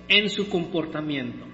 en 0.08 0.30
su 0.30 0.48
comportamiento. 0.48 1.46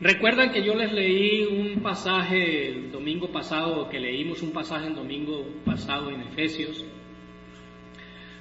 Recuerdan 0.00 0.52
que 0.52 0.62
yo 0.62 0.76
les 0.76 0.92
leí 0.92 1.44
un 1.44 1.82
pasaje 1.82 2.68
el 2.68 2.92
domingo 2.92 3.32
pasado, 3.32 3.88
que 3.88 3.98
leímos 3.98 4.42
un 4.42 4.52
pasaje 4.52 4.86
el 4.86 4.94
domingo 4.94 5.44
pasado 5.64 6.10
en 6.10 6.20
Efesios, 6.20 6.84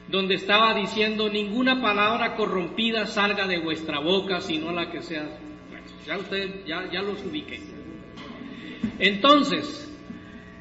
donde 0.08 0.36
estaba 0.36 0.76
diciendo, 0.76 1.30
ninguna 1.30 1.82
palabra 1.82 2.36
corrompida 2.36 3.08
salga 3.08 3.48
de 3.48 3.58
vuestra 3.58 4.00
boca, 4.00 4.40
sino 4.40 4.72
la 4.72 4.92
que 4.92 5.02
sea... 5.02 5.28
ya 6.06 6.18
ustedes, 6.18 6.64
ya, 6.66 6.90
ya 6.92 7.02
los 7.02 7.26
ubiqué. 7.26 7.60
Entonces, 9.00 9.92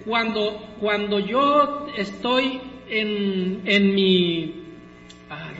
cuando, 0.06 0.66
cuando 0.80 1.20
yo 1.20 1.86
estoy 1.96 2.58
en, 2.88 3.60
en 3.66 3.94
mi 3.94 4.65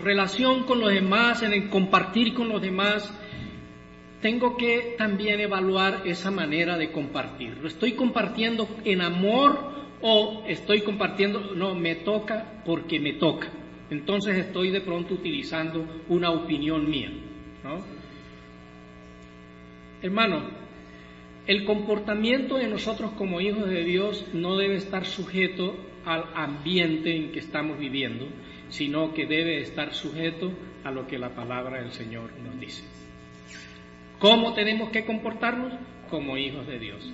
relación 0.03 0.65
con 0.65 0.81
los 0.81 0.91
demás, 0.91 1.43
en 1.43 1.53
el 1.53 1.69
compartir 1.69 2.35
con 2.35 2.49
los 2.49 2.61
demás, 2.61 3.13
tengo 4.21 4.57
que 4.57 4.95
también 4.99 5.41
evaluar 5.41 6.03
esa 6.05 6.31
manera 6.31 6.77
de 6.77 6.91
compartir. 6.91 7.59
¿Lo 7.61 7.69
estoy 7.69 7.93
compartiendo 7.93 8.69
en 8.85 9.03
amor 9.03 9.75
o 10.01 10.45
estoy 10.47 10.81
compartiendo, 10.83 11.55
no, 11.55 11.75
me 11.75 11.97
toca 11.97 12.63
porque 12.65 12.99
me 12.99 13.15
toca? 13.15 13.49
Entonces 13.91 14.37
estoy 14.37 14.71
de 14.71 14.81
pronto 14.81 15.15
utilizando 15.15 15.87
una 16.09 16.31
opinión 16.31 16.91
mía. 16.91 17.11
¿no? 17.63 17.81
Hermano, 20.03 20.51
el 21.47 21.65
comportamiento 21.65 22.57
de 22.57 22.67
nosotros 22.67 23.13
como 23.13 23.41
hijos 23.41 23.69
de 23.69 23.85
Dios 23.85 24.27
no 24.33 24.57
debe 24.57 24.77
estar 24.77 25.07
sujeto 25.07 25.77
al 26.05 26.25
ambiente 26.35 27.15
en 27.15 27.33
que 27.33 27.39
estamos 27.39 27.79
viviendo, 27.79 28.27
sino 28.69 29.15
que 29.15 29.27
debe 29.27 29.61
estar 29.61 29.93
sujeto 29.95 30.53
a 30.85 30.91
lo 30.91 31.07
que 31.07 31.19
la 31.19 31.31
palabra 31.31 31.81
del 31.81 31.93
Señor 31.93 32.31
nos 32.45 32.59
dice. 32.59 32.85
¿Cómo 34.19 34.55
tenemos 34.55 34.91
que 34.91 35.05
comportarnos? 35.05 35.73
Como 36.11 36.37
hijos 36.37 36.67
de 36.67 36.79
Dios. 36.79 37.13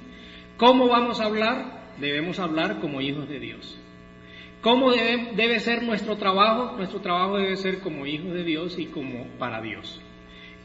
¿Cómo 0.56 0.88
vamos 0.88 1.20
a 1.20 1.24
hablar? 1.24 1.94
Debemos 1.98 2.38
hablar 2.38 2.80
como 2.80 3.00
hijos 3.00 3.28
de 3.28 3.40
Dios. 3.40 3.78
¿Cómo 4.60 4.92
debe, 4.92 5.32
debe 5.34 5.60
ser 5.60 5.82
nuestro 5.82 6.16
trabajo? 6.16 6.76
Nuestro 6.76 7.00
trabajo 7.00 7.38
debe 7.38 7.56
ser 7.56 7.80
como 7.80 8.06
hijos 8.06 8.32
de 8.32 8.44
Dios 8.44 8.78
y 8.78 8.86
como 8.86 9.26
para 9.38 9.60
Dios. 9.60 10.00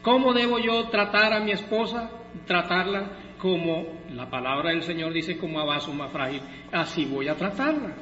¿Cómo 0.02 0.32
debo 0.32 0.58
yo 0.58 0.88
tratar 0.88 1.32
a 1.32 1.40
mi 1.40 1.50
esposa? 1.50 2.10
Tratarla 2.46 3.10
como 3.38 3.86
la 4.12 4.28
palabra 4.28 4.70
del 4.70 4.82
Señor 4.82 5.12
dice 5.12 5.38
como 5.38 5.60
a 5.60 5.64
vaso 5.64 5.92
más 5.92 6.10
frágil, 6.12 6.40
así 6.72 7.04
voy 7.04 7.28
a 7.28 7.34
tratarla. 7.34 7.94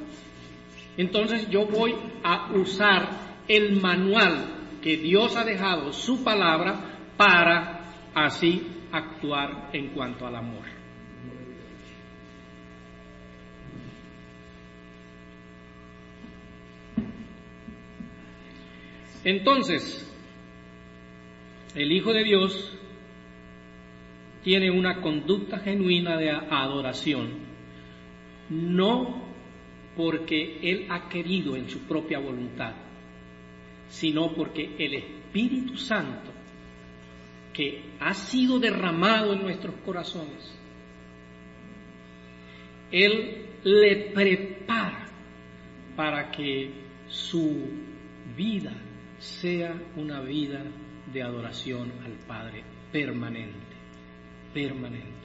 Entonces 0.96 1.48
yo 1.50 1.66
voy 1.66 1.94
a 2.22 2.52
usar 2.52 3.08
el 3.48 3.80
manual 3.80 4.78
que 4.82 4.96
Dios 4.96 5.36
ha 5.36 5.44
dejado, 5.44 5.92
su 5.92 6.24
palabra, 6.24 6.98
para 7.16 7.84
así 8.14 8.66
actuar 8.92 9.70
en 9.72 9.88
cuanto 9.88 10.26
al 10.26 10.36
amor. 10.36 10.64
Entonces, 19.24 20.02
el 21.74 21.90
Hijo 21.90 22.12
de 22.12 22.22
Dios 22.22 22.78
tiene 24.44 24.70
una 24.70 25.00
conducta 25.00 25.58
genuina 25.58 26.16
de 26.16 26.30
adoración, 26.30 27.30
no 28.48 29.25
porque 29.96 30.58
Él 30.62 30.86
ha 30.90 31.08
querido 31.08 31.56
en 31.56 31.68
su 31.68 31.80
propia 31.80 32.18
voluntad, 32.18 32.74
sino 33.88 34.32
porque 34.34 34.74
el 34.78 34.94
Espíritu 34.94 35.76
Santo, 35.76 36.32
que 37.52 37.82
ha 38.00 38.12
sido 38.12 38.58
derramado 38.58 39.32
en 39.32 39.42
nuestros 39.42 39.74
corazones, 39.84 40.54
Él 42.92 43.46
le 43.64 44.10
prepara 44.12 45.06
para 45.96 46.30
que 46.30 46.70
su 47.08 47.68
vida 48.36 48.74
sea 49.18 49.74
una 49.96 50.20
vida 50.20 50.62
de 51.12 51.22
adoración 51.22 51.90
al 52.04 52.12
Padre 52.26 52.62
permanente 52.92 53.66
permanente. 54.56 55.15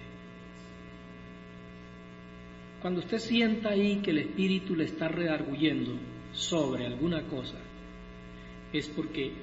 Cuando 2.82 3.02
usted 3.02 3.20
sienta 3.20 3.70
ahí 3.70 3.98
que 3.98 4.12
el 4.12 4.20
Espíritu 4.20 4.76
le 4.76 4.86
está 4.86 5.08
redarguyendo 5.08 5.94
sobre 6.34 6.88
alguna 6.88 7.22
cosa, 7.28 7.58
es 8.74 8.88
porque 8.90 9.34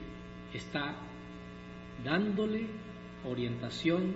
está 0.53 0.97
dándole 2.05 2.67
orientación 3.25 4.15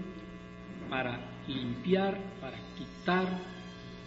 para 0.88 1.20
limpiar, 1.46 2.18
para 2.40 2.58
quitar, 2.76 3.40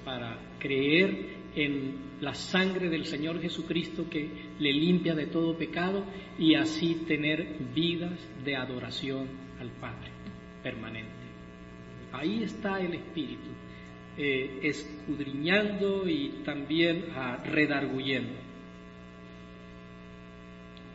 para 0.03 0.37
creer 0.59 1.35
en 1.55 1.95
la 2.19 2.33
sangre 2.33 2.89
del 2.89 3.05
Señor 3.05 3.41
Jesucristo 3.41 4.09
que 4.09 4.29
le 4.59 4.73
limpia 4.73 5.15
de 5.15 5.27
todo 5.27 5.57
pecado 5.57 6.03
y 6.37 6.55
así 6.55 7.03
tener 7.07 7.57
vidas 7.73 8.19
de 8.43 8.55
adoración 8.55 9.27
al 9.59 9.69
Padre 9.71 10.11
permanente. 10.61 11.11
Ahí 12.11 12.43
está 12.43 12.81
el 12.81 12.93
Espíritu, 12.93 13.49
eh, 14.17 14.59
escudriñando 14.63 16.07
y 16.07 16.41
también 16.45 17.05
redarguyendo. 17.43 18.33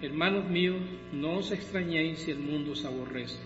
Hermanos 0.02 0.48
míos, 0.48 0.80
no 1.12 1.38
os 1.38 1.52
extrañéis 1.52 2.20
si 2.20 2.30
el 2.30 2.38
mundo 2.38 2.72
os 2.72 2.84
aborrece. 2.86 3.38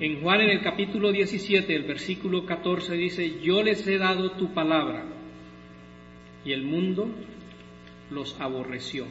En 0.00 0.20
Juan 0.20 0.42
en 0.42 0.50
el 0.50 0.62
capítulo 0.62 1.12
17, 1.12 1.74
el 1.74 1.84
versículo 1.84 2.44
14 2.44 2.94
dice, 2.94 3.40
yo 3.40 3.62
les 3.62 3.86
he 3.86 3.96
dado 3.96 4.32
tu 4.32 4.52
palabra 4.52 5.06
y 6.44 6.52
el 6.52 6.62
mundo 6.62 7.08
los 8.10 8.38
aborreció, 8.40 9.06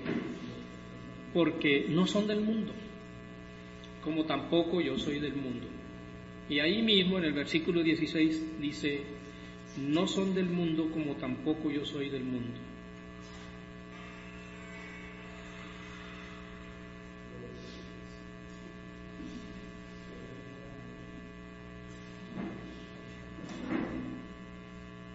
porque 1.34 1.88
no 1.90 2.06
son 2.06 2.28
del 2.28 2.42
mundo, 2.42 2.74
como 4.04 4.26
tampoco 4.26 4.82
yo 4.82 4.98
soy 5.00 5.20
del 5.20 5.36
mundo. 5.36 5.73
Y 6.50 6.60
ahí 6.60 6.82
mismo 6.82 7.18
en 7.18 7.26
el 7.26 7.34
versículo 7.34 7.82
16 7.82 8.60
dice, 8.60 9.04
no 9.78 10.08
son 10.08 10.36
del 10.36 10.50
mundo 10.50 10.90
como 10.92 11.16
tampoco 11.16 11.72
yo 11.72 11.86
soy 11.86 12.10
del 12.10 12.24
mundo. 12.24 12.60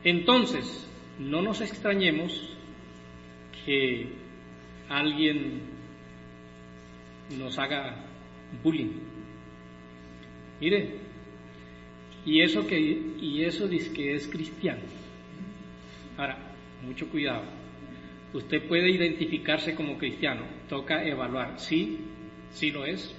Entonces, 0.05 0.89
no 1.19 1.43
nos 1.43 1.61
extrañemos 1.61 2.57
que 3.67 4.09
alguien 4.89 5.61
nos 7.37 7.59
haga 7.59 8.07
bullying. 8.63 8.93
Mire, 10.61 11.08
y 12.25 12.43
eso 12.43 12.67
que 12.67 12.79
y 12.79 13.45
eso 13.45 13.69
dice 13.69 13.93
que 13.93 14.15
es 14.15 14.27
cristiano. 14.29 14.83
Ahora, 16.17 16.37
mucho 16.85 17.09
cuidado. 17.09 17.45
Usted 18.33 18.67
puede 18.69 18.91
identificarse 18.91 19.75
como 19.75 19.97
cristiano, 19.97 20.43
toca 20.69 21.05
evaluar, 21.05 21.59
sí, 21.59 21.99
sí 22.51 22.71
lo 22.71 22.85
es, 22.85 23.15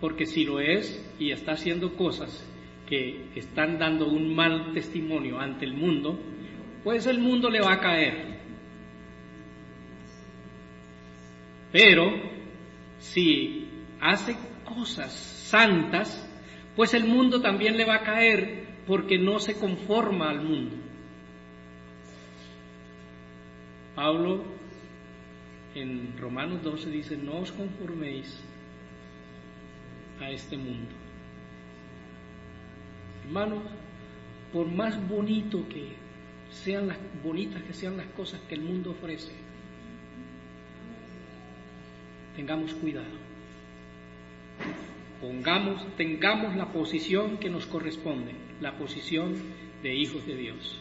porque 0.00 0.24
si 0.24 0.44
lo 0.44 0.60
es 0.60 1.04
y 1.18 1.32
está 1.32 1.52
haciendo 1.52 1.94
cosas 1.94 2.46
que 2.88 3.26
están 3.34 3.78
dando 3.78 4.06
un 4.06 4.34
mal 4.34 4.72
testimonio 4.72 5.38
ante 5.38 5.64
el 5.64 5.74
mundo, 5.74 6.18
pues 6.84 7.06
el 7.06 7.18
mundo 7.18 7.50
le 7.50 7.60
va 7.60 7.74
a 7.74 7.80
caer. 7.80 8.36
Pero 11.72 12.10
si 12.98 13.68
hace 14.00 14.36
cosas 14.64 15.12
santas, 15.12 16.25
pues 16.76 16.94
el 16.94 17.04
mundo 17.04 17.40
también 17.40 17.76
le 17.76 17.84
va 17.84 17.96
a 17.96 18.02
caer 18.02 18.66
porque 18.86 19.18
no 19.18 19.40
se 19.40 19.54
conforma 19.54 20.30
al 20.30 20.42
mundo. 20.42 20.76
Pablo 23.94 24.44
en 25.74 26.16
Romanos 26.18 26.62
12 26.62 26.90
dice, 26.90 27.16
no 27.16 27.38
os 27.38 27.50
conforméis 27.50 28.42
a 30.20 30.30
este 30.30 30.56
mundo 30.56 31.06
Hermanos, 33.26 33.64
por 34.52 34.68
más 34.68 34.96
bonito 35.08 35.68
que 35.68 35.94
sean 36.50 36.86
las 36.86 36.98
bonitas 37.24 37.60
que 37.64 37.72
sean 37.72 37.96
las 37.96 38.06
cosas 38.08 38.40
que 38.48 38.54
el 38.54 38.60
mundo 38.60 38.92
ofrece, 38.92 39.32
tengamos 42.36 42.72
cuidado. 42.74 43.25
Pongamos, 45.20 45.86
tengamos 45.96 46.56
la 46.56 46.72
posición 46.72 47.38
que 47.38 47.48
nos 47.48 47.66
corresponde, 47.66 48.32
la 48.60 48.76
posición 48.76 49.34
de 49.82 49.94
hijos 49.94 50.26
de 50.26 50.36
Dios. 50.36 50.80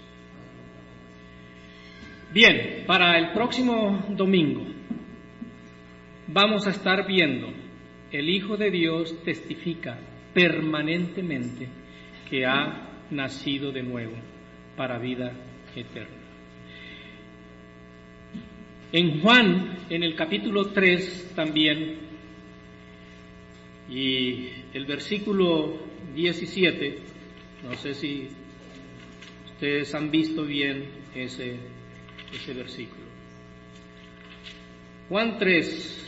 Bien, 2.33 2.83
para 2.86 3.17
el 3.17 3.31
próximo 3.31 4.03
domingo 4.09 4.65
vamos 6.27 6.67
a 6.67 6.71
estar 6.71 7.07
viendo 7.07 7.47
el 8.11 8.29
Hijo 8.29 8.55
de 8.57 8.71
Dios 8.71 9.23
testifica 9.23 9.97
permanentemente 10.33 11.67
que 12.29 12.45
ha 12.45 13.05
nacido 13.11 13.71
de 13.71 13.83
nuevo 13.83 14.13
para 14.75 14.99
vida 14.99 15.33
eterna. 15.75 16.15
En 18.91 19.21
Juan, 19.21 19.77
en 19.89 20.03
el 20.03 20.15
capítulo 20.15 20.71
3 20.71 21.33
también, 21.36 22.05
y 23.89 24.49
el 24.73 24.86
versículo 24.86 25.77
17, 26.15 26.99
no 27.63 27.75
sé 27.75 27.93
si 27.93 28.27
ustedes 29.45 29.93
han 29.93 30.09
visto 30.09 30.43
bien 30.43 30.86
ese, 31.13 31.57
ese 32.33 32.53
versículo. 32.53 33.05
Juan 35.09 35.38
3, 35.38 36.05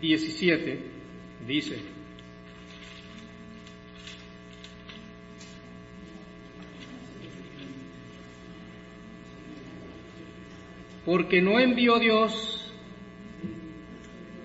17 0.00 0.80
dice, 1.46 1.78
porque 11.04 11.40
no 11.40 11.58
envió 11.58 11.98
Dios 11.98 12.57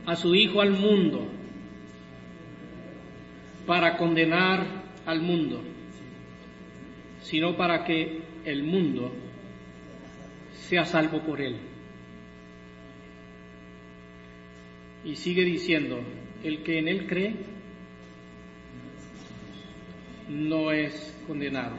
a 0.06 0.16
su 0.16 0.36
Hijo 0.36 0.62
al 0.62 0.72
mundo 0.72 1.28
para 3.66 3.98
condenar 3.98 4.84
al 5.06 5.22
mundo, 5.22 5.62
sino 7.22 7.56
para 7.56 7.84
que 7.86 8.22
el 8.46 8.64
mundo 8.64 9.14
sea 10.54 10.86
salvo 10.86 11.20
por 11.22 11.42
él. 11.42 11.56
Y 15.06 15.16
sigue 15.16 15.44
diciendo, 15.44 16.02
el 16.44 16.64
que 16.64 16.80
en 16.80 16.88
él 16.88 17.08
cree 17.08 17.36
no 20.30 20.72
es 20.72 21.18
condenado, 21.28 21.76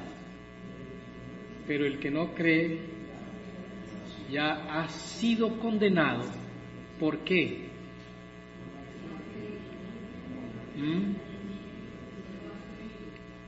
pero 1.67 1.87
el 1.87 1.99
que 1.99 2.11
no 2.11 2.35
cree 2.35 2.79
ya 4.31 4.81
ha 4.81 4.89
sido 4.89 5.59
condenado. 5.59 6.25
¿Por 6.99 7.19
qué? 7.21 7.74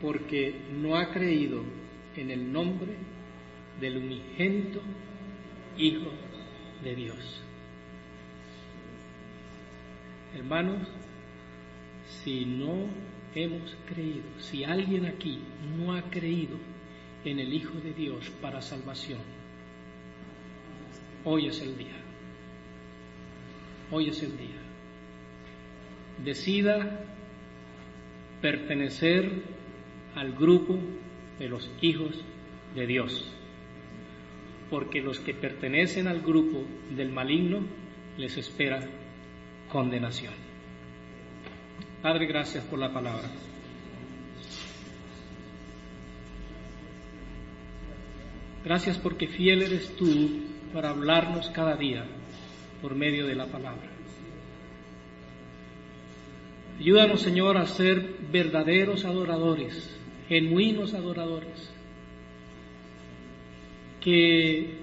Porque 0.00 0.54
no 0.80 0.96
ha 0.96 1.12
creído 1.12 1.62
en 2.16 2.30
el 2.30 2.52
nombre 2.52 2.94
del 3.80 3.98
unigénito 3.98 4.80
Hijo 5.78 6.10
de 6.82 6.94
Dios. 6.94 7.42
Hermanos, 10.34 10.88
si 12.24 12.44
no 12.44 12.88
hemos 13.34 13.76
creído, 13.86 14.24
si 14.38 14.64
alguien 14.64 15.06
aquí 15.06 15.38
no 15.78 15.94
ha 15.94 16.02
creído 16.10 16.56
en 17.24 17.40
el 17.40 17.52
Hijo 17.52 17.78
de 17.80 17.92
Dios 17.92 18.30
para 18.40 18.62
salvación, 18.62 19.20
hoy 21.24 21.46
es 21.46 21.60
el 21.60 21.76
día. 21.76 21.96
Hoy 23.90 24.08
es 24.08 24.22
el 24.22 24.36
día. 24.36 24.56
Decida 26.24 27.04
pertenecer 28.46 29.28
al 30.14 30.32
grupo 30.34 30.78
de 31.36 31.48
los 31.48 31.68
hijos 31.80 32.14
de 32.76 32.86
Dios, 32.86 33.28
porque 34.70 35.00
los 35.00 35.18
que 35.18 35.34
pertenecen 35.34 36.06
al 36.06 36.20
grupo 36.20 36.62
del 36.94 37.10
maligno 37.10 37.66
les 38.16 38.36
espera 38.36 38.88
condenación. 39.68 40.32
Padre, 42.00 42.26
gracias 42.26 42.62
por 42.66 42.78
la 42.78 42.92
palabra. 42.92 43.28
Gracias 48.64 48.96
porque 48.96 49.26
fiel 49.26 49.62
eres 49.62 49.96
tú 49.96 50.06
para 50.72 50.90
hablarnos 50.90 51.50
cada 51.50 51.74
día 51.74 52.04
por 52.80 52.94
medio 52.94 53.26
de 53.26 53.34
la 53.34 53.46
palabra. 53.46 53.95
Ayúdanos, 56.78 57.22
Señor, 57.22 57.56
a 57.56 57.66
ser 57.66 58.16
verdaderos 58.30 59.04
adoradores, 59.04 59.96
genuinos 60.28 60.92
adoradores, 60.92 61.70
que 64.00 64.74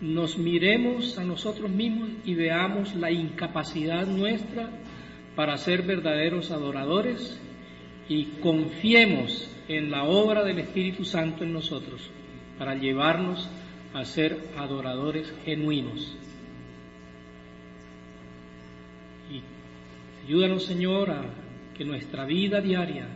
nos 0.00 0.36
miremos 0.36 1.16
a 1.18 1.24
nosotros 1.24 1.70
mismos 1.70 2.10
y 2.24 2.34
veamos 2.34 2.94
la 2.94 3.10
incapacidad 3.10 4.06
nuestra 4.06 4.68
para 5.36 5.56
ser 5.58 5.82
verdaderos 5.82 6.50
adoradores 6.50 7.40
y 8.08 8.24
confiemos 8.40 9.50
en 9.68 9.90
la 9.90 10.04
obra 10.04 10.44
del 10.44 10.58
Espíritu 10.58 11.04
Santo 11.04 11.44
en 11.44 11.52
nosotros 11.52 12.10
para 12.58 12.74
llevarnos 12.74 13.48
a 13.94 14.04
ser 14.04 14.38
adoradores 14.56 15.32
genuinos. 15.44 16.16
Ayúdanos, 20.28 20.64
Señor, 20.64 21.10
a 21.10 21.24
que 21.74 21.86
nuestra 21.86 22.26
vida 22.26 22.60
diaria 22.60 23.08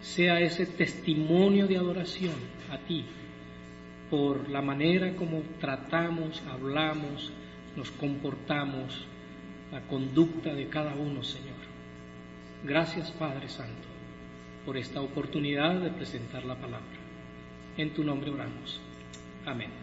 sea 0.00 0.40
ese 0.40 0.66
testimonio 0.66 1.68
de 1.68 1.76
adoración 1.76 2.34
a 2.72 2.78
ti 2.78 3.04
por 4.10 4.48
la 4.50 4.60
manera 4.60 5.14
como 5.14 5.42
tratamos, 5.60 6.42
hablamos, 6.50 7.30
nos 7.76 7.92
comportamos, 7.92 9.06
la 9.70 9.82
conducta 9.82 10.52
de 10.52 10.66
cada 10.68 10.96
uno, 10.96 11.22
Señor. 11.22 11.60
Gracias, 12.64 13.12
Padre 13.12 13.48
Santo, 13.48 13.86
por 14.66 14.76
esta 14.76 15.00
oportunidad 15.00 15.80
de 15.80 15.90
presentar 15.90 16.44
la 16.44 16.56
palabra. 16.56 16.98
En 17.76 17.90
tu 17.90 18.02
nombre 18.02 18.32
oramos. 18.32 18.80
Amén. 19.46 19.79